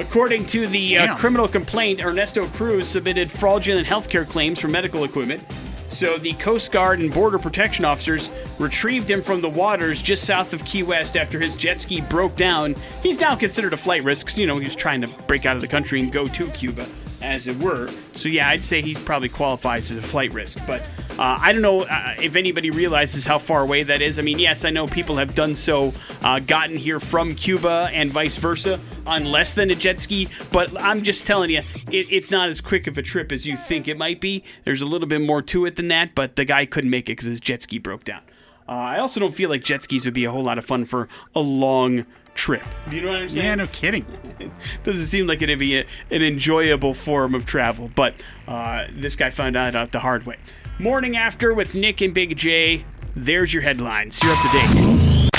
According 0.00 0.46
to 0.46 0.66
the 0.66 0.96
uh, 0.96 1.14
criminal 1.16 1.46
complaint, 1.46 2.02
Ernesto 2.02 2.46
Cruz 2.46 2.88
submitted 2.88 3.30
fraudulent 3.30 3.86
healthcare 3.86 4.26
claims 4.26 4.58
for 4.58 4.68
medical 4.68 5.04
equipment. 5.04 5.42
So 5.90 6.16
the 6.16 6.32
Coast 6.34 6.72
Guard 6.72 7.00
and 7.00 7.12
Border 7.12 7.38
Protection 7.38 7.84
officers 7.84 8.30
retrieved 8.58 9.10
him 9.10 9.22
from 9.22 9.40
the 9.40 9.48
waters 9.50 10.00
just 10.00 10.24
south 10.24 10.54
of 10.54 10.64
Key 10.64 10.84
West 10.84 11.16
after 11.16 11.38
his 11.38 11.54
jet 11.54 11.80
ski 11.80 12.00
broke 12.00 12.34
down. 12.36 12.76
He's 13.02 13.20
now 13.20 13.34
considered 13.36 13.72
a 13.72 13.76
flight 13.76 14.02
risk 14.04 14.28
'cause, 14.28 14.38
you 14.38 14.46
know, 14.46 14.56
he 14.58 14.64
was 14.64 14.74
trying 14.76 15.00
to 15.02 15.08
break 15.26 15.44
out 15.44 15.56
of 15.56 15.62
the 15.62 15.68
country 15.68 16.00
and 16.00 16.10
go 16.10 16.26
to 16.28 16.46
Cuba, 16.48 16.86
as 17.22 17.46
it 17.46 17.58
were. 17.58 17.90
So 18.12 18.28
yeah, 18.28 18.48
I'd 18.48 18.64
say 18.64 18.80
he 18.80 18.94
probably 18.94 19.28
qualifies 19.28 19.90
as 19.90 19.98
a 19.98 20.02
flight 20.02 20.32
risk. 20.32 20.58
But 20.66 20.82
uh, 21.20 21.38
I 21.38 21.52
don't 21.52 21.60
know 21.60 21.82
uh, 21.82 22.14
if 22.18 22.34
anybody 22.34 22.70
realizes 22.70 23.26
how 23.26 23.38
far 23.38 23.62
away 23.62 23.82
that 23.82 24.00
is. 24.00 24.18
I 24.18 24.22
mean, 24.22 24.38
yes, 24.38 24.64
I 24.64 24.70
know 24.70 24.86
people 24.86 25.16
have 25.16 25.34
done 25.34 25.54
so, 25.54 25.92
uh, 26.22 26.40
gotten 26.40 26.76
here 26.76 26.98
from 26.98 27.34
Cuba 27.34 27.90
and 27.92 28.10
vice 28.10 28.38
versa 28.38 28.80
on 29.06 29.26
less 29.26 29.52
than 29.52 29.70
a 29.70 29.74
jet 29.74 30.00
ski, 30.00 30.28
but 30.50 30.74
I'm 30.80 31.02
just 31.02 31.26
telling 31.26 31.50
you, 31.50 31.62
it, 31.90 32.06
it's 32.10 32.30
not 32.30 32.48
as 32.48 32.62
quick 32.62 32.86
of 32.86 32.96
a 32.96 33.02
trip 33.02 33.32
as 33.32 33.46
you 33.46 33.58
think 33.58 33.86
it 33.86 33.98
might 33.98 34.22
be. 34.22 34.42
There's 34.64 34.80
a 34.80 34.86
little 34.86 35.06
bit 35.06 35.20
more 35.20 35.42
to 35.42 35.66
it 35.66 35.76
than 35.76 35.88
that, 35.88 36.14
but 36.14 36.36
the 36.36 36.46
guy 36.46 36.64
couldn't 36.64 36.88
make 36.88 37.10
it 37.10 37.12
because 37.12 37.26
his 37.26 37.38
jet 37.38 37.62
ski 37.62 37.78
broke 37.78 38.04
down. 38.04 38.22
Uh, 38.66 38.72
I 38.72 38.98
also 38.98 39.20
don't 39.20 39.34
feel 39.34 39.50
like 39.50 39.62
jet 39.62 39.82
skis 39.82 40.06
would 40.06 40.14
be 40.14 40.24
a 40.24 40.30
whole 40.30 40.42
lot 40.42 40.56
of 40.56 40.64
fun 40.64 40.86
for 40.86 41.06
a 41.34 41.40
long 41.40 42.06
trip. 42.34 42.64
Do 42.88 42.96
you 42.96 43.02
know 43.02 43.08
what 43.08 43.16
I'm 43.18 43.28
saying? 43.28 43.44
Yeah, 43.44 43.54
no 43.56 43.66
kidding. 43.66 44.06
doesn't 44.84 45.06
seem 45.06 45.26
like 45.26 45.42
it'd 45.42 45.58
be 45.58 45.80
a, 45.80 45.86
an 46.10 46.22
enjoyable 46.22 46.94
form 46.94 47.34
of 47.34 47.44
travel, 47.44 47.90
but 47.94 48.14
uh, 48.48 48.86
this 48.92 49.16
guy 49.16 49.28
found 49.28 49.54
out, 49.54 49.74
out 49.74 49.92
the 49.92 50.00
hard 50.00 50.24
way. 50.24 50.38
Morning 50.80 51.14
after 51.14 51.52
with 51.52 51.74
Nick 51.74 52.00
and 52.00 52.14
Big 52.14 52.38
J. 52.38 52.86
There's 53.14 53.52
your 53.52 53.62
headlines. 53.62 54.18
You're 54.22 54.32
up 54.32 54.38
to 54.40 54.48
date. 54.48 55.30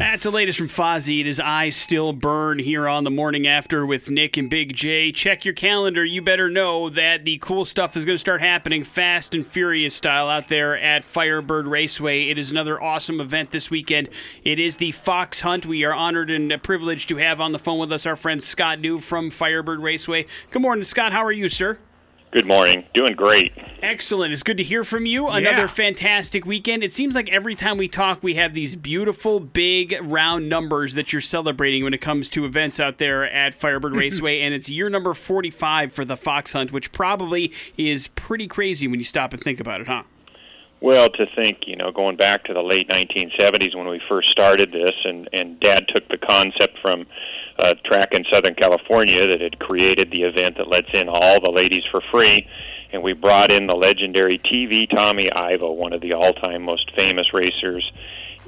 That's 0.00 0.24
the 0.24 0.32
latest 0.32 0.58
from 0.58 0.66
Fozzy. 0.66 1.20
It 1.20 1.28
is 1.28 1.38
I 1.38 1.68
Still 1.68 2.12
Burn 2.12 2.58
here 2.58 2.88
on 2.88 3.04
the 3.04 3.12
morning 3.12 3.46
after 3.46 3.86
with 3.86 4.10
Nick 4.10 4.36
and 4.36 4.50
Big 4.50 4.74
J. 4.74 5.12
Check 5.12 5.44
your 5.44 5.54
calendar. 5.54 6.04
You 6.04 6.20
better 6.20 6.50
know 6.50 6.90
that 6.90 7.24
the 7.24 7.38
cool 7.38 7.64
stuff 7.64 7.96
is 7.96 8.04
going 8.04 8.16
to 8.16 8.20
start 8.20 8.40
happening 8.40 8.82
fast 8.82 9.36
and 9.36 9.46
furious 9.46 9.94
style 9.94 10.28
out 10.28 10.48
there 10.48 10.76
at 10.76 11.04
Firebird 11.04 11.68
Raceway. 11.68 12.30
It 12.30 12.38
is 12.38 12.50
another 12.50 12.82
awesome 12.82 13.20
event 13.20 13.52
this 13.52 13.70
weekend. 13.70 14.08
It 14.42 14.58
is 14.58 14.78
the 14.78 14.90
Fox 14.90 15.42
Hunt. 15.42 15.64
We 15.64 15.84
are 15.84 15.94
honored 15.94 16.28
and 16.28 16.60
privileged 16.64 17.08
to 17.10 17.18
have 17.18 17.40
on 17.40 17.52
the 17.52 17.60
phone 17.60 17.78
with 17.78 17.92
us 17.92 18.04
our 18.04 18.16
friend 18.16 18.42
Scott 18.42 18.80
New 18.80 18.98
from 18.98 19.30
Firebird 19.30 19.78
Raceway. 19.78 20.26
Good 20.50 20.62
morning, 20.62 20.82
Scott. 20.82 21.12
How 21.12 21.24
are 21.24 21.30
you, 21.30 21.48
sir? 21.48 21.78
Good 22.30 22.44
morning. 22.44 22.84
Doing 22.92 23.14
great. 23.14 23.52
Excellent. 23.82 24.34
It's 24.34 24.42
good 24.42 24.58
to 24.58 24.62
hear 24.62 24.84
from 24.84 25.06
you. 25.06 25.28
Another 25.28 25.66
fantastic 25.66 26.44
weekend. 26.44 26.84
It 26.84 26.92
seems 26.92 27.14
like 27.14 27.30
every 27.30 27.54
time 27.54 27.78
we 27.78 27.88
talk, 27.88 28.22
we 28.22 28.34
have 28.34 28.52
these 28.52 28.76
beautiful, 28.76 29.40
big, 29.40 29.96
round 30.02 30.46
numbers 30.46 30.92
that 30.92 31.10
you're 31.10 31.22
celebrating 31.22 31.84
when 31.84 31.94
it 31.94 32.02
comes 32.02 32.28
to 32.30 32.44
events 32.44 32.78
out 32.78 32.98
there 32.98 33.24
at 33.24 33.54
Firebird 33.54 33.92
Raceway. 33.96 34.40
And 34.40 34.52
it's 34.52 34.68
year 34.68 34.90
number 34.90 35.14
45 35.14 35.90
for 35.90 36.04
the 36.04 36.18
Fox 36.18 36.52
Hunt, 36.52 36.70
which 36.70 36.92
probably 36.92 37.50
is 37.78 38.08
pretty 38.08 38.46
crazy 38.46 38.86
when 38.86 39.00
you 39.00 39.04
stop 39.04 39.32
and 39.32 39.40
think 39.40 39.58
about 39.58 39.80
it, 39.80 39.86
huh? 39.86 40.02
Well, 40.80 41.08
to 41.10 41.26
think, 41.26 41.66
you 41.66 41.76
know, 41.76 41.90
going 41.90 42.16
back 42.16 42.44
to 42.44 42.52
the 42.52 42.62
late 42.62 42.88
1970s 42.88 43.74
when 43.74 43.88
we 43.88 44.00
first 44.06 44.28
started 44.30 44.70
this, 44.70 44.94
and 45.04 45.28
and 45.32 45.58
Dad 45.58 45.88
took 45.88 46.06
the 46.08 46.18
concept 46.18 46.78
from 46.78 47.06
a 47.58 47.74
track 47.84 48.12
in 48.12 48.24
Southern 48.30 48.54
California 48.54 49.26
that 49.26 49.40
had 49.40 49.58
created 49.58 50.10
the 50.10 50.22
event 50.22 50.56
that 50.58 50.68
lets 50.68 50.88
in 50.92 51.08
all 51.08 51.40
the 51.40 51.50
ladies 51.50 51.82
for 51.90 52.00
free, 52.10 52.46
and 52.92 53.02
we 53.02 53.12
brought 53.12 53.50
in 53.50 53.66
the 53.66 53.74
legendary 53.74 54.38
TV 54.38 54.88
Tommy 54.88 55.30
Ivo, 55.30 55.72
one 55.72 55.92
of 55.92 56.00
the 56.00 56.12
all-time 56.12 56.62
most 56.62 56.90
famous 56.94 57.34
racers 57.34 57.90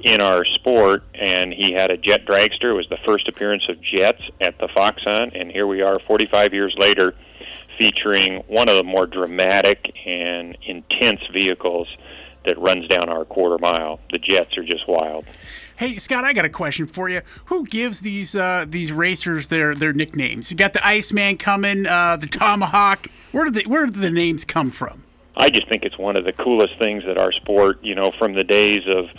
in 0.03 0.21
our 0.21 0.45
sport, 0.45 1.03
and 1.13 1.53
he 1.53 1.73
had 1.73 1.91
a 1.91 1.97
jet 1.97 2.25
dragster. 2.25 2.71
It 2.71 2.73
was 2.73 2.87
the 2.89 2.97
first 3.05 3.27
appearance 3.27 3.63
of 3.69 3.81
jets 3.81 4.21
at 4.39 4.57
the 4.57 4.67
Fox 4.67 5.03
Hunt, 5.03 5.35
and 5.35 5.51
here 5.51 5.67
we 5.67 5.81
are, 5.81 5.99
45 5.99 6.53
years 6.53 6.73
later 6.77 7.13
featuring 7.77 8.43
one 8.47 8.69
of 8.69 8.77
the 8.77 8.83
more 8.83 9.07
dramatic 9.07 9.91
and 10.05 10.57
intense 10.63 11.21
vehicles 11.33 11.87
that 12.45 12.57
runs 12.57 12.87
down 12.87 13.09
our 13.09 13.25
quarter 13.25 13.57
mile. 13.57 13.99
The 14.11 14.17
jets 14.17 14.57
are 14.57 14.63
just 14.63 14.87
wild. 14.87 15.25
Hey 15.75 15.95
Scott, 15.95 16.23
I 16.23 16.33
got 16.33 16.45
a 16.45 16.49
question 16.49 16.85
for 16.87 17.09
you. 17.09 17.21
Who 17.45 17.65
gives 17.65 18.01
these 18.01 18.35
uh, 18.35 18.65
these 18.67 18.91
racers 18.91 19.47
their 19.47 19.73
their 19.73 19.93
nicknames? 19.93 20.51
You 20.51 20.57
got 20.57 20.73
the 20.73 20.85
Iceman 20.85 21.37
coming, 21.37 21.87
uh, 21.87 22.17
the 22.17 22.27
Tomahawk. 22.27 23.07
Where 23.31 23.45
do 23.45 23.51
the 23.51 23.63
where 23.67 23.85
do 23.85 23.99
the 23.99 24.11
names 24.11 24.45
come 24.45 24.69
from? 24.69 25.03
I 25.35 25.49
just 25.49 25.67
think 25.69 25.83
it's 25.83 25.97
one 25.97 26.17
of 26.17 26.25
the 26.25 26.33
coolest 26.33 26.77
things 26.77 27.05
that 27.05 27.17
our 27.17 27.31
sport, 27.31 27.83
you 27.83 27.95
know, 27.95 28.11
from 28.11 28.33
the 28.33 28.43
days 28.43 28.83
of 28.87 29.09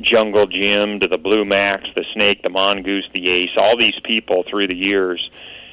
Jungle 0.00 0.46
Jim 0.46 1.00
to 1.00 1.08
the 1.08 1.18
Blue 1.18 1.44
Max, 1.44 1.88
the 1.94 2.04
Snake, 2.12 2.42
the 2.42 2.48
Mongoose, 2.48 3.08
the 3.12 3.28
Ace, 3.28 3.50
all 3.56 3.76
these 3.76 3.98
people 4.02 4.42
through 4.42 4.66
the 4.66 4.74
years 4.74 5.30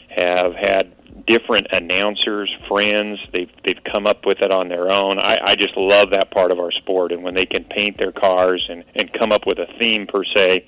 have 0.10 0.54
had 0.56 0.94
different 1.28 1.68
announcers, 1.72 2.50
friends. 2.68 3.20
They've 3.32 3.52
they've 3.64 3.84
come 3.84 4.08
up 4.08 4.26
with 4.26 4.40
it 4.42 4.50
on 4.50 4.70
their 4.70 4.90
own. 4.90 5.20
I, 5.20 5.52
I 5.52 5.56
just 5.56 5.78
love 5.78 6.10
that 6.12 6.32
part 6.32 6.52
of 6.52 6.60
our 6.60 6.72
sport, 6.72 7.12
and 7.12 7.24
when 7.24 7.36
they 7.36 7.46
can 7.46 7.66
paint 7.66 7.98
their 7.98 8.12
cars 8.12 8.66
and 8.70 8.84
and 8.96 9.14
come 9.14 9.32
up 9.32 9.46
with 9.46 9.60
a 9.60 9.68
theme 9.78 10.08
per 10.08 10.24
se, 10.24 10.66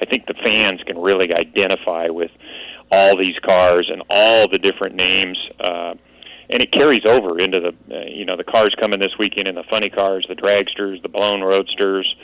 I 0.00 0.04
think 0.06 0.26
the 0.26 0.34
fans 0.34 0.80
can 0.84 0.98
really 0.98 1.32
identify 1.32 2.08
with 2.08 2.30
all 2.90 3.16
these 3.16 3.38
cars 3.38 3.88
and 3.92 4.02
all 4.10 4.48
the 4.48 4.58
different 4.58 4.96
names. 4.96 5.38
Uh, 5.60 5.94
and 6.48 6.62
it 6.62 6.72
carries 6.72 7.06
over 7.06 7.38
into 7.38 7.60
the 7.60 7.94
uh, 7.94 8.04
you 8.06 8.24
know 8.24 8.36
the 8.36 8.44
cars 8.44 8.74
coming 8.78 8.98
this 8.98 9.16
weekend 9.18 9.46
in 9.46 9.54
the 9.54 9.62
funny 9.62 9.90
cars, 9.90 10.26
the 10.28 10.34
dragsters, 10.34 11.00
the 11.02 11.08
blown 11.08 11.42
roadsters, 11.42 12.16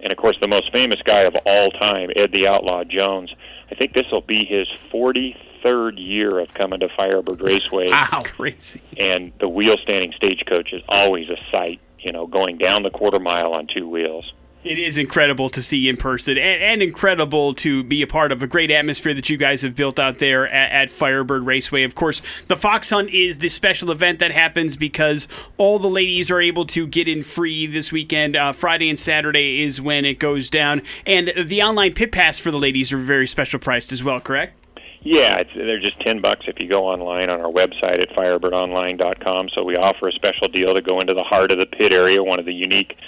and 0.00 0.12
of 0.12 0.18
course 0.18 0.36
the 0.40 0.48
most 0.48 0.70
famous 0.72 1.00
guy 1.02 1.20
of 1.20 1.34
all 1.46 1.70
time, 1.70 2.10
Ed 2.14 2.32
the 2.32 2.46
Outlaw 2.46 2.84
Jones. 2.84 3.34
I 3.70 3.74
think 3.74 3.92
this 3.92 4.06
will 4.10 4.20
be 4.20 4.44
his 4.44 4.68
43rd 4.92 5.94
year 5.96 6.38
of 6.38 6.52
coming 6.54 6.80
to 6.80 6.88
Firebird 6.88 7.40
Raceway. 7.40 7.90
Wow, 7.90 8.22
crazy! 8.24 8.80
And 8.96 9.32
the 9.38 9.48
wheel 9.48 9.76
standing 9.82 10.12
stagecoach 10.16 10.72
is 10.72 10.82
always 10.88 11.28
a 11.28 11.36
sight. 11.50 11.80
You 11.98 12.12
know, 12.12 12.26
going 12.26 12.58
down 12.58 12.82
the 12.82 12.90
quarter 12.90 13.18
mile 13.18 13.52
on 13.52 13.66
two 13.66 13.88
wheels. 13.88 14.32
It 14.62 14.78
is 14.78 14.98
incredible 14.98 15.48
to 15.50 15.62
see 15.62 15.88
in 15.88 15.96
person 15.96 16.36
and, 16.36 16.62
and, 16.62 16.82
incredible 16.82 17.54
to 17.54 17.82
be 17.82 18.02
a 18.02 18.06
part 18.06 18.30
of 18.30 18.42
a 18.42 18.46
great 18.46 18.70
atmosphere 18.70 19.14
that 19.14 19.30
you 19.30 19.38
guys 19.38 19.62
have 19.62 19.74
built 19.74 19.98
out 19.98 20.18
there 20.18 20.46
at, 20.48 20.70
at, 20.70 20.90
Firebird 20.90 21.46
Raceway. 21.46 21.82
Of 21.82 21.94
course, 21.94 22.20
the 22.48 22.56
Fox 22.56 22.90
Hunt 22.90 23.08
is 23.08 23.38
the 23.38 23.48
special 23.48 23.90
event 23.90 24.18
that 24.18 24.32
happens 24.32 24.76
because 24.76 25.28
all 25.56 25.78
the 25.78 25.88
ladies 25.88 26.30
are 26.30 26.42
able 26.42 26.66
to 26.66 26.86
get 26.86 27.08
in 27.08 27.22
free 27.22 27.66
this 27.66 27.90
weekend. 27.90 28.36
Uh, 28.36 28.52
Friday 28.52 28.90
and 28.90 28.98
Saturday 28.98 29.62
is 29.62 29.80
when 29.80 30.04
it 30.04 30.18
goes 30.18 30.50
down. 30.50 30.82
And 31.06 31.32
the 31.42 31.62
online 31.62 31.94
pit 31.94 32.12
pass 32.12 32.38
for 32.38 32.50
the 32.50 32.58
ladies 32.58 32.92
are 32.92 32.98
very 32.98 33.26
special 33.26 33.58
priced 33.58 33.92
as 33.92 34.04
well, 34.04 34.20
correct? 34.20 34.60
Yeah, 35.02 35.42
they're 35.54 35.80
just 35.80 35.98
ten 36.00 36.20
bucks 36.20 36.44
if 36.46 36.60
you 36.60 36.68
go 36.68 36.86
online 36.86 37.30
on 37.30 37.40
our 37.40 37.50
website 37.50 38.02
at 38.02 38.10
firebirdonline.com. 38.10 39.48
So 39.54 39.64
we 39.64 39.76
offer 39.76 40.08
a 40.08 40.12
special 40.12 40.48
deal 40.48 40.74
to 40.74 40.82
go 40.82 41.00
into 41.00 41.14
the 41.14 41.22
heart 41.22 41.50
of 41.50 41.56
the 41.56 41.64
pit 41.64 41.92
area. 41.92 42.22
One 42.22 42.38
of 42.38 42.44
the 42.44 42.52
unique 42.52 42.98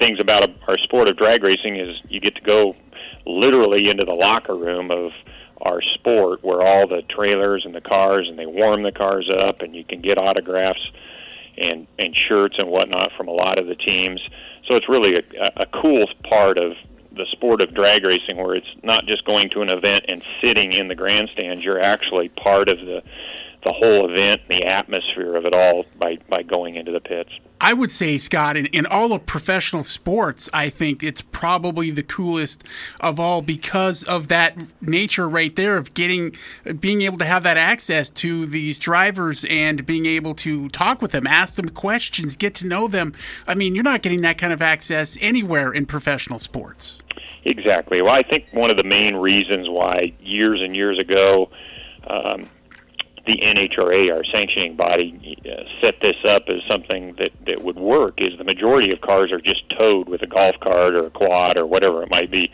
things 0.00 0.18
about 0.18 0.50
our 0.66 0.78
sport 0.78 1.06
of 1.06 1.16
drag 1.16 1.44
racing 1.44 1.76
is 1.76 2.00
you 2.08 2.18
get 2.18 2.34
to 2.34 2.40
go 2.40 2.74
literally 3.26 3.88
into 3.88 4.04
the 4.04 4.14
locker 4.14 4.56
room 4.56 4.90
of 4.90 5.12
our 5.60 5.82
sport 5.82 6.42
where 6.42 6.62
all 6.62 6.88
the 6.88 7.02
trailers 7.02 7.64
and 7.64 7.74
the 7.74 7.80
cars 7.80 8.26
and 8.28 8.38
they 8.38 8.46
warm 8.46 8.82
the 8.82 8.90
cars 8.90 9.30
up 9.30 9.60
and 9.60 9.76
you 9.76 9.84
can 9.84 10.00
get 10.00 10.18
autographs 10.18 10.90
and 11.58 11.86
and 11.98 12.16
shirts 12.16 12.56
and 12.58 12.68
whatnot 12.68 13.12
from 13.12 13.28
a 13.28 13.32
lot 13.32 13.58
of 13.58 13.66
the 13.66 13.74
teams. 13.74 14.20
So 14.66 14.74
it's 14.74 14.88
really 14.88 15.16
a, 15.16 15.52
a 15.58 15.66
cool 15.66 16.08
part 16.24 16.56
of 16.56 16.72
the 17.12 17.26
sport 17.26 17.60
of 17.60 17.74
drag 17.74 18.04
racing 18.04 18.38
where 18.38 18.54
it's 18.54 18.70
not 18.82 19.04
just 19.04 19.24
going 19.24 19.50
to 19.50 19.60
an 19.60 19.68
event 19.68 20.06
and 20.08 20.24
sitting 20.40 20.72
in 20.72 20.88
the 20.88 20.94
grandstands 20.94 21.62
you're 21.62 21.80
actually 21.80 22.28
part 22.28 22.68
of 22.68 22.78
the 22.78 23.02
the 23.62 23.72
whole 23.72 24.08
event, 24.08 24.42
the 24.48 24.64
atmosphere 24.64 25.36
of 25.36 25.44
it 25.44 25.52
all 25.52 25.84
by, 25.98 26.16
by 26.28 26.42
going 26.42 26.76
into 26.76 26.92
the 26.92 27.00
pits. 27.00 27.30
I 27.60 27.74
would 27.74 27.90
say, 27.90 28.16
Scott, 28.16 28.56
in, 28.56 28.66
in 28.66 28.86
all 28.86 29.12
of 29.12 29.26
professional 29.26 29.84
sports, 29.84 30.48
I 30.54 30.70
think 30.70 31.02
it's 31.02 31.20
probably 31.20 31.90
the 31.90 32.02
coolest 32.02 32.64
of 33.00 33.20
all 33.20 33.42
because 33.42 34.02
of 34.04 34.28
that 34.28 34.56
nature 34.80 35.28
right 35.28 35.54
there 35.54 35.76
of 35.76 35.92
getting, 35.92 36.34
being 36.78 37.02
able 37.02 37.18
to 37.18 37.26
have 37.26 37.42
that 37.42 37.58
access 37.58 38.08
to 38.10 38.46
these 38.46 38.78
drivers 38.78 39.44
and 39.50 39.84
being 39.84 40.06
able 40.06 40.34
to 40.36 40.70
talk 40.70 41.02
with 41.02 41.12
them, 41.12 41.26
ask 41.26 41.56
them 41.56 41.68
questions, 41.68 42.36
get 42.36 42.54
to 42.56 42.66
know 42.66 42.88
them. 42.88 43.12
I 43.46 43.54
mean, 43.54 43.74
you're 43.74 43.84
not 43.84 44.00
getting 44.00 44.22
that 44.22 44.38
kind 44.38 44.54
of 44.54 44.62
access 44.62 45.18
anywhere 45.20 45.70
in 45.70 45.84
professional 45.84 46.38
sports. 46.38 46.98
Exactly. 47.44 48.00
Well, 48.00 48.14
I 48.14 48.22
think 48.22 48.46
one 48.52 48.70
of 48.70 48.78
the 48.78 48.84
main 48.84 49.16
reasons 49.16 49.68
why 49.68 50.14
years 50.20 50.60
and 50.62 50.74
years 50.74 50.98
ago, 50.98 51.50
um, 52.06 52.48
the 53.26 53.38
NHRA, 53.38 54.14
our 54.14 54.24
sanctioning 54.24 54.76
body, 54.76 55.38
uh, 55.44 55.64
set 55.80 56.00
this 56.00 56.16
up 56.24 56.48
as 56.48 56.62
something 56.66 57.14
that, 57.18 57.32
that 57.46 57.62
would 57.62 57.76
work 57.76 58.14
is 58.18 58.36
the 58.38 58.44
majority 58.44 58.92
of 58.92 59.00
cars 59.00 59.32
are 59.32 59.40
just 59.40 59.68
towed 59.70 60.08
with 60.08 60.22
a 60.22 60.26
golf 60.26 60.56
cart 60.60 60.94
or 60.94 61.06
a 61.06 61.10
quad 61.10 61.56
or 61.56 61.66
whatever 61.66 62.02
it 62.02 62.10
might 62.10 62.30
be 62.30 62.50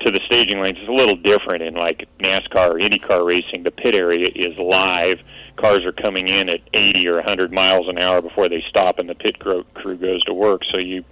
to 0.00 0.10
the 0.10 0.20
staging 0.20 0.60
lanes. 0.60 0.78
It's 0.78 0.88
a 0.88 0.92
little 0.92 1.16
different 1.16 1.62
in 1.62 1.74
like 1.74 2.08
NASCAR 2.20 2.70
or 2.70 2.74
IndyCar 2.74 3.26
racing. 3.26 3.62
The 3.62 3.70
pit 3.70 3.94
area 3.94 4.28
is 4.34 4.58
live. 4.58 5.20
Cars 5.56 5.84
are 5.84 5.92
coming 5.92 6.28
in 6.28 6.48
at 6.48 6.60
80 6.74 7.08
or 7.08 7.14
100 7.16 7.52
miles 7.52 7.88
an 7.88 7.98
hour 7.98 8.20
before 8.20 8.48
they 8.48 8.62
stop 8.68 8.98
and 8.98 9.08
the 9.08 9.14
pit 9.14 9.38
crew 9.38 9.64
goes 9.74 10.22
to 10.24 10.34
work. 10.34 10.62
So 10.70 10.78
you 10.78 11.04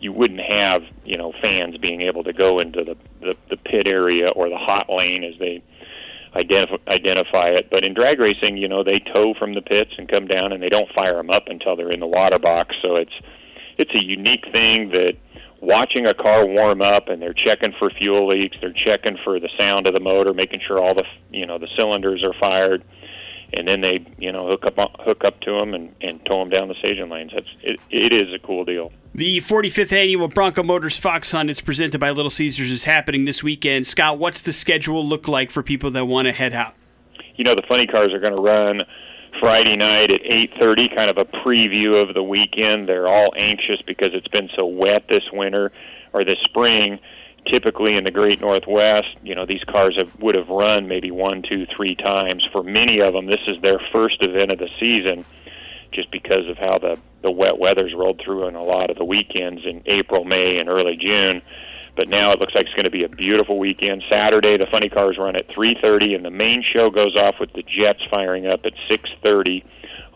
you 0.00 0.12
wouldn't 0.12 0.40
have 0.40 0.82
you 1.04 1.16
know 1.16 1.32
fans 1.40 1.76
being 1.78 2.02
able 2.02 2.24
to 2.24 2.32
go 2.32 2.60
into 2.60 2.84
the, 2.84 2.96
the 3.20 3.36
the 3.48 3.56
pit 3.56 3.86
area 3.86 4.28
or 4.28 4.48
the 4.48 4.58
hot 4.58 4.90
lane 4.90 5.24
as 5.24 5.38
they 5.38 5.62
identify, 6.34 6.76
identify 6.88 7.48
it. 7.48 7.70
But 7.70 7.84
in 7.84 7.94
drag 7.94 8.18
racing, 8.18 8.56
you 8.56 8.68
know, 8.68 8.82
they 8.82 8.98
tow 8.98 9.34
from 9.34 9.54
the 9.54 9.62
pits 9.62 9.92
and 9.98 10.08
come 10.08 10.26
down, 10.26 10.52
and 10.52 10.62
they 10.62 10.68
don't 10.68 10.90
fire 10.92 11.16
them 11.16 11.30
up 11.30 11.48
until 11.48 11.76
they're 11.76 11.92
in 11.92 12.00
the 12.00 12.06
water 12.06 12.38
box. 12.38 12.76
So 12.82 12.96
it's 12.96 13.14
it's 13.76 13.94
a 13.94 14.02
unique 14.02 14.46
thing 14.52 14.90
that 14.90 15.16
watching 15.60 16.06
a 16.06 16.14
car 16.14 16.46
warm 16.46 16.80
up 16.82 17.08
and 17.08 17.20
they're 17.20 17.32
checking 17.34 17.72
for 17.72 17.90
fuel 17.90 18.28
leaks, 18.28 18.56
they're 18.60 18.70
checking 18.70 19.16
for 19.16 19.40
the 19.40 19.48
sound 19.56 19.86
of 19.86 19.94
the 19.94 20.00
motor, 20.00 20.32
making 20.32 20.60
sure 20.60 20.78
all 20.78 20.94
the 20.94 21.04
you 21.30 21.46
know 21.46 21.58
the 21.58 21.68
cylinders 21.76 22.22
are 22.22 22.34
fired 22.34 22.84
and 23.56 23.66
then 23.68 23.80
they 23.80 24.06
you 24.18 24.32
know 24.32 24.46
hook 24.46 24.64
up 24.64 24.76
hook 25.00 25.24
up 25.24 25.40
to 25.40 25.52
them 25.52 25.74
and, 25.74 25.94
and 26.00 26.24
tow 26.26 26.40
them 26.40 26.50
down 26.50 26.68
the 26.68 26.74
staging 26.74 27.08
lanes. 27.08 27.32
That's 27.34 27.48
it, 27.62 27.80
it 27.90 28.12
is 28.12 28.32
a 28.32 28.38
cool 28.38 28.64
deal. 28.64 28.92
The 29.14 29.38
45th 29.38 29.92
annual 29.92 30.28
Bronco 30.28 30.62
Motors 30.62 30.96
Fox 30.96 31.30
Hunt 31.30 31.48
is 31.48 31.60
presented 31.60 32.00
by 32.00 32.10
Little 32.10 32.30
Caesars 32.30 32.70
is 32.70 32.84
happening 32.84 33.26
this 33.26 33.42
weekend. 33.42 33.86
Scott, 33.86 34.18
what's 34.18 34.42
the 34.42 34.52
schedule 34.52 35.06
look 35.06 35.28
like 35.28 35.50
for 35.52 35.62
people 35.62 35.90
that 35.92 36.06
want 36.06 36.26
to 36.26 36.32
head 36.32 36.52
out? 36.52 36.74
You 37.36 37.44
know 37.44 37.54
the 37.54 37.62
funny 37.68 37.86
cars 37.86 38.12
are 38.12 38.20
going 38.20 38.34
to 38.34 38.42
run 38.42 38.82
Friday 39.40 39.76
night 39.76 40.10
at 40.10 40.22
8:30, 40.22 40.94
kind 40.94 41.10
of 41.10 41.18
a 41.18 41.24
preview 41.24 42.00
of 42.00 42.14
the 42.14 42.22
weekend. 42.22 42.88
They're 42.88 43.08
all 43.08 43.32
anxious 43.36 43.82
because 43.82 44.14
it's 44.14 44.28
been 44.28 44.48
so 44.54 44.66
wet 44.66 45.08
this 45.08 45.24
winter 45.32 45.72
or 46.12 46.24
this 46.24 46.38
spring 46.44 46.98
typically 47.46 47.96
in 47.96 48.04
the 48.04 48.10
Great 48.10 48.40
Northwest, 48.40 49.16
you 49.22 49.34
know, 49.34 49.46
these 49.46 49.64
cars 49.64 49.96
have, 49.96 50.18
would 50.20 50.34
have 50.34 50.48
run 50.48 50.88
maybe 50.88 51.10
one, 51.10 51.42
two, 51.42 51.66
three 51.66 51.94
times. 51.94 52.46
For 52.50 52.62
many 52.62 53.00
of 53.00 53.12
them, 53.12 53.26
this 53.26 53.40
is 53.46 53.60
their 53.60 53.78
first 53.92 54.22
event 54.22 54.50
of 54.50 54.58
the 54.58 54.68
season, 54.80 55.24
just 55.92 56.10
because 56.10 56.48
of 56.48 56.58
how 56.58 56.78
the 56.78 56.98
the 57.22 57.30
wet 57.30 57.58
weather's 57.58 57.94
rolled 57.94 58.20
through 58.22 58.46
on 58.46 58.54
a 58.54 58.62
lot 58.62 58.90
of 58.90 58.98
the 58.98 59.04
weekends 59.04 59.64
in 59.64 59.82
April, 59.86 60.24
May, 60.24 60.58
and 60.58 60.68
early 60.68 60.96
June. 60.96 61.40
But 61.96 62.08
now 62.08 62.32
it 62.32 62.40
looks 62.40 62.54
like 62.54 62.66
it's 62.66 62.74
going 62.74 62.84
to 62.84 62.90
be 62.90 63.04
a 63.04 63.08
beautiful 63.08 63.58
weekend. 63.58 64.02
Saturday, 64.10 64.58
the 64.58 64.66
funny 64.66 64.90
cars 64.90 65.16
run 65.16 65.36
at 65.36 65.48
3:30, 65.48 66.14
and 66.14 66.24
the 66.24 66.30
main 66.30 66.62
show 66.62 66.90
goes 66.90 67.16
off 67.16 67.36
with 67.40 67.52
the 67.52 67.62
Jets 67.62 68.04
firing 68.10 68.46
up 68.46 68.66
at 68.66 68.74
6:30 68.90 69.64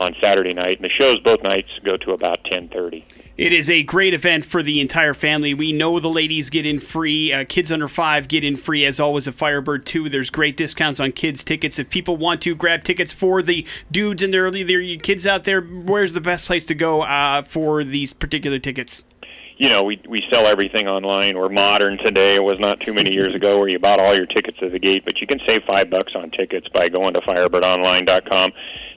on 0.00 0.14
Saturday 0.20 0.54
night. 0.54 0.76
And 0.76 0.84
the 0.84 0.90
shows 0.90 1.20
both 1.20 1.42
nights 1.42 1.68
go 1.84 1.96
to 1.96 2.12
about 2.12 2.44
10:30. 2.44 3.04
It 3.36 3.52
is 3.52 3.70
a 3.70 3.84
great 3.84 4.14
event 4.14 4.44
for 4.44 4.64
the 4.64 4.80
entire 4.80 5.14
family. 5.14 5.54
We 5.54 5.72
know 5.72 6.00
the 6.00 6.08
ladies 6.08 6.50
get 6.50 6.66
in 6.66 6.80
free. 6.80 7.32
Uh, 7.32 7.44
kids 7.48 7.70
under 7.70 7.86
five 7.86 8.26
get 8.26 8.44
in 8.44 8.56
free, 8.56 8.84
as 8.84 8.98
always, 8.98 9.28
at 9.28 9.34
Firebird 9.34 9.86
2. 9.86 10.08
There's 10.08 10.28
great 10.28 10.56
discounts 10.56 10.98
on 10.98 11.12
kids' 11.12 11.44
tickets. 11.44 11.78
If 11.78 11.88
people 11.88 12.16
want 12.16 12.40
to 12.42 12.56
grab 12.56 12.82
tickets 12.82 13.12
for 13.12 13.40
the 13.40 13.64
dudes 13.92 14.24
and 14.24 14.34
their, 14.34 14.50
their 14.50 14.96
kids 14.96 15.24
out 15.24 15.44
there, 15.44 15.60
where's 15.60 16.14
the 16.14 16.20
best 16.20 16.48
place 16.48 16.66
to 16.66 16.74
go 16.74 17.02
uh, 17.02 17.42
for 17.42 17.84
these 17.84 18.12
particular 18.12 18.58
tickets? 18.58 19.04
You 19.58 19.68
know, 19.68 19.82
we 19.82 20.00
we 20.08 20.22
sell 20.30 20.46
everything 20.46 20.86
online. 20.86 21.36
We're 21.36 21.48
modern 21.48 21.98
today. 21.98 22.36
It 22.36 22.44
was 22.44 22.60
not 22.60 22.78
too 22.78 22.94
many 22.94 23.10
years 23.10 23.34
ago 23.34 23.58
where 23.58 23.68
you 23.68 23.80
bought 23.80 23.98
all 23.98 24.14
your 24.14 24.26
tickets 24.26 24.58
at 24.62 24.70
the 24.70 24.78
gate, 24.78 25.04
but 25.04 25.20
you 25.20 25.26
can 25.26 25.40
save 25.44 25.64
five 25.64 25.90
bucks 25.90 26.12
on 26.14 26.30
tickets 26.30 26.68
by 26.68 26.88
going 26.88 27.14
to 27.14 27.20
firebirdonline.com. 27.20 28.52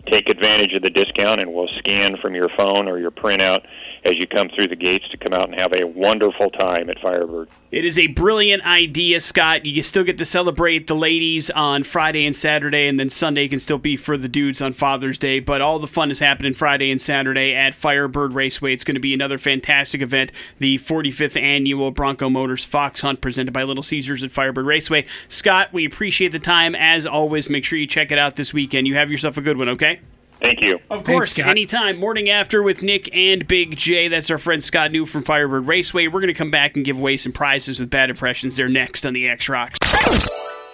Take 0.06 0.30
advantage 0.30 0.74
of 0.74 0.84
the 0.84 0.92
discount, 0.92 1.42
and 1.42 1.52
we'll 1.52 1.70
scan 1.80 2.16
from 2.18 2.36
your 2.36 2.50
phone 2.56 2.88
or 2.88 3.00
your 3.00 3.12
printout 3.12 3.66
as 4.04 4.18
you 4.18 4.26
come 4.26 4.50
through 4.50 4.68
the 4.68 4.76
gates 4.76 5.08
to 5.10 5.18
come 5.18 5.34
out 5.34 5.48
and 5.50 5.58
have 5.58 5.74
a 5.74 5.86
wonderful 5.86 6.50
time 6.50 6.90
at 6.90 7.00
Firebird. 7.00 7.50
It 7.72 7.86
is 7.86 8.00
a 8.00 8.08
brilliant 8.08 8.66
idea, 8.66 9.22
Scott. 9.22 9.66
You 9.66 9.84
still 9.84 10.04
get 10.04 10.18
to 10.18 10.26
celebrate 10.26 10.88
the 10.88 10.96
ladies 10.96 11.50
on 11.52 11.84
Friday 11.84 12.26
and 12.26 12.36
Saturday, 12.36 12.88
and 12.88 13.00
then 13.00 13.10
Sunday 13.10 13.48
can 13.48 13.60
still 13.60 13.78
be 13.78 13.96
for 13.96 14.18
the 14.18 14.28
dudes 14.28 14.62
on 14.62 14.74
Father's 14.74 15.20
Day. 15.20 15.40
But 15.40 15.62
all 15.62 15.78
the 15.78 15.88
fun 15.88 16.10
is 16.10 16.20
happening 16.20 16.54
Friday 16.54 16.92
and 16.92 17.00
Saturday 17.00 17.54
at 17.54 17.76
Firebird 17.76 18.34
Raceway. 18.34 18.74
It's 18.74 18.84
going 18.84 18.96
to 18.96 19.02
be 19.02 19.14
another 19.14 19.38
fantastic 19.38 20.02
event, 20.02 20.32
the 20.58 20.80
45th 20.80 21.40
annual 21.40 21.92
Bronco 21.92 22.30
Motors 22.30 22.66
Fox 22.66 23.02
Hunt 23.02 23.22
presented 23.22 23.52
by 23.52 23.64
Little 23.64 23.84
Caesars 23.84 24.24
at 24.24 24.32
Firebird 24.32 24.66
Raceway. 24.66 25.06
Scott, 25.28 25.72
we 25.72 25.86
appreciate 25.86 26.32
the 26.32 26.40
time 26.40 26.76
as 26.76 27.06
always. 27.06 27.50
Make 27.50 27.66
sure 27.66 27.78
you 27.78 27.88
check 27.88 28.12
it 28.12 28.18
out 28.18 28.36
this 28.36 28.54
weekend. 28.54 28.88
You 28.88 28.96
have 28.96 29.12
yourself 29.12 29.38
a 29.38 29.42
good 29.42 29.58
one, 29.58 29.70
okay? 29.70 30.02
Thank 30.42 30.62
you. 30.62 30.80
Of 30.90 31.04
course, 31.04 31.34
Scott. 31.34 31.50
anytime. 31.50 31.98
Morning 31.98 32.30
after 32.30 32.64
with 32.64 32.82
Nick 32.82 33.16
and 33.16 33.48
Big 33.48 33.78
J. 33.78 34.08
That's 34.08 34.32
our 34.32 34.40
friend 34.40 34.64
Scott 34.64 34.92
New 34.92 35.06
from 35.06 35.24
Firebird 35.24 35.68
Raceway. 35.68 36.08
We're 36.08 36.20
going 36.20 36.28
to 36.28 36.34
come 36.34 36.52
back 36.52 36.76
and 36.76 36.84
give 36.84 36.98
away 36.98 37.18
some 37.18 37.32
prizes 37.32 37.80
with 37.80 37.92
bad 37.92 38.10
impressions. 38.10 38.56
They're 38.56 38.68
next 38.68 39.06
on 39.06 39.14
the 39.14 39.30
X 39.30 39.48
Rocks. 39.48 39.78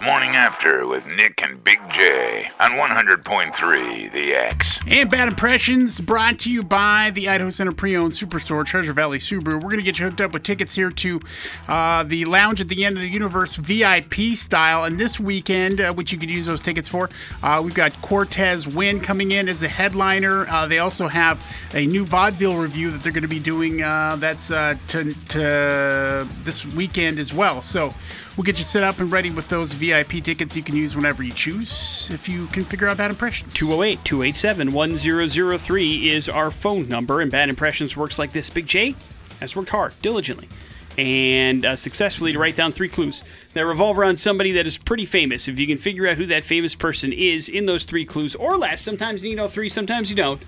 Morning 0.00 0.30
After 0.30 0.86
with 0.86 1.08
Nick 1.08 1.42
and 1.42 1.62
Big 1.64 1.80
J 1.90 2.44
on 2.60 2.70
100.3 2.72 4.12
The 4.12 4.32
X. 4.32 4.78
And 4.86 5.10
Bad 5.10 5.26
Impressions 5.26 6.00
brought 6.00 6.38
to 6.40 6.52
you 6.52 6.62
by 6.62 7.10
the 7.10 7.28
Idaho 7.28 7.50
Center 7.50 7.72
Pre-Owned 7.72 8.12
Superstore, 8.12 8.64
Treasure 8.64 8.92
Valley 8.92 9.18
Subaru. 9.18 9.54
We're 9.54 9.60
going 9.60 9.78
to 9.78 9.82
get 9.82 9.98
you 9.98 10.04
hooked 10.04 10.20
up 10.20 10.32
with 10.32 10.44
tickets 10.44 10.76
here 10.76 10.92
to 10.92 11.20
uh, 11.66 12.04
the 12.04 12.26
Lounge 12.26 12.60
at 12.60 12.68
the 12.68 12.84
End 12.84 12.96
of 12.96 13.02
the 13.02 13.08
Universe 13.08 13.56
VIP 13.56 14.34
style. 14.34 14.84
And 14.84 15.00
this 15.00 15.18
weekend, 15.18 15.80
uh, 15.80 15.92
which 15.92 16.12
you 16.12 16.18
could 16.18 16.30
use 16.30 16.46
those 16.46 16.60
tickets 16.60 16.88
for, 16.88 17.10
uh, 17.42 17.60
we've 17.64 17.74
got 17.74 18.00
Cortez 18.00 18.68
Win 18.68 19.00
coming 19.00 19.32
in 19.32 19.48
as 19.48 19.64
a 19.64 19.68
headliner. 19.68 20.48
Uh, 20.48 20.66
they 20.66 20.78
also 20.78 21.08
have 21.08 21.68
a 21.74 21.84
new 21.86 22.04
vaudeville 22.04 22.56
revue 22.56 22.92
that 22.92 23.02
they're 23.02 23.10
going 23.10 23.22
to 23.22 23.28
be 23.28 23.40
doing 23.40 23.82
uh, 23.82 24.14
that's 24.16 24.52
uh, 24.52 24.76
to, 24.86 25.12
to 25.26 26.28
this 26.42 26.64
weekend 26.66 27.18
as 27.18 27.34
well. 27.34 27.62
So 27.62 27.92
we'll 28.38 28.44
get 28.44 28.56
you 28.56 28.64
set 28.64 28.84
up 28.84 29.00
and 29.00 29.10
ready 29.10 29.30
with 29.30 29.48
those 29.48 29.72
VIP 29.72 30.22
tickets 30.22 30.56
you 30.56 30.62
can 30.62 30.76
use 30.76 30.94
whenever 30.94 31.24
you 31.24 31.32
choose 31.32 32.08
if 32.12 32.28
you 32.28 32.46
can 32.46 32.64
figure 32.64 32.86
out 32.86 32.96
Bad 32.96 33.10
Impressions. 33.10 33.52
208 33.52 34.04
287 34.04 34.72
1003 34.72 36.08
is 36.08 36.28
our 36.28 36.52
phone 36.52 36.88
number, 36.88 37.20
and 37.20 37.32
Bad 37.32 37.48
Impressions 37.48 37.96
works 37.96 38.16
like 38.16 38.30
this. 38.30 38.48
Big 38.48 38.68
J 38.68 38.94
has 39.40 39.56
worked 39.56 39.70
hard, 39.70 39.92
diligently, 40.02 40.48
and 40.96 41.66
uh, 41.66 41.74
successfully 41.74 42.32
to 42.32 42.38
write 42.38 42.54
down 42.54 42.70
three 42.70 42.88
clues 42.88 43.24
that 43.54 43.66
revolve 43.66 43.98
around 43.98 44.20
somebody 44.20 44.52
that 44.52 44.68
is 44.68 44.78
pretty 44.78 45.04
famous. 45.04 45.48
If 45.48 45.58
you 45.58 45.66
can 45.66 45.76
figure 45.76 46.06
out 46.06 46.16
who 46.16 46.26
that 46.26 46.44
famous 46.44 46.76
person 46.76 47.12
is 47.12 47.48
in 47.48 47.66
those 47.66 47.82
three 47.82 48.04
clues 48.04 48.36
or 48.36 48.56
less, 48.56 48.80
sometimes 48.80 49.24
you 49.24 49.30
need 49.30 49.40
all 49.40 49.48
three, 49.48 49.68
sometimes 49.68 50.10
you 50.10 50.16
don't, 50.16 50.40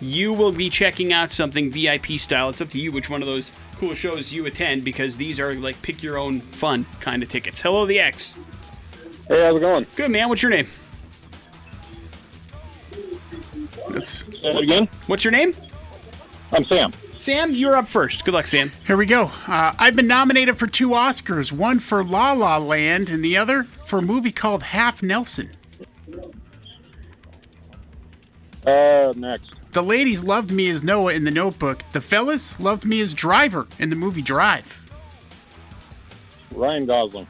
you 0.00 0.32
will 0.32 0.52
be 0.52 0.70
checking 0.70 1.12
out 1.12 1.30
something 1.30 1.70
VIP 1.70 2.18
style. 2.18 2.48
It's 2.48 2.60
up 2.60 2.70
to 2.70 2.80
you 2.80 2.92
which 2.92 3.10
one 3.10 3.22
of 3.22 3.26
those 3.28 3.52
cool 3.76 3.94
shows 3.94 4.32
you 4.32 4.46
attend 4.46 4.84
because 4.84 5.16
these 5.16 5.38
are 5.38 5.54
like 5.54 5.80
pick 5.82 6.02
your 6.02 6.18
own 6.18 6.40
fun 6.40 6.86
kind 7.00 7.22
of 7.22 7.28
tickets. 7.28 7.60
Hello, 7.60 7.86
the 7.86 7.98
X. 7.98 8.34
Hey, 9.28 9.42
how's 9.42 9.56
it 9.56 9.60
going? 9.60 9.86
Good 9.96 10.10
man. 10.10 10.28
What's 10.28 10.42
your 10.42 10.50
name? 10.50 10.68
That's 13.90 14.26
Say 14.40 14.50
it 14.50 14.56
again. 14.56 14.88
What's 15.06 15.24
your 15.24 15.32
name? 15.32 15.54
I'm 16.52 16.64
Sam. 16.64 16.92
Sam, 17.18 17.52
you're 17.52 17.76
up 17.76 17.86
first. 17.86 18.24
Good 18.24 18.32
luck, 18.32 18.46
Sam. 18.46 18.72
Here 18.86 18.96
we 18.96 19.04
go. 19.04 19.30
Uh, 19.46 19.74
I've 19.78 19.94
been 19.94 20.06
nominated 20.06 20.56
for 20.56 20.66
two 20.66 20.90
Oscars, 20.90 21.52
one 21.52 21.78
for 21.78 22.02
La 22.02 22.32
La 22.32 22.56
Land 22.56 23.10
and 23.10 23.22
the 23.22 23.36
other 23.36 23.64
for 23.64 23.98
a 23.98 24.02
movie 24.02 24.32
called 24.32 24.62
Half 24.62 25.02
Nelson. 25.02 25.50
Uh, 28.66 29.12
next. 29.16 29.59
The 29.72 29.82
ladies 29.84 30.24
loved 30.24 30.50
me 30.50 30.68
as 30.68 30.82
Noah 30.82 31.14
in 31.14 31.22
The 31.22 31.30
Notebook. 31.30 31.84
The 31.92 32.00
fellas 32.00 32.58
loved 32.58 32.84
me 32.84 33.00
as 33.00 33.14
Driver 33.14 33.68
in 33.78 33.88
the 33.88 33.94
movie 33.94 34.20
Drive. 34.20 34.90
Ryan 36.52 36.86
Gosling. 36.86 37.28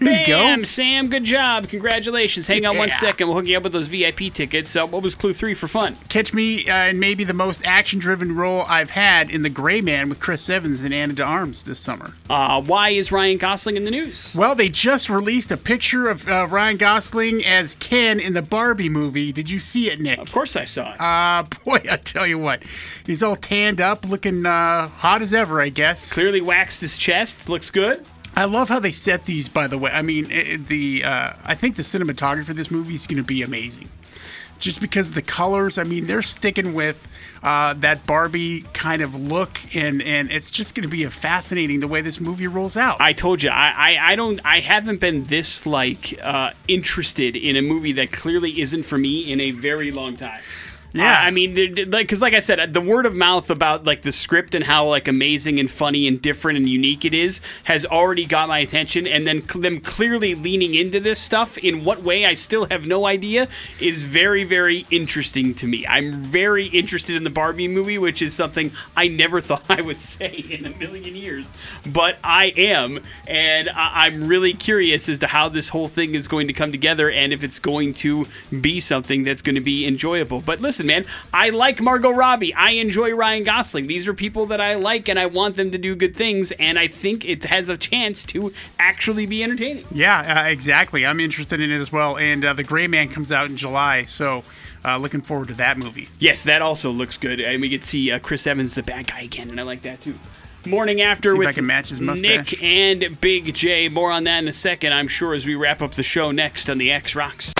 There 0.00 0.20
you 0.20 0.26
go. 0.26 0.62
Sam, 0.64 1.08
good 1.08 1.24
job. 1.24 1.68
Congratulations. 1.68 2.46
Hang 2.46 2.66
on 2.66 2.76
one 2.76 2.88
Yeah. 2.88 2.96
second. 2.96 3.28
We'll 3.28 3.36
hook 3.36 3.46
you 3.46 3.56
up 3.56 3.62
with 3.62 3.72
those 3.72 3.88
VIP 3.88 4.30
tickets. 4.32 4.74
Uh, 4.76 4.86
what 4.86 5.02
was 5.02 5.14
clue 5.14 5.32
three 5.32 5.54
for 5.54 5.68
fun? 5.68 5.96
Catch 6.08 6.34
me 6.34 6.68
uh, 6.68 6.88
in 6.88 6.98
maybe 6.98 7.24
the 7.24 7.34
most 7.34 7.64
action-driven 7.64 8.34
role 8.34 8.64
I've 8.68 8.90
had 8.90 9.30
in 9.30 9.42
The 9.42 9.48
Gray 9.50 9.80
Man 9.80 10.08
with 10.08 10.20
Chris 10.20 10.48
Evans 10.50 10.82
and 10.82 10.92
Ana 10.92 11.12
de 11.12 11.22
Armas 11.22 11.64
this 11.64 11.78
summer. 11.80 12.14
Uh, 12.28 12.60
why 12.62 12.90
is 12.90 13.12
Ryan 13.12 13.38
Gosling 13.38 13.76
in 13.76 13.84
the 13.84 13.90
news? 13.90 14.34
Well, 14.36 14.54
they 14.54 14.68
just 14.68 15.08
released 15.08 15.50
a 15.52 15.56
picture 15.56 16.08
of 16.08 16.28
uh, 16.28 16.46
Ryan 16.50 16.76
Gosling 16.76 17.44
as 17.44 17.74
Ken 17.76 18.18
in 18.20 18.32
the 18.34 18.42
Barbie 18.42 18.88
movie. 18.88 19.32
Did 19.32 19.48
you 19.50 19.58
see 19.58 19.90
it, 19.90 20.00
Nick? 20.00 20.18
Of 20.18 20.32
course 20.32 20.56
I 20.56 20.64
saw 20.64 20.92
it. 20.94 21.00
Uh, 21.00 21.44
boy, 21.64 21.80
I 21.90 21.96
tell 21.98 22.26
you 22.26 22.38
what, 22.38 22.62
he's 23.06 23.22
all 23.22 23.36
tanned 23.36 23.80
up, 23.80 24.08
looking 24.08 24.44
uh, 24.46 24.88
hot 24.88 25.22
as 25.22 25.32
ever, 25.32 25.60
I 25.60 25.68
guess. 25.68 26.12
Clearly 26.12 26.40
waxed 26.40 26.80
his 26.80 26.96
chest. 26.96 27.48
Looks 27.48 27.70
good. 27.70 28.04
I 28.36 28.44
love 28.46 28.68
how 28.68 28.80
they 28.80 28.92
set 28.92 29.26
these. 29.26 29.48
By 29.48 29.66
the 29.66 29.78
way, 29.78 29.90
I 29.92 30.02
mean 30.02 30.30
it, 30.30 30.46
it- 30.48 30.66
the. 30.66 31.04
Uh, 31.04 31.32
I 31.44 31.54
think 31.54 31.76
the 31.76 31.82
cinematography 31.82 32.48
of 32.50 32.56
this 32.56 32.70
movie 32.70 32.94
is 32.94 33.06
going 33.06 33.18
to 33.18 33.22
be 33.26 33.42
amazing, 33.42 33.88
just 34.58 34.80
because 34.80 35.12
the 35.12 35.22
colors. 35.22 35.78
I 35.78 35.84
mean, 35.84 36.06
they're 36.06 36.22
sticking 36.22 36.74
with 36.74 37.06
uh, 37.44 37.74
that 37.74 38.06
Barbie 38.06 38.62
kind 38.72 39.02
of 39.02 39.14
look, 39.14 39.60
and 39.74 40.02
and 40.02 40.30
it's 40.32 40.50
just 40.50 40.74
going 40.74 40.82
to 40.82 40.88
be 40.88 41.04
a 41.04 41.10
fascinating 41.10 41.78
the 41.80 41.86
way 41.88 42.00
this 42.00 42.20
movie 42.20 42.48
rolls 42.48 42.76
out. 42.76 43.00
I 43.00 43.12
told 43.12 43.42
you, 43.42 43.50
I, 43.50 43.72
I, 43.76 44.12
I 44.12 44.16
don't, 44.16 44.40
I 44.44 44.60
haven't 44.60 45.00
been 45.00 45.24
this 45.24 45.64
like 45.64 46.18
uh, 46.22 46.50
interested 46.66 47.36
in 47.36 47.56
a 47.56 47.62
movie 47.62 47.92
that 47.92 48.10
clearly 48.10 48.60
isn't 48.60 48.82
for 48.82 48.98
me 48.98 49.30
in 49.32 49.40
a 49.40 49.52
very 49.52 49.90
long 49.92 50.16
time. 50.16 50.40
Yeah. 50.94 51.18
I, 51.20 51.32
mean, 51.32 51.56
like, 51.56 52.06
because 52.06 52.22
like 52.22 52.34
I 52.34 52.38
said, 52.38 52.72
the 52.72 52.80
word 52.80 53.04
of 53.04 53.14
mouth 53.16 53.50
about 53.50 53.84
like 53.84 54.02
the 54.02 54.12
script 54.12 54.54
and 54.54 54.64
how 54.64 54.86
like 54.86 55.08
amazing 55.08 55.58
and 55.58 55.68
funny 55.68 56.06
and 56.06 56.22
different 56.22 56.56
and 56.56 56.68
unique 56.68 57.04
it 57.04 57.12
is 57.12 57.40
has 57.64 57.84
already 57.84 58.24
got 58.24 58.46
my 58.48 58.60
attention, 58.60 59.04
and 59.06 59.26
then 59.26 59.46
cl- 59.46 59.60
them 59.60 59.80
clearly 59.80 60.36
leaning 60.36 60.74
into 60.74 61.00
this 61.00 61.18
stuff 61.18 61.58
in 61.58 61.84
what 61.84 62.02
way 62.04 62.24
I 62.24 62.34
still 62.34 62.66
have 62.70 62.86
no 62.86 63.06
idea 63.06 63.48
is 63.80 64.04
very, 64.04 64.44
very 64.44 64.86
interesting 64.90 65.52
to 65.54 65.66
me. 65.66 65.84
I'm 65.86 66.12
very 66.12 66.66
interested 66.66 67.16
in 67.16 67.24
the 67.24 67.30
Barbie 67.30 67.66
movie, 67.66 67.98
which 67.98 68.22
is 68.22 68.32
something 68.32 68.70
I 68.96 69.08
never 69.08 69.40
thought 69.40 69.64
I 69.68 69.80
would 69.80 70.00
say 70.00 70.44
in 70.48 70.64
a 70.64 70.70
million 70.76 71.16
years, 71.16 71.52
but 71.84 72.18
I 72.22 72.52
am, 72.56 73.00
and 73.26 73.68
I- 73.68 74.06
I'm 74.06 74.28
really 74.28 74.52
curious 74.52 75.08
as 75.08 75.18
to 75.20 75.26
how 75.26 75.48
this 75.48 75.70
whole 75.70 75.88
thing 75.88 76.14
is 76.14 76.28
going 76.28 76.46
to 76.46 76.52
come 76.52 76.70
together 76.70 77.10
and 77.10 77.32
if 77.32 77.42
it's 77.42 77.58
going 77.58 77.94
to 77.94 78.28
be 78.60 78.78
something 78.78 79.24
that's 79.24 79.42
going 79.42 79.56
to 79.56 79.60
be 79.60 79.86
enjoyable. 79.86 80.40
But 80.40 80.60
listen, 80.60 80.83
man, 80.84 81.04
I 81.32 81.50
like 81.50 81.80
Margot 81.80 82.10
Robbie. 82.10 82.54
I 82.54 82.70
enjoy 82.70 83.12
Ryan 83.14 83.44
Gosling. 83.44 83.86
These 83.86 84.06
are 84.08 84.14
people 84.14 84.46
that 84.46 84.60
I 84.60 84.74
like, 84.74 85.08
and 85.08 85.18
I 85.18 85.26
want 85.26 85.56
them 85.56 85.70
to 85.70 85.78
do 85.78 85.94
good 85.94 86.14
things, 86.14 86.52
and 86.52 86.78
I 86.78 86.88
think 86.88 87.24
it 87.24 87.44
has 87.44 87.68
a 87.68 87.76
chance 87.76 88.24
to 88.26 88.52
actually 88.78 89.26
be 89.26 89.42
entertaining. 89.42 89.86
yeah, 89.92 90.44
uh, 90.44 90.48
exactly. 90.48 91.04
I'm 91.06 91.20
interested 91.20 91.60
in 91.60 91.70
it 91.70 91.80
as 91.80 91.90
well. 91.92 92.16
And 92.16 92.44
uh, 92.44 92.52
the 92.52 92.64
Gray 92.64 92.86
Man 92.86 93.08
comes 93.08 93.32
out 93.32 93.46
in 93.46 93.56
July, 93.56 94.04
so 94.04 94.44
uh, 94.84 94.98
looking 94.98 95.20
forward 95.22 95.48
to 95.48 95.54
that 95.54 95.78
movie. 95.78 96.08
Yes, 96.18 96.44
that 96.44 96.62
also 96.62 96.90
looks 96.90 97.16
good. 97.16 97.40
And 97.40 97.60
we 97.60 97.68
get 97.68 97.82
to 97.82 97.88
see 97.88 98.10
uh, 98.10 98.18
Chris 98.18 98.46
Evans, 98.46 98.74
the 98.74 98.82
bad 98.82 99.06
guy 99.06 99.22
again, 99.22 99.50
and 99.50 99.58
I 99.58 99.62
like 99.62 99.82
that 99.82 100.00
too. 100.00 100.18
Morning 100.66 101.02
after 101.02 101.32
See 101.32 101.38
with 101.38 101.48
I 101.48 101.52
can 101.52 101.66
match 101.66 101.90
his 101.90 102.00
mustache. 102.00 102.52
Nick 102.52 102.62
and 102.62 103.20
Big 103.20 103.52
J. 103.54 103.90
More 103.90 104.10
on 104.10 104.24
that 104.24 104.38
in 104.38 104.48
a 104.48 104.52
second, 104.52 104.94
I'm 104.94 105.08
sure, 105.08 105.34
as 105.34 105.44
we 105.44 105.54
wrap 105.54 105.82
up 105.82 105.92
the 105.92 106.02
show 106.02 106.30
next 106.30 106.70
on 106.70 106.78
the 106.78 106.90
X 106.90 107.14
Rocks. 107.14 107.52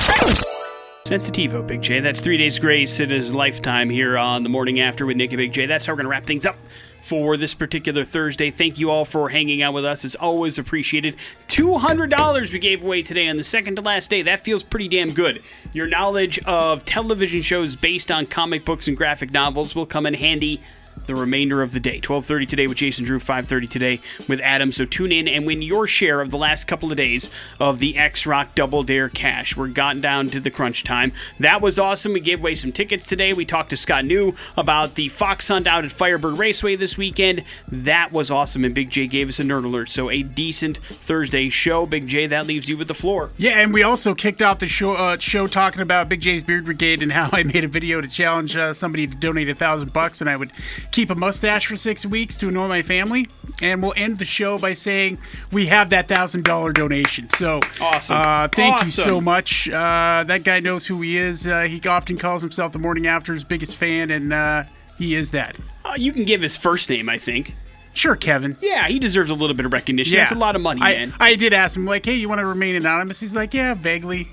Sensitivo, 1.07 1.67
Big 1.67 1.83
J. 1.83 2.01
That's 2.01 2.23
three 2.23 2.39
days 2.39 2.59
grace 2.59 2.99
in 2.99 3.11
his 3.11 3.35
lifetime 3.35 3.91
here 3.91 4.17
on 4.17 4.43
the 4.43 4.49
morning 4.49 4.81
after 4.81 5.05
with 5.05 5.19
Nick 5.19 5.33
and 5.33 5.37
Big 5.37 5.53
J. 5.53 5.67
That's 5.67 5.85
how 5.85 5.93
we're 5.93 5.97
going 5.99 6.05
to 6.05 6.11
wrap 6.11 6.25
things 6.25 6.47
up 6.47 6.57
for 7.03 7.37
this 7.37 7.53
particular 7.53 8.05
Thursday. 8.05 8.51
Thank 8.51 8.79
you 8.79 8.91
all 8.91 9.05
for 9.05 9.29
hanging 9.29 9.61
out 9.61 9.75
with 9.75 9.85
us. 9.85 10.07
It's 10.07 10.15
always 10.15 10.57
appreciated. 10.57 11.17
$200 11.49 12.53
we 12.55 12.59
gave 12.59 12.83
away 12.83 13.03
today 13.03 13.29
on 13.29 13.37
the 13.37 13.45
second 13.45 13.77
to 13.77 13.83
last 13.83 14.09
day. 14.09 14.23
That 14.23 14.45
feels 14.45 14.63
pretty 14.63 14.89
damn 14.89 15.13
good. 15.13 15.43
Your 15.75 15.87
knowledge 15.87 16.39
of 16.47 16.87
television 16.87 17.43
shows 17.43 17.77
based 17.77 18.11
on 18.11 18.25
comic 18.25 18.65
books 18.65 18.89
and 18.89 18.97
graphic 18.97 19.31
novels 19.31 19.75
will 19.75 19.85
come 19.85 20.07
in 20.07 20.15
handy 20.15 20.63
the 21.07 21.15
remainder 21.15 21.63
of 21.63 21.73
the 21.73 21.81
day. 21.81 22.01
12:30 22.01 22.47
today 22.47 22.67
with 22.67 22.79
Jason 22.79 23.05
Drew, 23.05 23.19
5:30 23.19 23.67
today 23.67 24.01
with 24.29 24.41
Adam. 24.41 24.73
So 24.73 24.85
tune 24.85 25.13
in 25.13 25.29
and 25.29 25.47
win 25.47 25.63
your 25.63 25.87
share 25.87 26.21
of 26.21 26.31
the 26.31 26.39
last 26.39 26.67
couple 26.67 26.91
of 26.91 26.97
days 26.97 27.31
of 27.61 27.79
the 27.79 27.97
X 27.97 28.27
Rock 28.27 28.55
Double 28.55 28.83
Dare 28.83 29.09
Cash. 29.09 29.57
We're 29.57 29.69
gotten 29.69 30.01
down 30.01 30.31
to 30.31 30.41
the 30.41 30.51
crunch 30.51 30.85
time. 30.85 31.13
That 31.39 31.61
was 31.61 31.79
awesome. 31.79 32.13
We 32.13 32.21
gave 32.21 32.41
away 32.41 32.55
some 32.55 32.73
tickets 32.73 33.07
today. 33.07 33.33
We 33.33 33.45
talked 33.45 33.71
to 33.71 33.77
Scott 33.77 34.05
New 34.05 34.35
about 34.57 34.95
the 34.95 35.09
Fox 35.09 35.49
Hunt 35.49 35.67
out 35.67 35.85
at 35.85 35.91
Firebird 35.91 36.39
Raceway 36.39 36.77
this 36.77 36.97
weekend. 36.97 37.45
That 37.71 38.13
was 38.13 38.31
awesome, 38.31 38.65
and 38.65 38.75
Big 38.75 38.91
J 38.91 39.07
gave 39.07 39.29
us 39.29 39.41
a 39.41 39.43
nerd 39.43 39.65
alert. 39.65 39.89
So 39.91 40.11
a 40.11 40.23
decent 40.23 40.79
Thursday 40.79 41.49
show. 41.49 41.87
Big 41.87 42.07
J, 42.07 42.27
that 42.27 42.47
leaves 42.47 42.69
you 42.69 42.77
with 42.77 42.89
the 42.89 42.95
floor. 42.95 43.31
Yeah, 43.37 43.61
and 43.61 43.73
we 43.73 43.83
also 43.83 44.15
kicked 44.15 44.43
off 44.43 44.59
the 44.59 44.69
show 44.69 44.93
uh, 44.93 45.19
show 45.19 45.47
talking 45.47 45.83
about 45.83 46.09
Big 46.09 46.21
J's 46.21 46.45
Beard 46.45 46.65
Brigade 46.65 47.03
and 47.03 47.13
how 47.13 47.29
I 47.33 47.43
made 47.43 47.65
a 47.65 47.69
video 47.69 48.01
to 48.01 48.09
challenge 48.09 48.57
uh, 48.57 48.73
somebody 48.73 49.07
to 49.07 49.15
donate 49.15 49.49
a 49.49 49.55
thousand 49.55 49.93
bucks, 49.93 50.21
and 50.21 50.31
I 50.31 50.37
would 50.37 50.53
keep 50.95 51.11
a 51.11 51.15
mustache 51.15 51.67
for 51.67 51.77
six 51.77 52.07
weeks 52.07 52.37
to 52.39 52.49
annoy 52.49 52.69
my 52.69 52.83
family. 52.83 53.27
And 53.61 53.83
we'll 53.83 53.95
end 53.97 54.19
the 54.19 54.25
show 54.25 54.59
by 54.59 54.75
saying 54.75 55.19
we 55.53 55.67
have 55.67 55.91
that 55.91 56.09
thousand 56.09 56.45
dollar 56.45 56.73
donation. 56.73 57.29
So 57.31 57.61
Awesome. 57.81 58.17
Uh, 58.17 58.49
thank 58.49 58.83
you 58.83 58.89
so 58.89 59.21
much. 59.21 59.69
Uh, 59.69 60.25
that 60.27 60.45
guy 60.45 60.61
knows 60.61 60.87
who 60.87 61.01
he 61.01 61.17
is. 61.17 61.47
Uh, 61.47 61.63
he 61.63 61.81
often 61.89 62.17
calls 62.17 62.43
himself 62.43 62.73
the 62.73 62.79
Morning 62.79 63.07
After's 63.07 63.45
biggest 63.45 63.77
fan, 63.77 64.11
and 64.11 64.33
uh, 64.33 64.65
he 64.97 65.15
is 65.15 65.33
that. 65.33 65.57
Uh, 65.85 65.95
you 65.97 66.13
can 66.13 66.25
give 66.25 66.41
his 66.41 66.57
first 66.57 66.89
name, 66.89 67.09
I 67.09 67.19
think. 67.19 67.55
Sure, 67.93 68.17
Kevin. 68.17 68.57
Yeah, 68.61 68.89
he 68.89 68.99
deserves 68.99 69.31
a 69.31 69.35
little 69.35 69.55
bit 69.55 69.67
of 69.67 69.73
recognition. 69.73 70.17
That's 70.19 70.33
a 70.33 70.37
lot 70.37 70.57
of 70.57 70.63
money, 70.63 70.83
I, 70.83 70.95
man. 70.95 71.15
I 71.21 71.37
did 71.37 71.53
ask 71.53 71.77
him, 71.77 71.87
like, 71.87 72.05
hey, 72.05 72.15
you 72.15 72.29
want 72.29 72.41
to 72.41 72.47
remain 72.47 72.75
anonymous? 72.75 73.21
He's 73.21 73.37
like, 73.37 73.55
yeah, 73.55 73.75
vaguely. 73.75 74.29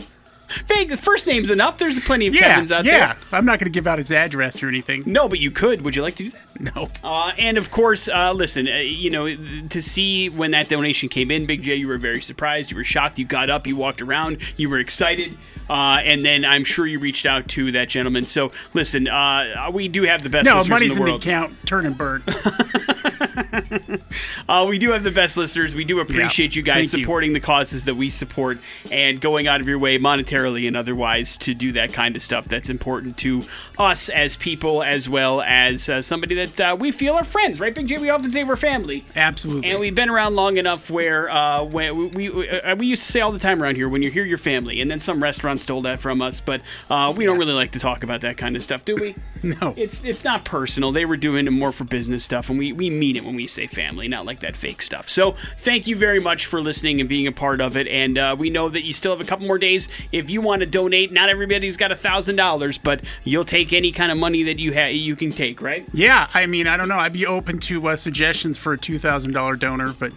The 0.68 0.98
first 0.98 1.28
name's 1.28 1.50
enough. 1.50 1.78
There's 1.78 2.04
plenty 2.04 2.28
of 2.28 2.36
Yeah, 2.36 2.52
Kevins 2.52 2.72
out 2.72 2.86
yeah. 2.86 2.92
there. 2.92 3.00
Yeah, 3.00 3.16
I'm 3.38 3.46
not 3.46 3.60
going 3.60 3.72
to 3.72 3.72
give 3.72 3.88
out 3.88 4.00
his 4.00 4.12
address 4.12 4.62
or 4.64 4.68
anything. 4.68 5.04
No, 5.06 5.28
but 5.30 5.40
you 5.40 5.52
could. 5.52 5.82
Would 5.84 5.96
you 5.96 6.02
like 6.02 6.16
to 6.16 6.24
do 6.24 6.32
that? 6.32 6.76
No. 6.76 6.90
Uh, 7.04 7.32
and 7.38 7.58
of 7.58 7.72
course, 7.72 8.08
uh, 8.10 8.32
listen, 8.34 8.68
uh, 8.68 8.76
you 8.78 9.10
know, 9.10 9.36
to 9.70 9.82
see 9.82 10.30
when 10.30 10.52
that 10.52 10.70
donation 10.70 11.10
came 11.10 11.32
in, 11.32 11.46
Big 11.46 11.64
J, 11.64 11.76
you 11.76 11.88
were 11.88 11.98
very 11.98 12.22
surprised. 12.22 12.70
You 12.72 12.78
were 12.78 12.84
shocked. 12.84 13.18
You 13.20 13.26
got 13.26 13.50
up, 13.50 13.66
you 13.66 13.76
walked 13.76 14.02
around, 14.02 14.38
you 14.58 14.70
were 14.70 14.80
excited. 14.80 15.38
Uh, 15.70 16.00
and 16.04 16.26
then 16.26 16.44
I'm 16.44 16.64
sure 16.66 16.86
you 16.86 17.00
reached 17.00 17.26
out 17.26 17.48
to 17.50 17.72
that 17.72 17.88
gentleman. 17.88 18.26
So 18.26 18.52
listen, 18.74 19.08
uh, 19.08 19.70
we 19.72 19.88
do 19.88 20.04
have 20.04 20.22
the 20.22 20.30
best 20.30 20.46
No, 20.46 20.64
money's 20.66 20.98
in 20.98 21.04
in 21.04 21.06
the 21.06 21.12
the 21.12 21.18
account. 21.18 21.56
Turn 21.66 21.86
and 21.86 21.98
burn. 21.98 22.24
Uh, 24.50 24.66
we 24.68 24.78
do 24.80 24.92
have 24.92 25.04
the 25.04 25.12
best 25.12 25.38
listeners. 25.38 25.76
We 25.76 25.86
do 25.86 26.00
appreciate 26.00 26.54
Yeah, 26.56 26.60
you 26.60 26.64
guys 26.64 26.92
thank 26.92 27.00
you. 27.00 27.04
supporting 27.06 27.32
the 27.34 27.40
causes 27.40 27.86
that 27.86 27.96
we 27.96 28.10
support 28.10 28.58
and 28.92 29.22
going 29.22 29.48
out 29.48 29.62
of 29.62 29.68
your 29.68 29.80
way 29.80 29.98
monetarily 29.98 30.68
and 30.68 30.76
otherwise 30.76 31.38
to 31.38 31.54
do 31.54 31.72
that 31.74 31.94
kind 31.94 32.16
of 32.18 32.22
stuff 32.22 32.48
that's 32.50 32.70
important 32.70 33.16
to 33.20 33.44
us 33.78 34.10
as 34.10 34.36
people 34.36 34.84
as 34.84 35.08
well 35.08 35.42
as 35.44 35.88
uh, 35.88 36.02
somebody 36.02 36.36
that 36.36 36.60
uh, 36.60 36.76
we 36.78 36.92
feel 36.92 37.14
are 37.14 37.24
friends, 37.24 37.60
right, 37.62 37.74
Big 37.74 37.88
J? 37.88 37.98
We 38.00 38.10
often 38.10 38.30
say 38.30 38.44
we're 38.44 38.56
family. 38.58 39.06
Absolutely. 39.16 39.70
And 39.70 39.80
we've 39.80 39.96
been 39.96 40.10
around 40.10 40.36
long 40.36 40.58
enough 40.58 40.90
where 40.90 41.30
uh, 41.30 41.64
when 41.64 42.12
we 42.12 42.30
we, 42.30 42.50
uh, 42.50 42.76
we 42.76 42.88
used 42.88 43.06
to 43.06 43.12
say 43.12 43.22
all 43.22 43.32
the 43.32 43.40
time 43.40 43.62
around 43.64 43.76
here, 43.76 43.88
when 43.88 44.02
you're 44.02 44.12
here, 44.12 44.26
you're 44.26 44.38
family. 44.38 44.82
And 44.82 44.92
then 44.92 45.00
some 45.00 45.24
restaurants 45.24 45.64
stole 45.64 45.82
that 45.84 46.02
from 46.02 46.22
us, 46.22 46.42
but 46.42 46.62
uh, 46.90 47.14
we 47.16 47.26
don't 47.26 47.38
really 47.38 47.54
like 47.54 47.72
to 47.72 47.80
talk 47.80 48.04
about 48.04 48.22
that 48.22 48.38
kind 48.38 48.56
of 48.56 48.64
stuff, 48.64 48.84
do 48.84 48.96
we? 48.96 49.16
no. 49.44 49.74
It's 49.78 50.04
it's 50.04 50.24
not 50.26 50.44
personal. 50.46 50.92
They 50.92 51.06
were 51.06 51.18
doing 51.18 51.48
it 51.48 51.52
more 51.52 51.72
for 51.72 51.84
business 51.86 52.24
stuff, 52.26 52.50
and 52.50 52.60
we, 52.60 52.74
we 52.74 52.90
mean 52.90 53.16
it 53.16 53.21
when 53.24 53.36
we 53.36 53.48
say 53.48 53.68
family, 53.68 54.08
not 54.08 54.26
like 54.26 54.40
that 54.42 54.56
fake 54.56 54.82
stuff. 54.82 55.10
So 55.10 55.36
thank 55.60 55.88
you 55.88 55.96
very 55.96 56.20
much 56.20 56.46
for 56.46 56.62
listening 56.62 57.00
and 57.00 57.08
being 57.10 57.28
a 57.28 57.32
part 57.32 57.62
of 57.62 57.76
it. 57.78 57.88
And 57.88 58.18
uh, 58.18 58.36
we 58.38 58.50
know 58.50 58.70
that 58.70 58.84
you 58.84 58.94
still 58.94 59.12
have 59.12 59.22
a 59.22 59.26
couple 59.26 59.48
more 59.48 59.58
days 59.58 59.88
if 60.12 60.30
you 60.30 60.42
want 60.42 60.62
to 60.62 60.66
donate. 60.66 61.12
Not 61.12 61.30
everybody's 61.30 61.78
got 61.78 61.92
a 61.92 61.96
thousand 61.96 62.36
dollars, 62.36 62.78
but 62.78 63.02
you'll 63.24 63.46
take 63.46 63.74
any 63.74 63.92
kind 63.92 64.12
of 64.12 64.18
money 64.18 64.44
that 64.44 64.60
you 64.60 64.74
ha- 64.74 64.92
you 64.92 65.16
can 65.16 65.32
take, 65.32 65.62
right? 65.62 65.86
yeah, 65.94 66.30
I 66.34 66.46
mean, 66.46 66.68
I 66.68 66.78
don't 66.78 66.88
know. 66.88 66.98
I'd 67.00 67.14
be 67.14 67.26
open 67.26 67.60
to 67.60 67.88
uh, 67.90 67.96
suggestions 67.96 68.58
for 68.58 68.74
a 68.74 68.78
$2,000 68.78 69.60
donor, 69.60 69.94
but 69.98 70.12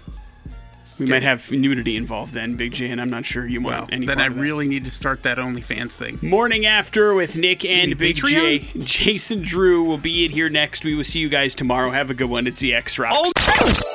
We 0.99 1.07
might 1.07 1.23
have 1.25 1.51
nudity 1.51 1.97
involved 1.97 2.35
then, 2.35 2.57
Big 2.57 2.73
J, 2.73 2.91
and 2.91 3.01
I'm 3.01 3.11
not 3.11 3.27
sure 3.27 3.47
you 3.47 3.61
want 3.61 3.77
well, 3.77 3.89
any. 3.91 4.07
then 4.07 4.21
I 4.21 4.27
really 4.27 4.69
need 4.69 4.85
to 4.85 4.91
start 4.91 5.23
that 5.25 5.39
OnlyFans 5.39 5.97
thing. 5.97 6.19
Morning 6.23 6.67
after 6.67 7.15
with 7.15 7.37
Nick 7.37 7.65
and 7.65 7.99
Big 7.99 8.17
J. 8.17 8.69
Jason 8.79 9.43
Drew 9.43 9.83
will 9.83 9.99
be 9.99 10.25
in 10.25 10.31
here 10.31 10.49
next. 10.49 10.85
We 10.85 10.95
will 10.95 11.05
see 11.05 11.19
you 11.19 11.29
guys 11.29 11.55
tomorrow. 11.55 11.91
Have 11.91 12.11
a 12.11 12.15
good 12.15 12.31
one. 12.31 12.47
It's 12.47 12.61
the 12.61 12.75
X 12.75 12.99
Rocks. 12.99 13.33
Oh, 13.37 13.95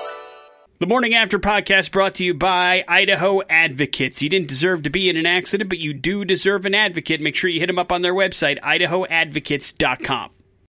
the 0.79 0.87
Morning 0.87 1.13
After 1.13 1.39
podcast 1.39 1.91
brought 1.91 2.15
to 2.15 2.23
you 2.23 2.33
by 2.33 2.85
Idaho 2.87 3.41
Advocates. 3.49 4.21
You 4.21 4.29
didn't 4.29 4.47
deserve 4.47 4.83
to 4.83 4.89
be 4.89 5.09
in 5.09 5.17
an 5.17 5.25
accident, 5.25 5.69
but 5.69 5.79
you 5.79 5.93
do 5.93 6.23
deserve 6.23 6.65
an 6.65 6.73
advocate. 6.73 7.19
Make 7.19 7.35
sure 7.35 7.49
you 7.49 7.59
hit 7.59 7.67
them 7.67 7.79
up 7.79 7.91
on 7.91 8.01
their 8.01 8.13
website, 8.13 8.59
idahoadvocates.com. 8.61 10.31